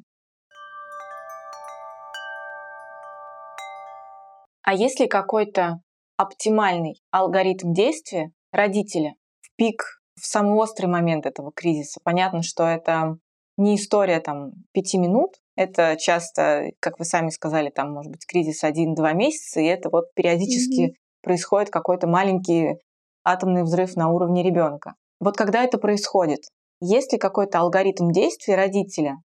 А 4.64 4.74
если 4.74 5.08
какой-то 5.08 5.82
оптимальный 6.18 7.02
алгоритм 7.12 7.74
действия 7.74 8.32
родителя 8.52 9.14
в 9.42 9.56
пик 9.56 9.84
в 10.20 10.26
самый 10.26 10.54
острый 10.54 10.88
момент 10.88 11.26
этого 11.26 11.52
кризиса. 11.52 12.00
Понятно, 12.04 12.44
что 12.44 12.64
это 12.64 13.18
не 13.58 13.76
история 13.76 14.20
там 14.20 14.52
пяти 14.72 14.98
минут, 14.98 15.36
это 15.56 15.96
часто, 16.00 16.72
как 16.80 17.00
вы 17.00 17.06
сами 17.06 17.30
сказали, 17.30 17.70
там 17.70 17.92
может 17.92 18.12
быть 18.12 18.26
кризис 18.26 18.64
один-два 18.64 19.14
месяца, 19.14 19.60
и 19.60 19.66
это 19.66 19.90
вот 19.90 20.06
периодически 20.16 20.88
mm-hmm. 20.88 20.96
происходит 21.22 21.70
какой-то 21.70 22.08
маленький 22.08 22.80
атомный 23.24 23.64
взрыв 23.64 23.96
на 23.96 24.10
уровне 24.10 24.44
ребенка. 24.44 24.96
Вот 25.20 25.38
когда 25.38 25.64
это 25.64 25.78
происходит, 25.78 26.42
есть 26.82 27.14
ли 27.14 27.20
какой-то 27.20 27.60
алгоритм 27.60 28.12
действий 28.12 28.56
родителя, 28.56 29.18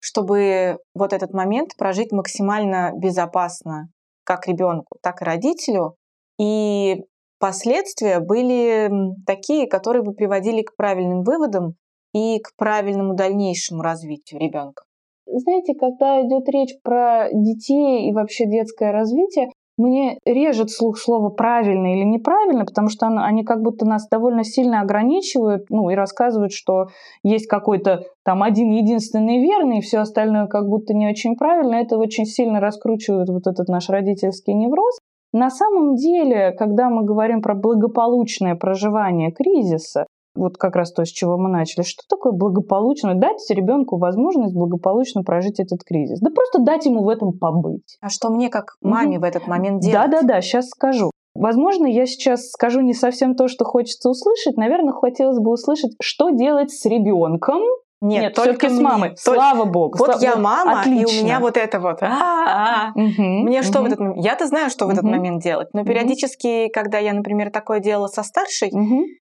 чтобы 0.00 0.78
вот 0.94 1.12
этот 1.12 1.32
момент 1.32 1.76
прожить 1.76 2.12
максимально 2.12 2.92
безопасно 2.94 3.88
как 4.24 4.48
ребенку, 4.48 4.98
так 5.02 5.20
и 5.22 5.24
родителю, 5.24 5.94
и 6.38 7.04
последствия 7.38 8.20
были 8.20 8.90
такие, 9.26 9.66
которые 9.66 10.02
бы 10.02 10.12
приводили 10.12 10.62
к 10.62 10.76
правильным 10.76 11.22
выводам 11.22 11.74
и 12.12 12.38
к 12.38 12.54
правильному 12.56 13.14
дальнейшему 13.14 13.82
развитию 13.82 14.40
ребенка. 14.40 14.84
Знаете, 15.26 15.74
когда 15.74 16.20
идет 16.20 16.48
речь 16.48 16.74
про 16.82 17.28
детей 17.32 18.08
и 18.08 18.12
вообще 18.12 18.46
детское 18.46 18.92
развитие, 18.92 19.48
мне 19.76 20.18
режет 20.24 20.70
слух 20.70 20.98
слово 20.98 21.30
правильно 21.30 21.92
или 21.94 22.04
неправильно, 22.04 22.64
потому 22.64 22.88
что 22.88 23.08
они 23.08 23.42
как 23.42 23.60
будто 23.60 23.84
нас 23.84 24.06
довольно 24.08 24.44
сильно 24.44 24.80
ограничивают, 24.80 25.64
ну 25.68 25.90
и 25.90 25.94
рассказывают, 25.94 26.52
что 26.52 26.86
есть 27.24 27.48
какой-то 27.48 28.04
там 28.24 28.44
один 28.44 28.70
единственный 28.70 29.42
верный, 29.42 29.78
и 29.78 29.82
все 29.82 29.98
остальное 29.98 30.46
как 30.46 30.68
будто 30.68 30.94
не 30.94 31.08
очень 31.08 31.36
правильно. 31.36 31.74
Это 31.76 31.98
очень 31.98 32.24
сильно 32.24 32.60
раскручивает 32.60 33.28
вот 33.28 33.48
этот 33.48 33.68
наш 33.68 33.88
родительский 33.88 34.54
невроз. 34.54 34.98
На 35.34 35.50
самом 35.50 35.96
деле, 35.96 36.52
когда 36.52 36.88
мы 36.88 37.04
говорим 37.04 37.42
про 37.42 37.56
благополучное 37.56 38.54
проживание 38.54 39.32
кризиса, 39.32 40.06
вот 40.36 40.56
как 40.58 40.76
раз 40.76 40.92
то, 40.92 41.04
с 41.04 41.08
чего 41.08 41.36
мы 41.36 41.48
начали. 41.48 41.82
Что 41.82 42.04
такое 42.08 42.32
благополучно? 42.32 43.16
Дать 43.16 43.44
ребенку 43.50 43.98
возможность 43.98 44.54
благополучно 44.54 45.24
прожить 45.24 45.58
этот 45.58 45.82
кризис. 45.82 46.20
Да 46.20 46.30
просто 46.30 46.62
дать 46.62 46.86
ему 46.86 47.02
в 47.02 47.08
этом 47.08 47.32
побыть. 47.36 47.98
А 48.00 48.10
что 48.10 48.30
мне 48.30 48.48
как 48.48 48.76
маме 48.80 49.16
угу. 49.16 49.26
в 49.26 49.28
этот 49.28 49.48
момент 49.48 49.80
делать? 49.80 50.08
Да-да-да, 50.08 50.40
сейчас 50.40 50.68
скажу. 50.68 51.10
Возможно, 51.34 51.86
я 51.86 52.06
сейчас 52.06 52.50
скажу 52.50 52.80
не 52.80 52.94
совсем 52.94 53.34
то, 53.34 53.48
что 53.48 53.64
хочется 53.64 54.08
услышать. 54.10 54.56
Наверное, 54.56 54.92
хотелось 54.92 55.40
бы 55.40 55.50
услышать, 55.50 55.96
что 56.00 56.30
делать 56.30 56.70
с 56.70 56.86
ребенком, 56.86 57.60
нет, 58.04 58.22
Нет 58.22 58.34
только 58.34 58.68
с 58.68 58.78
мамой. 58.78 59.10
Только... 59.10 59.40
Слава 59.40 59.64
богу. 59.64 59.96
Вот 59.98 60.20
я 60.20 60.36
мама, 60.36 60.80
Отлично. 60.80 61.10
и 61.10 61.20
у 61.20 61.24
меня 61.24 61.40
вот 61.40 61.56
это 61.56 61.80
вот. 61.80 62.02
А-а-а. 62.02 62.92
Мне 62.94 63.62
что 63.62 63.80
в 63.80 63.86
этот 63.86 63.98
момент? 63.98 64.22
Я-то 64.22 64.46
знаю, 64.46 64.68
что 64.68 64.86
в 64.86 64.90
этот 64.90 65.04
момент 65.04 65.42
делать, 65.42 65.68
но 65.72 65.84
периодически, 65.84 66.68
когда 66.68 66.98
я, 66.98 67.14
например, 67.14 67.50
такое 67.50 67.80
делала 67.80 68.08
со 68.08 68.22
старшей, 68.22 68.72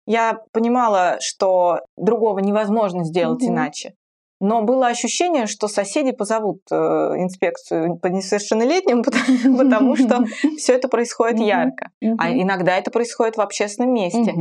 я 0.06 0.38
понимала, 0.52 1.18
что 1.20 1.80
другого 1.96 2.40
невозможно 2.40 3.04
сделать 3.04 3.42
иначе. 3.42 3.94
Но 4.40 4.62
было 4.62 4.88
ощущение, 4.88 5.46
что 5.46 5.68
соседи 5.68 6.12
позовут 6.12 6.60
э, 6.70 6.74
инспекцию 6.74 7.98
по 7.98 8.08
несовершеннолетним, 8.08 9.02
потому 9.58 9.96
что 9.96 10.24
все 10.58 10.74
это 10.74 10.88
происходит 10.88 11.40
ярко. 11.40 11.90
А 12.18 12.30
иногда 12.30 12.76
это 12.76 12.90
происходит 12.90 13.36
в 13.36 13.40
общественном 13.40 13.94
месте. 13.94 14.34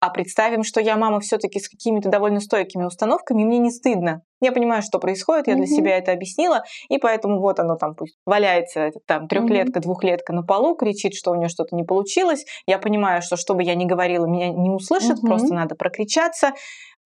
А 0.00 0.10
представим, 0.10 0.64
что 0.64 0.80
я 0.80 0.96
мама 0.96 1.20
все-таки 1.20 1.60
с 1.60 1.68
какими-то 1.68 2.08
довольно 2.08 2.40
стойкими 2.40 2.84
установками, 2.84 3.44
мне 3.44 3.58
не 3.58 3.70
стыдно. 3.70 4.22
Я 4.40 4.50
понимаю, 4.50 4.82
что 4.82 4.98
происходит, 4.98 5.46
я 5.46 5.54
для 5.54 5.66
себя 5.66 5.96
это 5.96 6.10
объяснила, 6.10 6.64
и 6.88 6.98
поэтому 6.98 7.40
вот 7.40 7.60
оно 7.60 7.76
там 7.76 7.94
пусть 7.94 8.16
валяется, 8.26 8.90
там 9.06 9.28
трехлетка, 9.28 9.78
двухлетка 9.78 10.32
на 10.32 10.42
полу, 10.42 10.74
кричит, 10.74 11.14
что 11.14 11.30
у 11.30 11.36
нее 11.36 11.48
что-то 11.48 11.76
не 11.76 11.84
получилось. 11.84 12.44
Я 12.66 12.78
понимаю, 12.78 13.22
что 13.22 13.36
что 13.36 13.54
бы 13.54 13.62
я 13.62 13.76
ни 13.76 13.84
говорила, 13.84 14.26
меня 14.26 14.48
не 14.48 14.70
услышат, 14.70 15.20
просто 15.20 15.54
надо 15.54 15.76
прокричаться. 15.76 16.52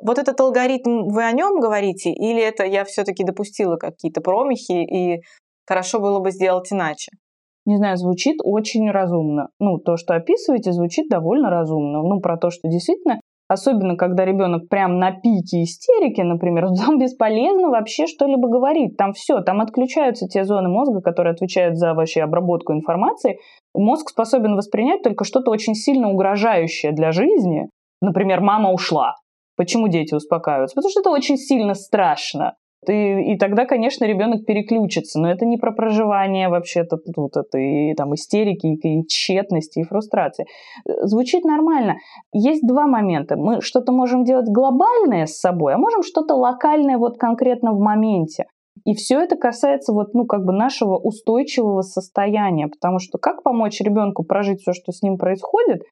Вот 0.03 0.19
этот 0.19 0.39
алгоритм, 0.41 1.09
вы 1.09 1.25
о 1.25 1.33
нем 1.33 1.59
говорите, 1.59 2.11
или 2.11 2.43
это 2.43 2.65
я 2.65 2.85
все-таки 2.85 3.25
допустила 3.25 3.77
какие-то 3.77 4.21
промахи, 4.21 4.85
и 4.85 5.21
хорошо 5.67 6.01
было 6.01 6.21
бы 6.21 6.31
сделать 6.31 6.73
иначе? 6.73 7.11
Не 7.67 7.79
знаю, 7.79 7.97
звучит 7.97 8.37
очень 8.45 8.89
разумно. 8.91 9.49
Ну, 9.59 9.79
то, 9.79 9.97
что 9.97 10.15
описываете, 10.15 10.71
звучит 10.71 11.09
довольно 11.09 11.51
разумно. 11.51 12.03
Ну, 12.03 12.21
про 12.21 12.37
то, 12.37 12.51
что 12.51 12.69
действительно, 12.69 13.21
особенно 13.49 13.97
когда 13.97 14.25
ребенок 14.25 14.69
прям 14.69 15.01
на 15.01 15.11
пике 15.11 15.65
истерики, 15.65 16.21
например, 16.21 16.69
там 16.87 16.99
бесполезно 16.99 17.71
вообще 17.71 18.07
что-либо 18.07 18.49
говорить. 18.49 18.97
Там 18.97 19.13
все, 19.15 19.41
там 19.41 19.61
отключаются 19.61 20.29
те 20.29 20.45
зоны 20.45 20.69
мозга, 20.69 21.01
которые 21.01 21.33
отвечают 21.33 21.77
за 21.77 21.95
вообще 21.95 22.23
обработку 22.23 22.73
информации. 22.73 23.39
Мозг 23.75 24.11
способен 24.11 24.55
воспринять 24.55 25.03
только 25.03 25.25
что-то 25.25 25.51
очень 25.51 25.75
сильно 25.75 26.09
угрожающее 26.09 26.93
для 26.93 27.11
жизни. 27.11 27.69
Например, 28.01 28.41
мама 28.41 28.73
ушла. 28.73 29.15
Почему 29.57 29.89
дети 29.89 30.15
успокаиваются? 30.15 30.75
Потому 30.75 30.91
что 30.91 31.01
это 31.01 31.11
очень 31.11 31.37
сильно 31.37 31.75
страшно. 31.75 32.55
И, 32.89 33.33
и 33.33 33.39
тогда, 33.39 33.65
конечно, 33.65 34.05
ребенок 34.05 34.45
переключится, 34.45 35.19
но 35.19 35.31
это 35.31 35.45
не 35.45 35.57
про 35.57 35.73
проживание 35.73 36.49
вообще-то 36.49 36.99
тут 36.99 37.37
это 37.37 37.59
и 37.59 37.95
там 37.95 38.15
истерики, 38.15 38.67
и, 38.67 39.01
и 39.01 39.07
тщетности, 39.07 39.81
и 39.81 39.85
фрустрации. 39.85 40.47
Звучит 40.85 41.45
нормально. 41.45 41.97
Есть 42.33 42.67
два 42.67 42.87
момента. 42.87 43.37
Мы 43.37 43.61
что-то 43.61 43.93
можем 43.93 44.25
делать 44.25 44.47
глобальное 44.49 45.27
с 45.27 45.39
собой, 45.39 45.75
а 45.75 45.79
можем 45.79 46.03
что-то 46.03 46.35
локальное 46.35 46.99
вот 46.99 47.19
конкретно 47.19 47.73
в 47.73 47.81
моменте. 47.81 48.45
И 48.85 48.95
все 48.95 49.21
это 49.21 49.37
касается 49.37 49.93
вот, 49.93 50.15
ну, 50.15 50.27
как 50.27 50.45
бы 50.45 50.53
нашего 50.53 50.97
устойчивого 50.97 51.81
состояния, 51.81 52.69
потому 52.69 52.99
что 52.99 53.19
как 53.19 53.43
помочь 53.43 53.81
ребенку 53.81 54.23
прожить 54.23 54.61
все, 54.61 54.73
что 54.73 54.93
с 54.93 55.03
ним 55.03 55.17
происходит, 55.17 55.83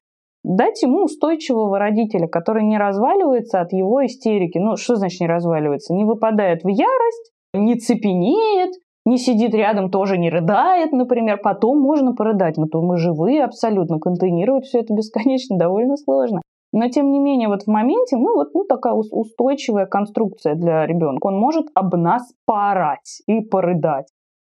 дать 0.45 0.83
ему 0.83 1.05
устойчивого 1.05 1.79
родителя, 1.79 2.27
который 2.27 2.63
не 2.63 2.77
разваливается 2.77 3.61
от 3.61 3.73
его 3.73 4.05
истерики. 4.05 4.59
Ну, 4.59 4.77
что 4.77 4.95
значит 4.95 5.19
не 5.19 5.27
разваливается? 5.27 5.93
Не 5.93 6.05
выпадает 6.05 6.63
в 6.63 6.67
ярость, 6.67 7.31
не 7.53 7.75
цепенеет, 7.75 8.71
не 9.05 9.17
сидит 9.17 9.53
рядом, 9.53 9.89
тоже 9.89 10.17
не 10.17 10.29
рыдает, 10.29 10.91
например. 10.91 11.39
Потом 11.43 11.81
можно 11.81 12.13
порыдать, 12.13 12.57
но 12.57 12.67
то 12.67 12.81
мы 12.81 12.97
живые 12.97 13.43
абсолютно. 13.43 13.99
Контейнировать 13.99 14.65
все 14.65 14.79
это 14.79 14.93
бесконечно 14.93 15.57
довольно 15.57 15.97
сложно. 15.97 16.41
Но 16.71 16.89
тем 16.89 17.11
не 17.11 17.19
менее, 17.19 17.47
вот 17.47 17.63
в 17.63 17.67
моменте 17.67 18.17
мы 18.17 18.33
вот 18.35 18.49
ну, 18.53 18.65
такая 18.65 18.93
устойчивая 18.93 19.85
конструкция 19.85 20.55
для 20.55 20.85
ребенка. 20.85 21.27
Он 21.27 21.39
может 21.39 21.67
об 21.73 21.95
нас 21.95 22.23
поорать 22.45 23.21
и 23.27 23.41
порыдать. 23.41 24.07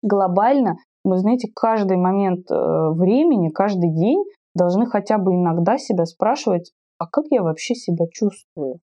Глобально, 0.01 0.75
вы 1.03 1.17
знаете, 1.17 1.49
каждый 1.55 1.97
момент 1.97 2.51
э, 2.51 2.89
времени, 2.91 3.49
каждый 3.49 3.91
день 3.91 4.23
должны 4.60 4.86
хотя 4.86 5.18
бы 5.18 5.34
иногда 5.34 5.78
себя 5.78 6.05
спрашивать, 6.05 6.72
а 6.97 7.07
как 7.07 7.26
я 7.32 7.41
вообще 7.41 7.74
себя 7.76 8.05
чувствую? 8.12 8.80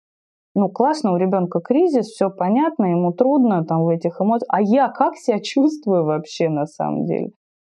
Ну, 0.56 0.70
классно, 0.70 1.12
у 1.12 1.18
ребенка 1.18 1.60
кризис, 1.60 2.08
все 2.08 2.30
понятно, 2.30 2.86
ему 2.86 3.12
трудно 3.12 3.66
там 3.66 3.84
в 3.84 3.90
этих 3.90 4.22
эмоциях. 4.22 4.48
А 4.50 4.62
я 4.62 4.88
как 4.88 5.18
себя 5.18 5.40
чувствую 5.42 6.06
вообще 6.06 6.48
на 6.48 6.66
самом 6.66 7.06
деле? 7.06 7.32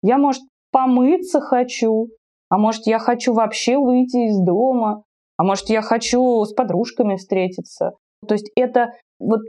Я, 0.02 0.18
может, 0.18 0.42
помыться 0.70 1.40
хочу, 1.40 2.08
а 2.50 2.58
может, 2.58 2.86
я 2.86 2.98
хочу 2.98 3.32
вообще 3.32 3.78
выйти 3.78 4.28
из 4.28 4.38
дома, 4.44 5.04
а 5.38 5.44
может, 5.44 5.70
я 5.70 5.80
хочу 5.80 6.44
с 6.44 6.52
подружками 6.52 7.16
встретиться. 7.16 7.92
То 8.28 8.34
есть 8.34 8.50
это 8.56 8.92
вот, 9.18 9.40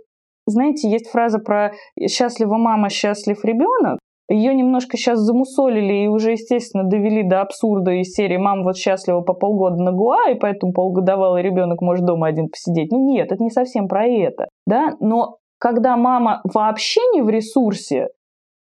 знаете, 0.45 0.89
есть 0.89 1.09
фраза 1.09 1.39
про 1.39 1.73
«счастлива 2.07 2.55
мама, 2.55 2.89
счастлив 2.89 3.43
ребенок», 3.43 3.99
ее 4.29 4.53
немножко 4.53 4.97
сейчас 4.97 5.19
замусолили 5.19 6.03
и 6.03 6.07
уже, 6.07 6.31
естественно, 6.31 6.83
довели 6.83 7.23
до 7.23 7.41
абсурда 7.41 7.91
из 7.91 8.11
серии 8.11 8.37
«Мама 8.37 8.63
вот 8.63 8.77
счастлива 8.77 9.21
по 9.21 9.33
полгода 9.33 9.81
на 9.81 9.91
Гуа, 9.91 10.29
и 10.29 10.35
поэтому 10.35 10.73
полугодовалый 10.73 11.41
ребенок 11.41 11.81
может 11.81 12.05
дома 12.05 12.27
один 12.27 12.49
посидеть». 12.49 12.91
Ну 12.91 13.05
нет, 13.05 13.31
это 13.31 13.41
не 13.43 13.49
совсем 13.49 13.87
про 13.87 14.05
это. 14.05 14.47
Да? 14.65 14.95
Но 14.99 15.37
когда 15.59 15.95
мама 15.95 16.41
вообще 16.43 16.99
не 17.13 17.21
в 17.21 17.29
ресурсе, 17.29 18.07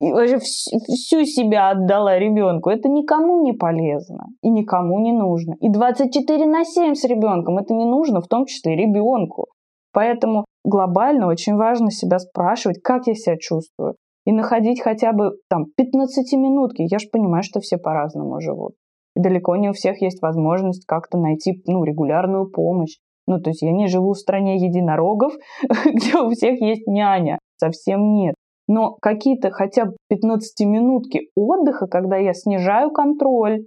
и 0.01 0.13
вообще 0.13 0.39
всю 0.39 1.25
себя 1.25 1.71
отдала 1.71 2.19
ребенку, 2.19 2.71
это 2.71 2.89
никому 2.89 3.43
не 3.43 3.53
полезно 3.53 4.29
и 4.43 4.49
никому 4.49 4.99
не 5.01 5.13
нужно. 5.13 5.57
И 5.61 5.69
24 5.69 6.47
на 6.47 6.65
7 6.65 6.95
с 6.95 7.05
ребенком 7.05 7.59
это 7.59 7.75
не 7.75 7.85
нужно, 7.85 8.21
в 8.23 8.27
том 8.27 8.47
числе 8.47 8.77
ребенку. 8.77 9.49
Поэтому 9.93 10.47
глобально 10.65 11.27
очень 11.27 11.57
важно 11.57 11.91
себя 11.91 12.19
спрашивать, 12.19 12.81
как 12.83 13.09
я 13.09 13.15
себя 13.15 13.37
чувствую, 13.37 13.97
и 14.31 14.33
находить 14.33 14.81
хотя 14.81 15.13
бы 15.13 15.33
там 15.49 15.65
15-минутки. 15.77 16.87
Я 16.89 17.01
же 17.01 17.09
понимаю, 17.11 17.43
что 17.43 17.59
все 17.59 17.79
по-разному 17.79 18.41
живут. 18.41 18.75
И 19.17 19.21
далеко 19.21 19.57
не 19.57 19.71
у 19.71 19.73
всех 19.73 20.01
есть 20.01 20.23
возможность 20.23 20.87
как-то 20.87 21.19
найти 21.19 21.61
ну, 21.67 21.83
регулярную 21.83 22.49
помощь. 22.49 22.99
Ну, 23.27 23.41
то 23.41 23.51
есть 23.51 23.63
я 23.63 23.73
не 23.73 23.89
живу 23.89 24.13
в 24.13 24.19
стране 24.19 24.55
единорогов, 24.55 25.33
где 25.85 26.17
у 26.17 26.31
всех 26.31 26.61
есть 26.61 26.87
няня. 26.87 27.41
Совсем 27.57 28.15
нет. 28.15 28.37
Но 28.69 28.97
какие-то 29.03 29.51
хотя 29.51 29.87
бы 29.87 29.97
15-минутки 30.13 31.31
отдыха, 31.35 31.89
когда 31.89 32.17
я 32.17 32.33
снижаю 32.33 32.93
контроль, 32.93 33.65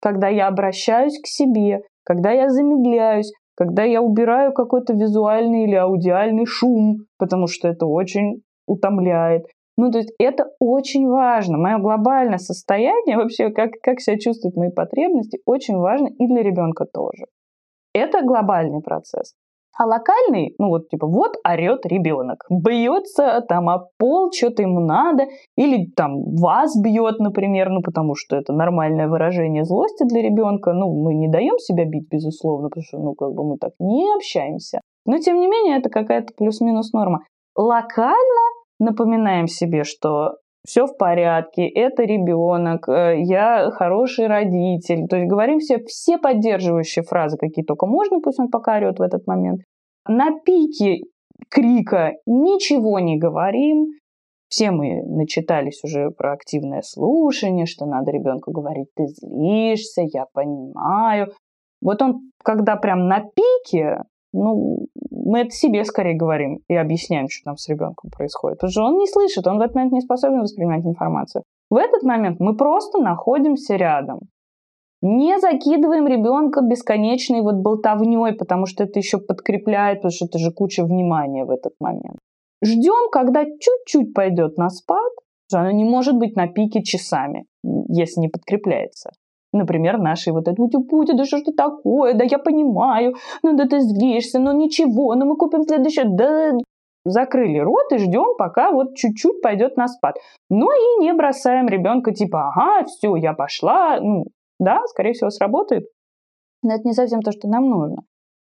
когда 0.00 0.28
я 0.28 0.46
обращаюсь 0.46 1.20
к 1.20 1.26
себе, 1.26 1.80
когда 2.04 2.30
я 2.30 2.50
замедляюсь, 2.50 3.32
когда 3.56 3.82
я 3.82 4.00
убираю 4.00 4.52
какой-то 4.52 4.92
визуальный 4.92 5.64
или 5.64 5.74
аудиальный 5.74 6.46
шум, 6.46 6.98
потому 7.18 7.48
что 7.48 7.66
это 7.66 7.86
очень 7.86 8.42
утомляет, 8.68 9.46
ну, 9.76 9.90
то 9.90 9.98
есть 9.98 10.12
это 10.18 10.50
очень 10.60 11.08
важно. 11.08 11.58
Мое 11.58 11.78
глобальное 11.78 12.38
состояние, 12.38 13.16
вообще, 13.16 13.50
как, 13.50 13.70
как 13.82 14.00
себя 14.00 14.18
чувствуют 14.18 14.56
мои 14.56 14.70
потребности, 14.70 15.40
очень 15.46 15.76
важно 15.76 16.08
и 16.08 16.26
для 16.26 16.42
ребенка 16.42 16.84
тоже. 16.84 17.26
Это 17.92 18.22
глобальный 18.22 18.82
процесс. 18.82 19.34
А 19.76 19.86
локальный, 19.86 20.54
ну 20.58 20.68
вот 20.68 20.88
типа, 20.88 21.08
вот 21.08 21.34
орет 21.44 21.84
ребенок, 21.84 22.44
бьется 22.48 23.44
там 23.48 23.68
о 23.68 23.88
пол, 23.98 24.30
что-то 24.32 24.62
ему 24.62 24.78
надо, 24.78 25.24
или 25.56 25.90
там 25.96 26.36
вас 26.36 26.76
бьет, 26.80 27.18
например, 27.18 27.70
ну 27.70 27.82
потому 27.82 28.14
что 28.14 28.36
это 28.36 28.52
нормальное 28.52 29.08
выражение 29.08 29.64
злости 29.64 30.04
для 30.04 30.22
ребенка. 30.22 30.72
Ну, 30.72 30.94
мы 31.02 31.14
не 31.14 31.28
даем 31.28 31.58
себя 31.58 31.84
бить, 31.86 32.08
безусловно, 32.08 32.68
потому 32.68 32.84
что, 32.84 32.98
ну, 32.98 33.14
как 33.14 33.32
бы 33.34 33.44
мы 33.44 33.58
так 33.58 33.72
не 33.80 34.06
общаемся. 34.14 34.80
Но, 35.06 35.18
тем 35.18 35.40
не 35.40 35.48
менее, 35.48 35.78
это 35.78 35.90
какая-то 35.90 36.32
плюс-минус 36.36 36.92
норма. 36.92 37.24
Локально 37.56 38.43
напоминаем 38.78 39.46
себе, 39.46 39.84
что 39.84 40.36
все 40.66 40.86
в 40.86 40.96
порядке, 40.96 41.68
это 41.68 42.04
ребенок, 42.04 42.88
э, 42.88 43.20
я 43.20 43.70
хороший 43.70 44.26
родитель. 44.26 45.06
То 45.08 45.16
есть 45.16 45.28
говорим 45.28 45.58
все, 45.58 45.78
все 45.86 46.16
поддерживающие 46.16 47.02
фразы, 47.02 47.36
какие 47.36 47.64
только 47.64 47.86
можно, 47.86 48.20
пусть 48.20 48.40
он 48.40 48.48
пока 48.48 48.76
орет 48.76 48.98
в 48.98 49.02
этот 49.02 49.26
момент. 49.26 49.60
На 50.08 50.30
пике 50.40 51.04
крика 51.50 52.12
ничего 52.26 52.98
не 52.98 53.18
говорим. 53.18 53.88
Все 54.48 54.70
мы 54.70 55.02
начитались 55.02 55.82
уже 55.84 56.10
про 56.10 56.32
активное 56.32 56.82
слушание, 56.82 57.66
что 57.66 57.86
надо 57.86 58.10
ребенку 58.10 58.52
говорить, 58.52 58.88
ты 58.94 59.06
злишься, 59.06 60.02
я 60.02 60.26
понимаю. 60.32 61.32
Вот 61.82 62.00
он, 62.00 62.30
когда 62.42 62.76
прям 62.76 63.08
на 63.08 63.20
пике, 63.20 64.02
ну, 64.32 64.86
мы 65.24 65.40
это 65.40 65.50
себе 65.50 65.84
скорее 65.84 66.14
говорим 66.14 66.60
и 66.68 66.74
объясняем, 66.74 67.28
что 67.28 67.44
там 67.44 67.56
с 67.56 67.68
ребенком 67.68 68.10
происходит. 68.10 68.58
Потому 68.58 68.70
что 68.70 68.82
он 68.84 68.98
не 68.98 69.06
слышит, 69.06 69.46
он 69.46 69.58
в 69.58 69.62
этот 69.62 69.74
момент 69.74 69.92
не 69.92 70.02
способен 70.02 70.40
воспринимать 70.40 70.84
информацию. 70.84 71.42
В 71.70 71.76
этот 71.76 72.02
момент 72.02 72.40
мы 72.40 72.56
просто 72.56 72.98
находимся 72.98 73.76
рядом. 73.76 74.20
Не 75.00 75.38
закидываем 75.40 76.06
ребенка 76.06 76.60
бесконечной 76.62 77.42
вот 77.42 77.56
болтовней, 77.56 78.34
потому 78.34 78.66
что 78.66 78.84
это 78.84 78.98
еще 78.98 79.18
подкрепляет, 79.18 79.98
потому 79.98 80.12
что 80.12 80.26
это 80.26 80.38
же 80.38 80.50
куча 80.50 80.84
внимания 80.84 81.44
в 81.44 81.50
этот 81.50 81.72
момент. 81.80 82.18
Ждем, 82.62 83.10
когда 83.10 83.44
чуть-чуть 83.44 84.14
пойдет 84.14 84.56
на 84.56 84.68
спад, 84.70 85.12
что 85.48 85.60
оно 85.60 85.70
не 85.70 85.84
может 85.84 86.16
быть 86.16 86.36
на 86.36 86.48
пике 86.48 86.82
часами, 86.82 87.46
если 87.62 88.20
не 88.20 88.28
подкрепляется. 88.28 89.10
Например, 89.54 89.98
наши 89.98 90.32
вот 90.32 90.48
это 90.48 90.60
«Путя, 90.62 91.14
да 91.14 91.24
что 91.24 91.38
ж 91.38 91.42
ты 91.42 91.52
такое? 91.52 92.14
Да 92.14 92.24
я 92.24 92.38
понимаю, 92.38 93.14
ну 93.44 93.56
да 93.56 93.66
ты 93.66 93.78
злишься, 93.80 94.40
ну 94.40 94.52
ничего, 94.52 95.14
ну 95.14 95.26
мы 95.26 95.36
купим 95.36 95.62
следующее». 95.62 96.06
Да 96.08 96.52
закрыли 97.04 97.58
рот 97.58 97.92
и 97.92 97.98
ждем, 97.98 98.34
пока 98.36 98.72
вот 98.72 98.96
чуть-чуть 98.96 99.42
пойдет 99.42 99.76
на 99.76 99.88
спад. 99.88 100.16
Но 100.50 100.72
и 100.72 101.02
не 101.02 101.12
бросаем 101.12 101.68
ребенка 101.68 102.12
типа 102.12 102.48
«Ага, 102.48 102.86
все, 102.86 103.14
я 103.14 103.32
пошла». 103.34 104.00
Ну, 104.00 104.24
да, 104.58 104.80
скорее 104.86 105.12
всего, 105.12 105.30
сработает. 105.30 105.84
Но 106.62 106.74
это 106.74 106.82
не 106.84 106.94
совсем 106.94 107.20
то, 107.20 107.30
что 107.30 107.46
нам 107.46 107.68
нужно. 107.68 108.02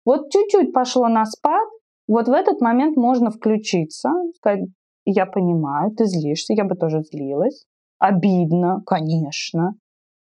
Вот 0.05 0.31
чуть-чуть 0.31 0.73
пошло 0.73 1.09
на 1.09 1.25
спад, 1.25 1.69
Вот 2.09 2.29
в 2.29 2.33
этот 2.33 2.61
момент 2.61 2.97
можно 2.97 3.31
включиться, 3.31 4.11
сказать, 4.37 4.61
я 5.05 5.27
понимаю, 5.27 5.91
ты 5.91 6.05
злишься, 6.05 6.55
я 6.55 6.65
бы 6.65 6.77
тоже 6.77 7.03
злилась. 7.03 7.65
Обидно, 7.99 8.83
конечно. 8.87 9.75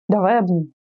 Давай 0.09 0.39
обнимем 0.39 0.73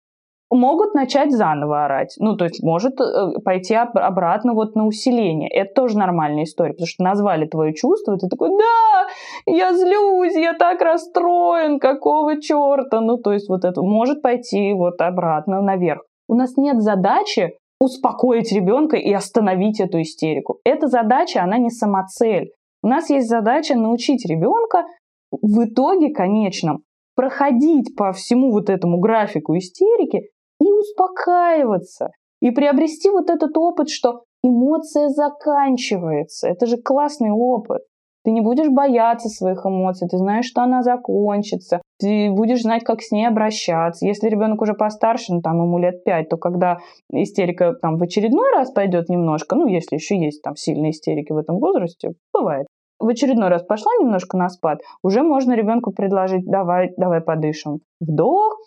могут 0.50 0.94
начать 0.94 1.32
заново 1.32 1.84
орать. 1.84 2.14
Ну, 2.18 2.36
то 2.36 2.44
есть 2.44 2.62
может 2.62 3.00
э, 3.00 3.40
пойти 3.44 3.74
обратно 3.74 4.54
вот 4.54 4.74
на 4.74 4.86
усиление. 4.86 5.48
Это 5.50 5.74
тоже 5.74 5.98
нормальная 5.98 6.44
история, 6.44 6.72
потому 6.72 6.86
что 6.86 7.02
назвали 7.02 7.46
твое 7.46 7.74
чувство, 7.74 8.14
и 8.14 8.18
ты 8.18 8.28
такой, 8.28 8.50
да, 8.50 9.06
я 9.46 9.72
злюсь, 9.74 10.36
я 10.36 10.54
так 10.54 10.80
расстроен, 10.80 11.78
какого 11.78 12.40
черта. 12.40 13.00
Ну, 13.00 13.18
то 13.18 13.32
есть 13.32 13.48
вот 13.48 13.64
это 13.64 13.82
может 13.82 14.22
пойти 14.22 14.72
вот 14.72 15.00
обратно 15.00 15.60
наверх. 15.60 16.02
У 16.28 16.34
нас 16.34 16.56
нет 16.56 16.80
задачи 16.80 17.56
успокоить 17.80 18.52
ребенка 18.52 18.96
и 18.96 19.12
остановить 19.12 19.80
эту 19.80 20.00
истерику. 20.00 20.60
Эта 20.64 20.88
задача, 20.88 21.42
она 21.42 21.58
не 21.58 21.70
самоцель. 21.70 22.50
У 22.82 22.88
нас 22.88 23.10
есть 23.10 23.28
задача 23.28 23.74
научить 23.74 24.24
ребенка 24.28 24.84
в 25.30 25.64
итоге 25.64 26.12
конечном 26.14 26.85
проходить 27.16 27.96
по 27.96 28.12
всему 28.12 28.52
вот 28.52 28.70
этому 28.70 28.98
графику 28.98 29.56
истерики 29.56 30.28
и 30.60 30.72
успокаиваться, 30.72 32.10
и 32.40 32.50
приобрести 32.50 33.10
вот 33.10 33.30
этот 33.30 33.56
опыт, 33.56 33.88
что 33.88 34.22
эмоция 34.44 35.08
заканчивается. 35.08 36.46
Это 36.46 36.66
же 36.66 36.76
классный 36.76 37.30
опыт. 37.30 37.82
Ты 38.24 38.32
не 38.32 38.40
будешь 38.40 38.68
бояться 38.68 39.28
своих 39.28 39.64
эмоций, 39.64 40.08
ты 40.08 40.18
знаешь, 40.18 40.46
что 40.46 40.62
она 40.62 40.82
закончится, 40.82 41.80
ты 42.00 42.28
будешь 42.28 42.62
знать, 42.62 42.82
как 42.82 43.00
с 43.00 43.12
ней 43.12 43.24
обращаться. 43.24 44.04
Если 44.04 44.28
ребенок 44.28 44.60
уже 44.60 44.74
постарше, 44.74 45.32
ну 45.32 45.42
там 45.42 45.62
ему 45.62 45.78
лет 45.78 46.02
пять, 46.02 46.28
то 46.28 46.36
когда 46.36 46.78
истерика 47.12 47.74
там 47.80 47.98
в 47.98 48.02
очередной 48.02 48.50
раз 48.52 48.72
пойдет 48.72 49.08
немножко, 49.08 49.54
ну 49.54 49.68
если 49.68 49.94
еще 49.94 50.18
есть 50.18 50.42
там 50.42 50.56
сильные 50.56 50.90
истерики 50.90 51.30
в 51.30 51.36
этом 51.36 51.60
возрасте, 51.60 52.14
бывает, 52.34 52.66
в 52.98 53.08
очередной 53.08 53.48
раз 53.48 53.62
пошла 53.62 53.90
немножко 54.00 54.36
на 54.36 54.48
спад, 54.48 54.80
уже 55.02 55.22
можно 55.22 55.54
ребенку 55.54 55.92
предложить, 55.92 56.44
давай, 56.46 56.92
давай 56.96 57.20
подышим. 57.20 57.80
Вдох, 58.00 58.58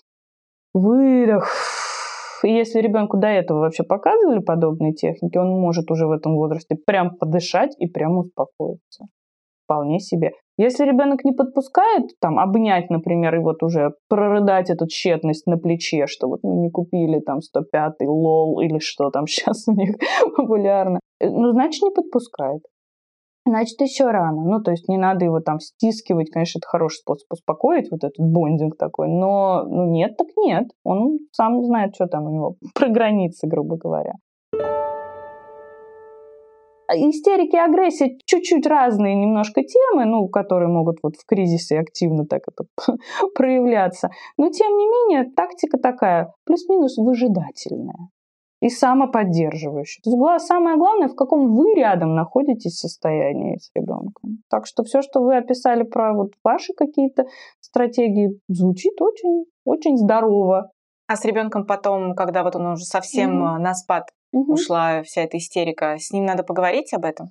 выдох. 0.73 1.49
И 2.43 2.51
если 2.51 2.80
ребенку 2.80 3.17
до 3.17 3.27
этого 3.27 3.59
вообще 3.59 3.84
показывали 3.84 4.39
подобные 4.39 4.93
техники, 4.93 5.38
он 5.38 5.49
может 5.59 5.91
уже 5.91 6.07
в 6.07 6.11
этом 6.11 6.36
возрасте 6.36 6.75
прям 6.75 7.15
подышать 7.17 7.75
и 7.80 7.88
прям 7.88 8.17
успокоиться. 8.17 9.05
Вполне 9.65 9.99
себе. 9.99 10.32
Если 10.57 10.84
ребенок 10.84 11.23
не 11.23 11.32
подпускает, 11.32 12.05
там, 12.19 12.39
обнять, 12.39 12.89
например, 12.89 13.36
и 13.36 13.39
вот 13.39 13.61
уже 13.61 13.91
прорыдать 14.07 14.69
эту 14.69 14.88
тщетность 14.88 15.47
на 15.47 15.57
плече, 15.57 16.07
что 16.07 16.27
вот 16.27 16.39
ну, 16.43 16.61
не 16.61 16.69
купили 16.69 17.19
там 17.19 17.38
105-й 17.39 18.07
лол 18.07 18.59
или 18.61 18.80
что 18.80 19.09
там 19.09 19.27
сейчас 19.27 19.67
у 19.67 19.73
них 19.73 19.95
популярно, 20.36 20.99
э, 21.19 21.30
ну, 21.30 21.51
значит, 21.51 21.84
не 21.84 21.91
подпускает 21.91 22.61
значит, 23.49 23.79
еще 23.81 24.05
рано. 24.11 24.43
Ну, 24.43 24.61
то 24.61 24.71
есть 24.71 24.87
не 24.87 24.97
надо 24.97 25.25
его 25.25 25.39
там 25.39 25.59
стискивать. 25.59 26.29
Конечно, 26.29 26.59
это 26.59 26.67
хороший 26.67 26.97
способ 26.97 27.31
успокоить, 27.31 27.91
вот 27.91 28.03
этот 28.03 28.19
бондинг 28.19 28.77
такой. 28.77 29.07
Но 29.07 29.63
ну, 29.67 29.89
нет, 29.89 30.17
так 30.17 30.27
нет. 30.37 30.67
Он 30.83 31.17
сам 31.31 31.63
знает, 31.63 31.95
что 31.95 32.07
там 32.07 32.25
у 32.25 32.29
него 32.29 32.55
про 32.75 32.89
границы, 32.89 33.47
грубо 33.47 33.77
говоря. 33.77 34.13
Истерики 36.91 37.55
и 37.55 37.59
агрессия 37.59 38.17
чуть-чуть 38.25 38.65
разные 38.65 39.13
немножко 39.13 39.61
темы, 39.61 40.05
ну, 40.05 40.27
которые 40.27 40.69
могут 40.69 40.97
вот 41.03 41.17
в 41.17 41.25
кризисе 41.27 41.77
активно 41.77 42.25
так 42.25 42.41
это 42.47 42.67
проявляться. 43.35 44.09
Но, 44.37 44.49
тем 44.49 44.75
не 44.75 44.87
менее, 44.87 45.31
тактика 45.35 45.77
такая, 45.77 46.33
плюс-минус 46.45 46.97
выжидательная 46.97 48.09
и 48.62 48.70
самоподдерживающий. 48.70 50.01
То 50.03 50.10
есть 50.10 50.47
самое 50.47 50.78
главное, 50.78 51.07
в 51.07 51.16
каком 51.16 51.55
вы 51.55 51.74
рядом 51.76 52.16
находитесь 52.16 52.78
состоянии 52.78 53.57
с 53.57 53.72
ребенком. 53.74 54.39
Так 54.49 54.66
что 54.66 54.84
все, 54.84 55.01
что 55.01 55.22
вы 55.22 55.38
описали 55.38 55.84
про 55.84 56.14
вот 56.14 56.32
ваши 56.43 56.74
какие-то 56.74 57.26
стратегии, 57.62 58.39
звучит 58.49 59.01
очень, 59.01 59.45
очень 59.64 59.97
здорово. 59.97 60.72
А 61.07 61.16
с 61.16 61.26
ребенком 61.26 61.66
потом, 61.66 62.14
когда 62.16 62.43
вот 62.43 62.55
он 62.55 62.68
уже 62.74 62.84
совсем 62.84 63.41
mm-hmm. 63.41 63.57
на 63.60 63.74
спад 63.74 64.10
mm-hmm. 64.36 64.51
ушла 64.51 65.03
вся 65.03 65.22
эта 65.22 65.38
истерика, 65.38 65.95
с 65.97 66.12
ним 66.12 66.26
надо 66.26 66.43
поговорить 66.43 66.93
об 66.93 67.05
этом? 67.05 67.30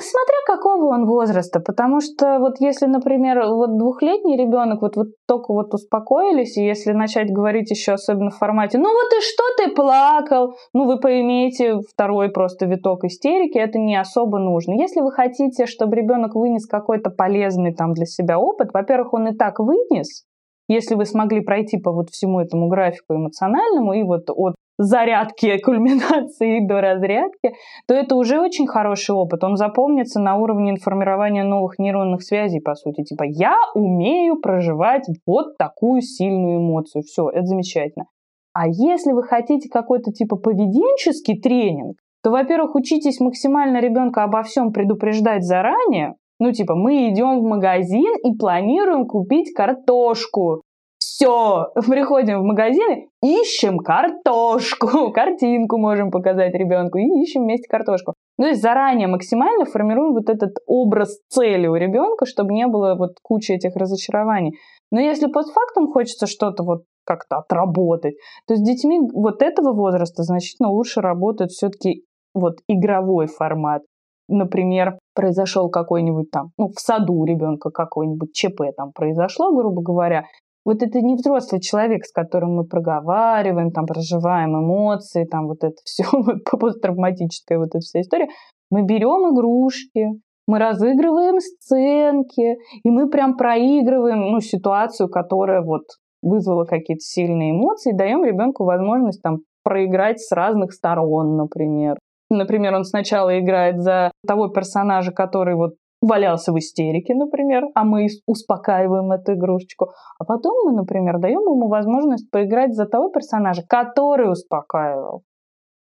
Смотря 0.00 0.38
какого 0.46 0.86
он 0.86 1.06
возраста, 1.06 1.60
потому 1.60 2.00
что 2.00 2.38
вот 2.38 2.54
если, 2.60 2.86
например, 2.86 3.44
вот 3.46 3.76
двухлетний 3.76 4.36
ребенок 4.36 4.82
вот, 4.82 4.96
вот 4.96 5.08
только 5.26 5.52
вот 5.52 5.74
успокоились, 5.74 6.56
и 6.56 6.64
если 6.64 6.92
начать 6.92 7.30
говорить 7.30 7.70
еще 7.70 7.92
особенно 7.92 8.30
в 8.30 8.36
формате, 8.36 8.78
ну 8.78 8.90
вот 8.92 9.12
и 9.12 9.20
что 9.20 9.42
ты 9.56 9.74
плакал, 9.74 10.54
ну 10.72 10.86
вы 10.86 10.98
поимеете 10.98 11.80
второй 11.80 12.30
просто 12.30 12.66
виток 12.66 13.04
истерики, 13.04 13.58
это 13.58 13.78
не 13.78 13.96
особо 13.96 14.38
нужно. 14.38 14.72
Если 14.72 15.00
вы 15.00 15.12
хотите, 15.12 15.66
чтобы 15.66 15.96
ребенок 15.96 16.34
вынес 16.34 16.66
какой-то 16.66 17.10
полезный 17.10 17.74
там 17.74 17.92
для 17.92 18.06
себя 18.06 18.38
опыт, 18.38 18.70
во-первых, 18.72 19.12
он 19.14 19.28
и 19.28 19.36
так 19.36 19.58
вынес, 19.58 20.24
если 20.68 20.94
вы 20.94 21.04
смогли 21.04 21.40
пройти 21.40 21.78
по 21.78 21.92
вот 21.92 22.10
всему 22.10 22.40
этому 22.40 22.68
графику 22.68 23.14
эмоциональному 23.14 23.92
и 23.92 24.02
вот 24.02 24.30
от 24.30 24.54
зарядки, 24.82 25.58
кульминации 25.64 26.66
до 26.66 26.80
разрядки, 26.80 27.54
то 27.86 27.94
это 27.94 28.14
уже 28.14 28.40
очень 28.40 28.66
хороший 28.66 29.14
опыт. 29.14 29.44
Он 29.44 29.56
запомнится 29.56 30.20
на 30.20 30.36
уровне 30.36 30.70
информирования 30.70 31.44
новых 31.44 31.78
нейронных 31.78 32.22
связей, 32.22 32.60
по 32.60 32.74
сути. 32.74 33.02
Типа, 33.02 33.24
я 33.26 33.56
умею 33.74 34.40
проживать 34.40 35.06
вот 35.26 35.56
такую 35.56 36.00
сильную 36.02 36.58
эмоцию. 36.58 37.02
Все, 37.02 37.28
это 37.28 37.46
замечательно. 37.46 38.06
А 38.54 38.66
если 38.68 39.12
вы 39.12 39.22
хотите 39.22 39.68
какой-то 39.68 40.12
типа 40.12 40.36
поведенческий 40.36 41.40
тренинг, 41.40 41.96
то, 42.22 42.30
во-первых, 42.30 42.74
учитесь 42.74 43.18
максимально 43.20 43.80
ребенка 43.80 44.24
обо 44.24 44.42
всем 44.42 44.72
предупреждать 44.72 45.42
заранее. 45.42 46.14
Ну, 46.38 46.52
типа, 46.52 46.74
мы 46.74 47.08
идем 47.10 47.40
в 47.40 47.42
магазин 47.42 48.14
и 48.24 48.36
планируем 48.36 49.06
купить 49.06 49.52
картошку. 49.54 50.62
Все, 51.02 51.72
приходим 51.88 52.40
в 52.40 52.44
магазин, 52.44 53.08
ищем 53.22 53.78
картошку, 53.78 55.10
картинку 55.12 55.76
можем 55.78 56.12
показать 56.12 56.54
ребенку 56.54 56.98
и 56.98 57.22
ищем 57.22 57.42
вместе 57.42 57.68
картошку. 57.68 58.14
Ну, 58.38 58.44
то 58.44 58.50
есть 58.50 58.62
заранее 58.62 59.08
максимально 59.08 59.64
формируем 59.64 60.14
вот 60.14 60.30
этот 60.30 60.52
образ 60.66 61.18
цели 61.28 61.66
у 61.66 61.74
ребенка, 61.74 62.24
чтобы 62.24 62.52
не 62.52 62.68
было 62.68 62.94
вот 62.94 63.14
кучи 63.20 63.50
этих 63.52 63.74
разочарований. 63.74 64.52
Но 64.92 65.00
если 65.00 65.26
постфактум 65.26 65.92
хочется 65.92 66.26
что-то 66.26 66.62
вот 66.62 66.84
как-то 67.04 67.38
отработать, 67.38 68.14
то 68.46 68.54
с 68.54 68.62
детьми 68.62 69.00
вот 69.12 69.42
этого 69.42 69.72
возраста 69.72 70.22
значительно 70.22 70.70
лучше 70.70 71.00
работает 71.00 71.50
все-таки 71.50 72.04
вот 72.32 72.58
игровой 72.68 73.26
формат. 73.26 73.82
Например, 74.28 74.98
произошел 75.14 75.68
какой-нибудь 75.68 76.30
там, 76.30 76.52
ну, 76.56 76.68
в 76.68 76.78
саду 76.78 77.24
ребенка 77.24 77.70
какой-нибудь 77.70 78.32
ЧП 78.32 78.62
там 78.76 78.92
произошло, 78.92 79.52
грубо 79.52 79.82
говоря, 79.82 80.24
вот 80.64 80.82
это 80.82 81.00
не 81.00 81.16
взрослый 81.16 81.60
человек, 81.60 82.04
с 82.04 82.12
которым 82.12 82.54
мы 82.56 82.64
проговариваем, 82.64 83.72
там 83.72 83.86
проживаем 83.86 84.56
эмоции, 84.56 85.24
там 85.24 85.48
вот 85.48 85.64
это 85.64 85.76
все, 85.84 86.04
вот 86.12 86.44
посттравматическая 86.44 87.58
вот 87.58 87.68
эта 87.68 87.80
вся 87.80 88.00
история. 88.00 88.28
Мы 88.70 88.82
берем 88.82 89.34
игрушки, 89.34 90.08
мы 90.46 90.58
разыгрываем 90.58 91.40
сценки, 91.40 92.56
и 92.84 92.90
мы 92.90 93.08
прям 93.08 93.36
проигрываем 93.36 94.32
ну, 94.32 94.40
ситуацию, 94.40 95.08
которая 95.08 95.62
вот 95.62 95.82
вызвала 96.22 96.64
какие-то 96.64 97.00
сильные 97.00 97.50
эмоции, 97.50 97.92
даем 97.92 98.24
ребенку 98.24 98.64
возможность 98.64 99.20
там 99.22 99.38
проиграть 99.64 100.20
с 100.20 100.32
разных 100.32 100.72
сторон, 100.72 101.36
например. 101.36 101.98
Например, 102.30 102.74
он 102.74 102.84
сначала 102.84 103.38
играет 103.38 103.82
за 103.82 104.10
того 104.26 104.48
персонажа, 104.48 105.12
который 105.12 105.54
вот 105.54 105.74
валялся 106.02 106.52
в 106.52 106.58
истерике, 106.58 107.14
например, 107.14 107.68
а 107.74 107.84
мы 107.84 108.08
успокаиваем 108.26 109.12
эту 109.12 109.34
игрушечку. 109.34 109.92
А 110.18 110.24
потом 110.24 110.52
мы, 110.64 110.72
например, 110.72 111.18
даем 111.18 111.40
ему 111.40 111.68
возможность 111.68 112.30
поиграть 112.30 112.74
за 112.74 112.86
того 112.86 113.08
персонажа, 113.08 113.62
который 113.66 114.30
успокаивал. 114.30 115.22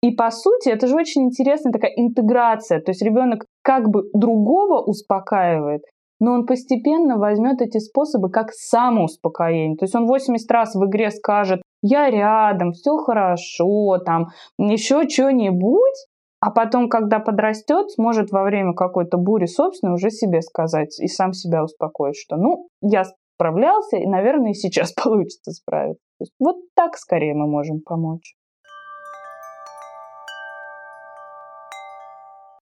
И 0.02 0.12
по 0.12 0.32
сути, 0.32 0.70
это 0.70 0.88
же 0.88 0.96
очень 0.96 1.24
интересная 1.24 1.72
такая 1.72 1.92
интеграция. 1.96 2.82
То 2.82 2.92
есть 2.92 3.02
ребенок 3.02 3.46
как 3.62 3.90
бы 3.90 4.04
другого 4.14 4.82
успокаивает, 4.82 5.84
но 6.20 6.34
он 6.34 6.46
постепенно 6.46 7.18
возьмет 7.18 7.62
эти 7.62 7.78
способы 7.78 8.30
как 8.30 8.52
самоуспокоение. 8.52 9.78
То 9.78 9.86
есть 9.86 9.96
он 9.96 10.08
80 10.08 10.52
раз 10.52 10.76
в 10.76 10.86
игре 10.86 11.12
скажет, 11.12 11.62
я 11.82 12.10
рядом, 12.10 12.72
все 12.72 12.98
хорошо, 12.98 14.00
там, 14.06 14.30
еще 14.58 15.08
что-нибудь, 15.08 16.06
а 16.40 16.52
потом, 16.52 16.90
когда 16.90 17.20
подрастет, 17.20 17.92
сможет 17.92 18.32
во 18.32 18.44
время 18.44 18.74
какой-то 18.74 19.18
бури 19.18 19.46
собственной 19.46 19.94
уже 19.94 20.10
себе 20.10 20.42
сказать 20.42 21.00
и 21.00 21.08
сам 21.08 21.34
себя 21.34 21.64
успокоить, 21.64 22.18
что 22.18 22.38
ну, 22.38 22.70
я 22.82 23.04
справлялся, 23.36 23.98
и, 23.98 24.06
наверное, 24.06 24.52
и 24.52 24.54
сейчас 24.56 24.94
получится 25.04 25.52
справиться. 25.52 26.02
Вот 26.40 26.58
так 26.76 26.98
скорее 26.98 27.34
мы 27.34 27.48
можем 27.48 27.82
помочь. 27.82 28.36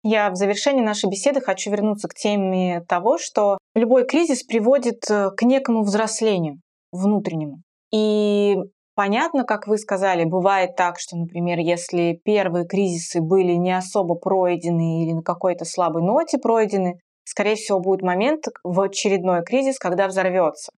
Я 0.07 0.31
в 0.31 0.37
завершении 0.37 0.83
нашей 0.83 1.09
беседы 1.09 1.41
хочу 1.41 1.71
вернуться 1.71 2.09
к 2.09 2.15
теме 2.15 2.83
того, 2.87 3.17
что 3.17 3.57
любой 3.75 4.07
кризис 4.07 4.43
приводит 4.43 5.03
э, 5.11 5.31
к 5.31 5.43
некому 5.43 5.83
взрослению 5.83 6.61
внутреннему. 6.93 7.62
И 7.91 8.57
Понятно, 8.95 9.45
как 9.45 9.67
вы 9.67 9.77
сказали, 9.79 10.25
бывает 10.25 10.77
так, 10.77 11.01
что, 11.01 11.17
например, 11.17 11.59
если 11.59 12.21
первые 12.25 12.65
кризисы 12.65 13.21
были 13.21 13.53
не 13.55 13.77
особо 13.77 14.15
пройдены 14.15 15.03
или 15.03 15.13
на 15.13 15.23
какой-то 15.23 15.65
слабой 15.65 16.03
ноте 16.03 16.39
пройдены, 16.39 17.01
скорее 17.25 17.57
всего, 17.57 17.81
будет 17.81 18.03
момент 18.03 18.45
в 18.63 18.81
очередной 18.81 19.43
кризис, 19.43 19.79
когда 19.79 20.07
взорвется. 20.07 20.71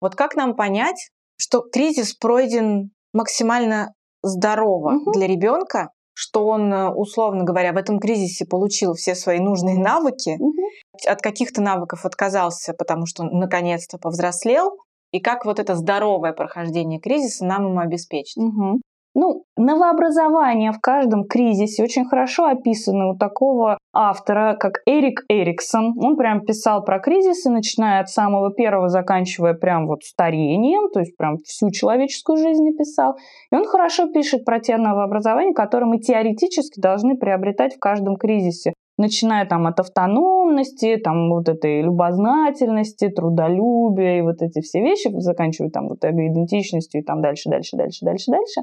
Вот 0.00 0.16
как 0.16 0.34
нам 0.34 0.56
понять, 0.56 1.10
что 1.38 1.60
кризис 1.60 2.14
пройден 2.14 2.90
максимально 3.12 3.94
здорово 4.22 4.96
угу. 4.96 5.12
для 5.12 5.28
ребенка, 5.28 5.90
что 6.12 6.46
он, 6.46 6.72
э, 6.72 6.88
условно 6.90 7.44
говоря, 7.44 7.72
в 7.72 7.76
этом 7.76 7.98
кризисе 7.98 8.46
получил 8.46 8.94
все 8.94 9.14
свои 9.14 9.38
нужные 9.38 9.78
навыки, 9.78 10.36
угу. 10.38 10.52
от 11.06 11.20
каких-то 11.20 11.62
навыков 11.62 12.04
отказался, 12.04 12.74
потому 12.74 13.06
что 13.06 13.22
он 13.22 13.38
наконец-то 13.38 13.98
повзрослел, 13.98 14.76
и 15.12 15.20
как 15.20 15.44
вот 15.44 15.58
это 15.58 15.74
здоровое 15.74 16.32
прохождение 16.32 17.00
кризиса 17.00 17.44
нам 17.44 17.66
ему 17.66 17.80
обеспечить. 17.80 18.36
Угу. 18.36 18.80
Ну, 19.12 19.42
новообразование 19.56 20.70
в 20.70 20.78
каждом 20.78 21.24
кризисе 21.24 21.82
очень 21.82 22.04
хорошо 22.04 22.44
описано 22.44 23.10
у 23.10 23.16
такого 23.18 23.76
автора, 23.92 24.56
как 24.58 24.82
Эрик 24.86 25.24
Эриксон. 25.28 25.98
Он 25.98 26.16
прям 26.16 26.42
писал 26.42 26.84
про 26.84 27.00
кризисы, 27.00 27.50
начиная 27.50 28.02
от 28.02 28.08
самого 28.08 28.52
первого, 28.52 28.88
заканчивая 28.88 29.54
прям 29.54 29.88
вот 29.88 30.04
старением, 30.04 30.90
то 30.90 31.00
есть 31.00 31.16
прям 31.16 31.38
всю 31.38 31.72
человеческую 31.72 32.38
жизнь 32.38 32.62
написал. 32.62 33.16
И 33.50 33.56
он 33.56 33.64
хорошо 33.64 34.06
пишет 34.12 34.44
про 34.44 34.60
те 34.60 34.76
новообразования, 34.76 35.54
которые 35.54 35.88
мы 35.88 35.98
теоретически 35.98 36.78
должны 36.78 37.16
приобретать 37.16 37.74
в 37.74 37.80
каждом 37.80 38.14
кризисе 38.14 38.74
начиная 39.00 39.46
там 39.46 39.66
от 39.66 39.80
автономности, 39.80 40.96
там 40.96 41.30
вот 41.30 41.48
этой 41.48 41.82
любознательности, 41.82 43.08
трудолюбия 43.08 44.18
и 44.18 44.22
вот 44.22 44.42
эти 44.42 44.60
все 44.60 44.80
вещи, 44.80 45.10
заканчивая 45.20 45.70
там 45.70 45.88
вот 45.88 46.04
эго-идентичностью 46.04 47.00
и 47.00 47.04
там 47.04 47.20
дальше, 47.22 47.48
дальше, 47.50 47.76
дальше, 47.76 48.04
дальше, 48.04 48.30
дальше. 48.30 48.60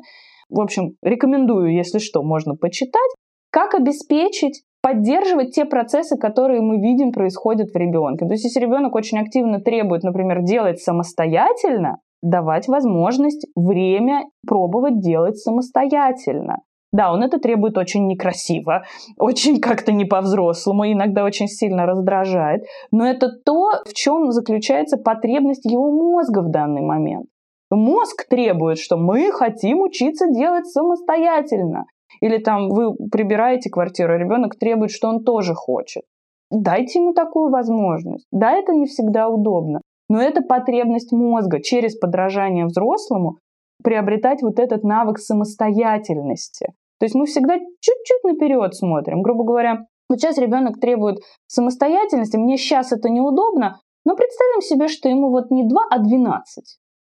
В 0.50 0.62
общем, 0.62 0.94
рекомендую, 1.02 1.74
если 1.74 2.00
что, 2.00 2.24
можно 2.24 2.56
почитать. 2.56 3.12
Как 3.52 3.74
обеспечить 3.74 4.64
поддерживать 4.82 5.52
те 5.52 5.66
процессы, 5.66 6.18
которые 6.18 6.62
мы 6.62 6.78
видим 6.78 7.12
происходят 7.12 7.72
в 7.72 7.76
ребенке. 7.76 8.26
То 8.26 8.34
есть, 8.34 8.46
если 8.46 8.62
ребенок 8.62 8.96
очень 8.96 9.20
активно 9.20 9.60
требует, 9.60 10.04
например, 10.04 10.44
делать 10.44 10.80
самостоятельно, 10.80 11.98
давать 12.22 12.68
возможность 12.68 13.48
время 13.56 14.24
пробовать 14.48 15.02
делать 15.02 15.38
самостоятельно. 15.38 16.60
Да, 16.98 17.14
он 17.14 17.22
это 17.22 17.38
требует 17.38 17.78
очень 17.78 18.08
некрасиво, 18.08 18.84
очень 19.20 19.62
как-то 19.62 19.92
не 19.92 20.06
по-взрослому, 20.06 20.92
иногда 20.92 21.24
очень 21.24 21.48
сильно 21.48 21.86
раздражает. 21.86 22.64
Но 22.92 23.08
это 23.08 23.30
то, 23.46 23.84
в 23.86 23.94
чем 23.94 24.32
заключается 24.32 24.98
потребность 24.98 25.66
его 25.66 25.92
мозга 25.92 26.40
в 26.40 26.50
данный 26.50 26.82
момент. 26.82 27.28
Мозг 27.70 28.28
требует, 28.28 28.80
что 28.80 28.98
мы 28.98 29.32
хотим 29.32 29.82
учиться 29.82 30.28
делать 30.28 30.66
самостоятельно. 30.66 31.86
Или 32.20 32.40
там 32.40 32.70
вы 32.70 32.96
прибираете 33.12 33.70
квартиру, 33.70 34.14
а 34.14 34.18
ребенок 34.18 34.58
требует, 34.58 34.90
что 34.90 35.10
он 35.10 35.24
тоже 35.24 35.54
хочет. 35.54 36.02
Дайте 36.50 37.00
ему 37.00 37.14
такую 37.14 37.52
возможность. 37.52 38.26
Да, 38.32 38.54
это 38.54 38.72
не 38.74 38.88
всегда 38.88 39.28
удобно, 39.30 39.82
но 40.10 40.20
это 40.20 40.42
потребность 40.42 41.12
мозга 41.12 41.62
через 41.62 41.96
подражание 41.96 42.66
взрослому 42.66 43.38
приобретать 43.84 44.42
вот 44.42 44.58
этот 44.58 44.84
навык 44.84 45.20
самостоятельности. 45.20 46.70
То 47.00 47.06
есть 47.06 47.16
мы 47.16 47.26
всегда 47.26 47.58
чуть-чуть 47.58 48.24
наперед 48.24 48.76
смотрим. 48.76 49.22
Грубо 49.22 49.44
говоря, 49.44 49.86
вот 50.10 50.20
сейчас 50.20 50.38
ребенок 50.38 50.80
требует 50.80 51.20
самостоятельности, 51.48 52.38
мне 52.38 52.58
сейчас 52.58 52.92
это 52.92 53.10
неудобно, 53.10 53.80
но 54.06 54.16
представим 54.16 54.62
себе, 54.62 54.88
что 54.88 55.10
ему 55.10 55.30
вот 55.30 55.52
не 55.52 55.68
2, 55.68 55.82
а 55.92 56.00
12. 56.00 56.64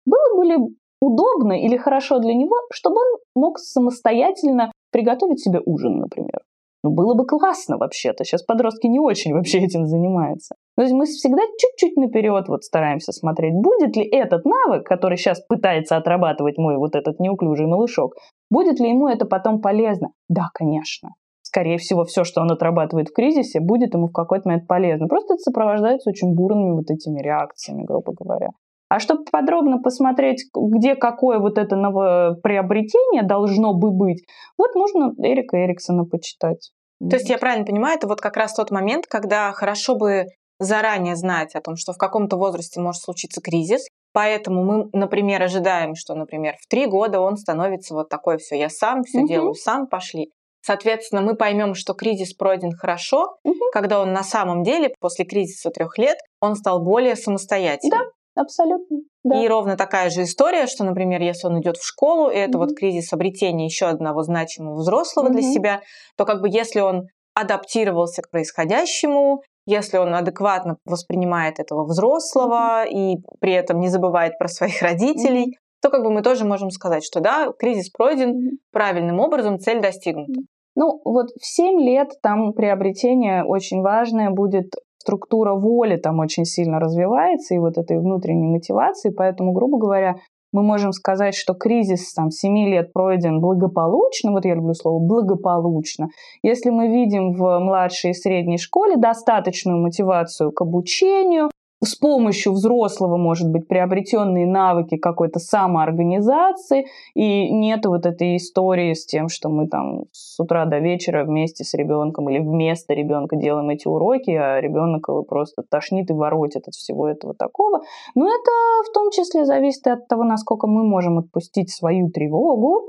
Было 0.06 0.36
бы 0.36 0.46
ли 0.46 0.58
удобно 1.02 1.54
или 1.54 1.78
хорошо 1.78 2.20
для 2.20 2.34
него, 2.34 2.56
чтобы 2.74 2.98
он 2.98 3.20
мог 3.36 3.60
самостоятельно 3.60 4.72
приготовить 4.92 5.40
себе 5.40 5.62
ужин, 5.66 6.00
например? 6.00 6.42
Ну, 6.84 6.92
было 6.92 7.14
бы 7.14 7.26
классно 7.26 7.78
вообще-то. 7.78 8.24
Сейчас 8.24 8.42
подростки 8.44 8.88
не 8.88 9.00
очень 9.00 9.34
вообще 9.34 9.60
этим 9.60 9.86
занимаются. 9.86 10.56
То 10.78 10.84
есть 10.84 10.94
мы 10.94 11.06
всегда 11.06 11.42
чуть-чуть 11.58 11.98
наперед 11.98 12.48
вот 12.48 12.64
стараемся 12.64 13.12
смотреть, 13.12 13.54
будет 13.54 13.98
ли 13.98 14.04
этот 14.04 14.46
навык, 14.46 14.86
который 14.86 15.18
сейчас 15.18 15.42
пытается 15.42 15.98
отрабатывать 15.98 16.58
мой 16.58 16.78
вот 16.78 16.96
этот 16.96 17.20
неуклюжий 17.20 17.68
малышок, 17.68 18.16
будет 18.50 18.80
ли 18.80 18.90
ему 18.90 19.08
это 19.08 19.26
потом 19.26 19.62
полезно? 19.62 20.10
Да, 20.28 20.50
конечно. 20.54 21.10
Скорее 21.42 21.78
всего, 21.78 22.06
все, 22.06 22.24
что 22.24 22.42
он 22.42 22.52
отрабатывает 22.52 23.10
в 23.10 23.14
кризисе, 23.14 23.60
будет 23.60 23.94
ему 23.94 24.08
в 24.08 24.12
какой-то 24.12 24.48
момент 24.48 24.68
полезно. 24.68 25.08
Просто 25.08 25.34
это 25.34 25.42
сопровождается 25.42 26.10
очень 26.10 26.36
бурными 26.36 26.74
вот 26.74 26.92
этими 26.92 27.22
реакциями, 27.22 27.84
грубо 27.84 28.14
говоря. 28.14 28.50
А 28.90 29.00
чтобы 29.00 29.24
подробно 29.32 29.80
посмотреть, 29.80 30.46
где 30.56 30.96
какое 30.96 31.40
вот 31.40 31.58
это 31.58 31.76
новое 31.76 32.34
приобретение 32.34 33.24
должно 33.24 33.74
бы 33.74 33.92
быть, 33.92 34.24
вот 34.58 34.76
можно 34.76 35.14
Эрика 35.18 35.64
Эриксона 35.64 36.06
почитать. 36.06 36.72
То 37.00 37.16
есть 37.16 37.30
я 37.30 37.38
правильно 37.38 37.66
понимаю, 37.66 37.98
это 37.98 38.08
вот 38.08 38.20
как 38.20 38.36
раз 38.36 38.54
тот 38.54 38.72
момент, 38.72 39.06
когда 39.08 39.52
хорошо 39.54 39.96
бы 39.96 40.26
заранее 40.60 41.16
знать 41.16 41.56
о 41.56 41.62
том, 41.62 41.78
что 41.78 41.94
в 41.94 41.98
каком-то 41.98 42.36
возрасте 42.36 42.82
может 42.82 43.02
случиться 43.02 43.42
кризис, 43.42 43.88
Поэтому 44.12 44.64
мы, 44.64 44.90
например, 44.94 45.42
ожидаем, 45.44 45.96
что, 45.96 46.16
например, 46.16 46.56
в 46.62 46.68
три 46.68 46.88
года 46.88 47.20
он 47.20 47.38
становится 47.38 47.94
вот 47.94 48.10
такой 48.10 48.38
все, 48.38 48.56
я 48.58 48.70
сам 48.70 49.04
все 49.04 49.20
угу. 49.20 49.28
делаю, 49.28 49.54
сам 49.54 49.88
пошли. 49.88 50.32
Соответственно, 50.62 51.22
мы 51.22 51.36
поймем, 51.36 51.74
что 51.74 51.94
кризис 51.94 52.34
пройден 52.34 52.72
хорошо, 52.72 53.38
угу. 53.44 53.60
когда 53.72 54.02
он 54.02 54.12
на 54.12 54.24
самом 54.24 54.64
деле 54.64 54.94
после 55.00 55.26
кризиса 55.26 55.70
трех 55.70 55.98
лет 55.98 56.18
он 56.42 56.56
стал 56.56 56.84
более 56.84 57.16
самостоятельным. 57.16 58.00
Да. 58.00 58.06
Абсолютно. 58.36 59.00
Да. 59.24 59.44
И 59.44 59.48
ровно 59.48 59.76
такая 59.76 60.10
же 60.10 60.24
история, 60.24 60.68
что, 60.68 60.86
например, 60.86 61.22
если 61.22 61.48
он 61.48 61.60
идет 61.60 61.76
в 61.76 61.86
школу, 61.86 62.30
и 62.30 62.36
это 62.36 62.54
mm-hmm. 62.54 62.58
вот 62.58 62.78
кризис 62.78 63.12
обретения 63.12 63.66
еще 63.66 63.88
одного 63.88 64.24
значимого 64.24 64.76
взрослого 64.76 65.28
mm-hmm. 65.28 65.32
для 65.32 65.42
себя, 65.42 65.82
то 66.16 66.26
как 66.26 66.40
бы 66.40 66.48
если 66.50 66.80
он 66.80 67.08
адаптировался 67.34 68.22
к 68.22 68.30
происходящему, 68.30 69.42
если 69.70 69.98
он 69.98 70.14
адекватно 70.16 70.78
воспринимает 70.86 71.60
этого 71.60 71.86
взрослого 71.86 72.84
и 72.86 73.18
при 73.40 73.54
этом 73.54 73.80
не 73.80 73.90
забывает 73.90 74.38
про 74.40 74.48
своих 74.48 74.82
родителей, 74.82 75.58
то 75.82 75.90
как 75.90 76.04
бы 76.04 76.12
мы 76.12 76.22
тоже 76.22 76.46
можем 76.46 76.72
сказать, 76.72 77.04
что 77.06 77.22
да, 77.22 77.52
кризис 77.58 77.90
пройден 77.90 78.58
правильным 78.72 79.20
образом, 79.20 79.60
цель 79.60 79.82
достигнута. 79.82 80.42
Ну, 80.76 81.02
вот 81.06 81.28
в 81.40 81.46
7 81.46 81.80
лет 81.82 82.10
там 82.22 82.54
приобретение 82.54 83.44
очень 83.44 83.82
важное 83.82 84.30
будет 84.30 84.74
структура 84.98 85.54
воли 85.54 85.96
там 85.96 86.20
очень 86.20 86.46
сильно 86.46 86.80
развивается, 86.80 87.56
и 87.56 87.60
вот 87.60 87.78
этой 87.78 87.98
внутренней 87.98 88.48
мотивации, 88.48 89.10
поэтому, 89.10 89.54
грубо 89.54 89.78
говоря, 89.78 90.16
мы 90.52 90.64
можем 90.64 90.92
сказать, 90.92 91.36
что 91.36 91.54
кризис 91.54 92.14
там 92.14 92.32
7 92.32 92.70
лет 92.70 92.94
пройден 92.94 93.40
благополучно, 93.40 94.32
вот 94.32 94.46
я 94.46 94.56
люблю 94.56 94.74
слово 94.74 95.00
благополучно, 95.00 96.10
если 96.44 96.70
мы 96.70 96.88
видим 96.88 97.34
в 97.34 97.60
младшей 97.60 98.12
и 98.12 98.14
средней 98.14 98.58
школе 98.58 98.98
достаточную 98.98 99.82
мотивацию 99.82 100.52
к 100.52 100.62
обучению, 100.62 101.50
с 101.82 101.96
помощью 101.96 102.54
взрослого, 102.54 103.18
может 103.18 103.50
быть, 103.50 103.68
приобретенные 103.68 104.46
навыки 104.46 104.98
какой-то 104.98 105.40
самоорганизации, 105.40 106.86
и 107.14 107.52
нет 107.52 107.86
вот 107.86 108.06
этой 108.06 108.36
истории 108.36 108.94
с 108.94 109.06
тем, 109.06 109.30
что 109.30 109.50
мы 109.50 109.68
там 109.68 110.04
с 110.12 110.40
утра 110.40 110.66
до 110.66 110.80
вечера 110.80 111.24
вместе 111.24 111.64
с 111.64 111.74
ребенком 111.74 112.30
или 112.30 112.40
вместо 112.40 112.94
ребенка 112.94 113.38
делаем 113.38 113.70
эти 113.70 113.88
уроки, 113.88 114.32
а 114.32 114.60
ребенок 114.60 115.08
его 115.08 115.24
просто 115.24 115.64
тошнит 115.70 116.10
и 116.10 116.14
воротит 116.14 116.68
от 116.68 116.74
всего 116.74 117.08
этого 117.08 117.34
такого. 117.34 117.82
Но 118.14 118.28
это 118.28 118.52
в 118.90 118.94
том 118.94 119.10
числе 119.12 119.46
зависит 119.46 119.88
от 119.88 120.08
того, 120.08 120.24
насколько 120.24 120.68
мы 120.68 120.84
можем 120.84 121.18
отпустить 121.20 121.72
свою 121.72 122.10
тревогу, 122.10 122.82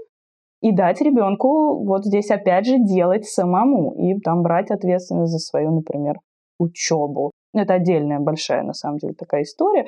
и 0.62 0.72
дать 0.72 1.00
ребенку 1.00 1.82
вот 1.84 2.04
здесь 2.04 2.30
опять 2.30 2.66
же 2.66 2.78
делать 2.78 3.24
самому 3.24 3.94
и 3.94 4.20
там 4.20 4.42
брать 4.42 4.70
ответственность 4.70 5.32
за 5.32 5.38
свою, 5.38 5.74
например, 5.74 6.16
учебу. 6.58 7.30
Это 7.52 7.74
отдельная 7.74 8.20
большая, 8.20 8.62
на 8.62 8.72
самом 8.72 8.98
деле, 8.98 9.14
такая 9.14 9.42
история. 9.42 9.86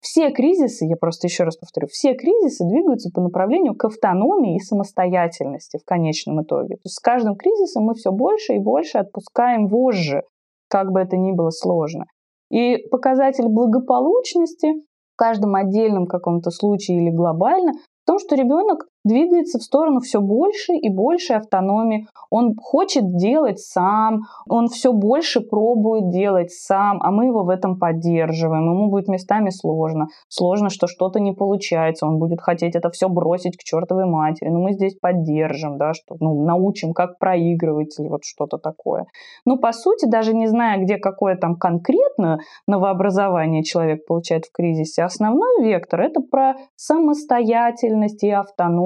Все 0.00 0.30
кризисы, 0.30 0.86
я 0.86 0.96
просто 0.96 1.26
еще 1.26 1.44
раз 1.44 1.56
повторю, 1.56 1.86
все 1.88 2.14
кризисы 2.14 2.64
двигаются 2.64 3.10
по 3.14 3.20
направлению 3.20 3.74
к 3.74 3.84
автономии 3.84 4.56
и 4.56 4.60
самостоятельности 4.60 5.78
в 5.78 5.84
конечном 5.84 6.42
итоге. 6.42 6.76
То 6.76 6.86
есть 6.86 6.96
с 6.96 7.00
каждым 7.00 7.36
кризисом 7.36 7.84
мы 7.84 7.94
все 7.94 8.10
больше 8.10 8.54
и 8.54 8.58
больше 8.58 8.98
отпускаем 8.98 9.66
вожжи, 9.66 10.22
как 10.68 10.90
бы 10.92 11.00
это 11.00 11.18
ни 11.18 11.32
было 11.32 11.50
сложно. 11.50 12.06
И 12.50 12.78
показатель 12.90 13.46
благополучности 13.46 14.72
в 15.12 15.16
каждом 15.16 15.54
отдельном 15.54 16.06
каком-то 16.06 16.50
случае 16.50 17.02
или 17.02 17.10
глобально 17.10 17.72
в 17.72 18.06
том, 18.06 18.18
что 18.18 18.34
ребенок 18.36 18.86
двигается 19.04 19.58
в 19.58 19.62
сторону 19.62 20.00
все 20.00 20.20
больше 20.20 20.72
и 20.74 20.88
больше 20.88 21.34
автономии. 21.34 22.06
Он 22.30 22.54
хочет 22.56 23.16
делать 23.16 23.58
сам, 23.58 24.20
он 24.48 24.68
все 24.68 24.92
больше 24.92 25.40
пробует 25.40 26.10
делать 26.10 26.52
сам, 26.52 27.00
а 27.02 27.10
мы 27.10 27.26
его 27.26 27.42
в 27.44 27.48
этом 27.48 27.78
поддерживаем. 27.78 28.70
Ему 28.70 28.90
будет 28.90 29.08
местами 29.08 29.50
сложно. 29.50 30.08
Сложно, 30.28 30.70
что 30.70 30.86
что-то 30.86 31.20
не 31.20 31.32
получается, 31.32 32.06
он 32.06 32.18
будет 32.18 32.40
хотеть 32.40 32.76
это 32.76 32.90
все 32.90 33.08
бросить 33.08 33.56
к 33.56 33.62
чертовой 33.62 34.06
матери. 34.06 34.48
Но 34.48 34.60
мы 34.60 34.72
здесь 34.72 34.94
поддержим, 34.94 35.78
да, 35.78 35.92
что 35.94 36.16
ну, 36.20 36.44
научим, 36.44 36.92
как 36.92 37.18
проигрывать 37.18 37.98
или 37.98 38.08
вот 38.08 38.24
что-то 38.24 38.58
такое. 38.58 39.06
Ну, 39.44 39.58
по 39.58 39.72
сути, 39.72 40.06
даже 40.06 40.34
не 40.34 40.46
зная, 40.46 40.78
где 40.78 40.98
какое 40.98 41.36
там 41.36 41.56
конкретно 41.56 42.38
новообразование 42.66 43.62
человек 43.62 44.06
получает 44.06 44.46
в 44.46 44.52
кризисе, 44.52 45.02
основной 45.02 45.64
вектор— 45.64 46.00
это 46.02 46.20
про 46.20 46.54
самостоятельность 46.76 48.22
и 48.22 48.30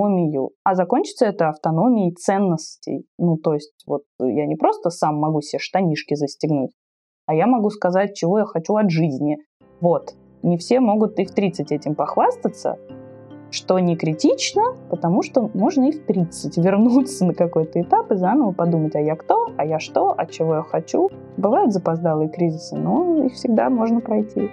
автономию. 0.05 0.51
А 0.65 0.75
закончится 0.75 1.27
это 1.27 1.49
автономией 1.49 2.15
ценностей. 2.15 3.07
Ну, 3.19 3.37
то 3.37 3.55
есть 3.55 3.73
вот 3.87 4.03
я 4.21 4.47
не 4.47 4.57
просто 4.57 4.91
сам 4.91 5.17
могу 5.17 5.41
себе 5.41 5.59
штанишки 5.59 6.15
застегнуть, 6.15 6.73
а 7.27 7.35
я 7.35 7.47
могу 7.47 7.71
сказать, 7.71 8.15
чего 8.15 8.39
я 8.39 8.45
хочу 8.45 8.77
от 8.77 8.91
жизни. 8.91 9.39
Вот. 9.81 10.15
Не 10.43 10.59
все 10.59 10.81
могут 10.81 11.19
и 11.19 11.25
в 11.25 11.31
30 11.31 11.73
этим 11.73 11.95
похвастаться, 11.95 12.79
что 13.51 13.79
не 13.79 13.97
критично, 13.97 14.63
потому 14.91 15.23
что 15.23 15.51
можно 15.55 15.89
и 15.89 15.93
в 15.93 16.05
30 16.05 16.59
вернуться 16.59 17.25
на 17.25 17.35
какой-то 17.35 17.81
этап 17.81 18.11
и 18.13 18.17
заново 18.17 18.53
подумать, 18.53 18.95
а 18.95 19.01
я 19.01 19.17
кто, 19.17 19.49
а 19.57 19.65
я 19.65 19.79
что, 19.79 20.15
а 20.17 20.27
чего 20.27 20.57
я 20.57 20.63
хочу. 20.63 21.09
Бывают 21.39 21.73
запоздалые 21.73 22.29
кризисы, 22.29 22.77
но 22.77 23.25
их 23.25 23.33
всегда 23.35 23.71
можно 23.71 24.01
пройти. 24.01 24.51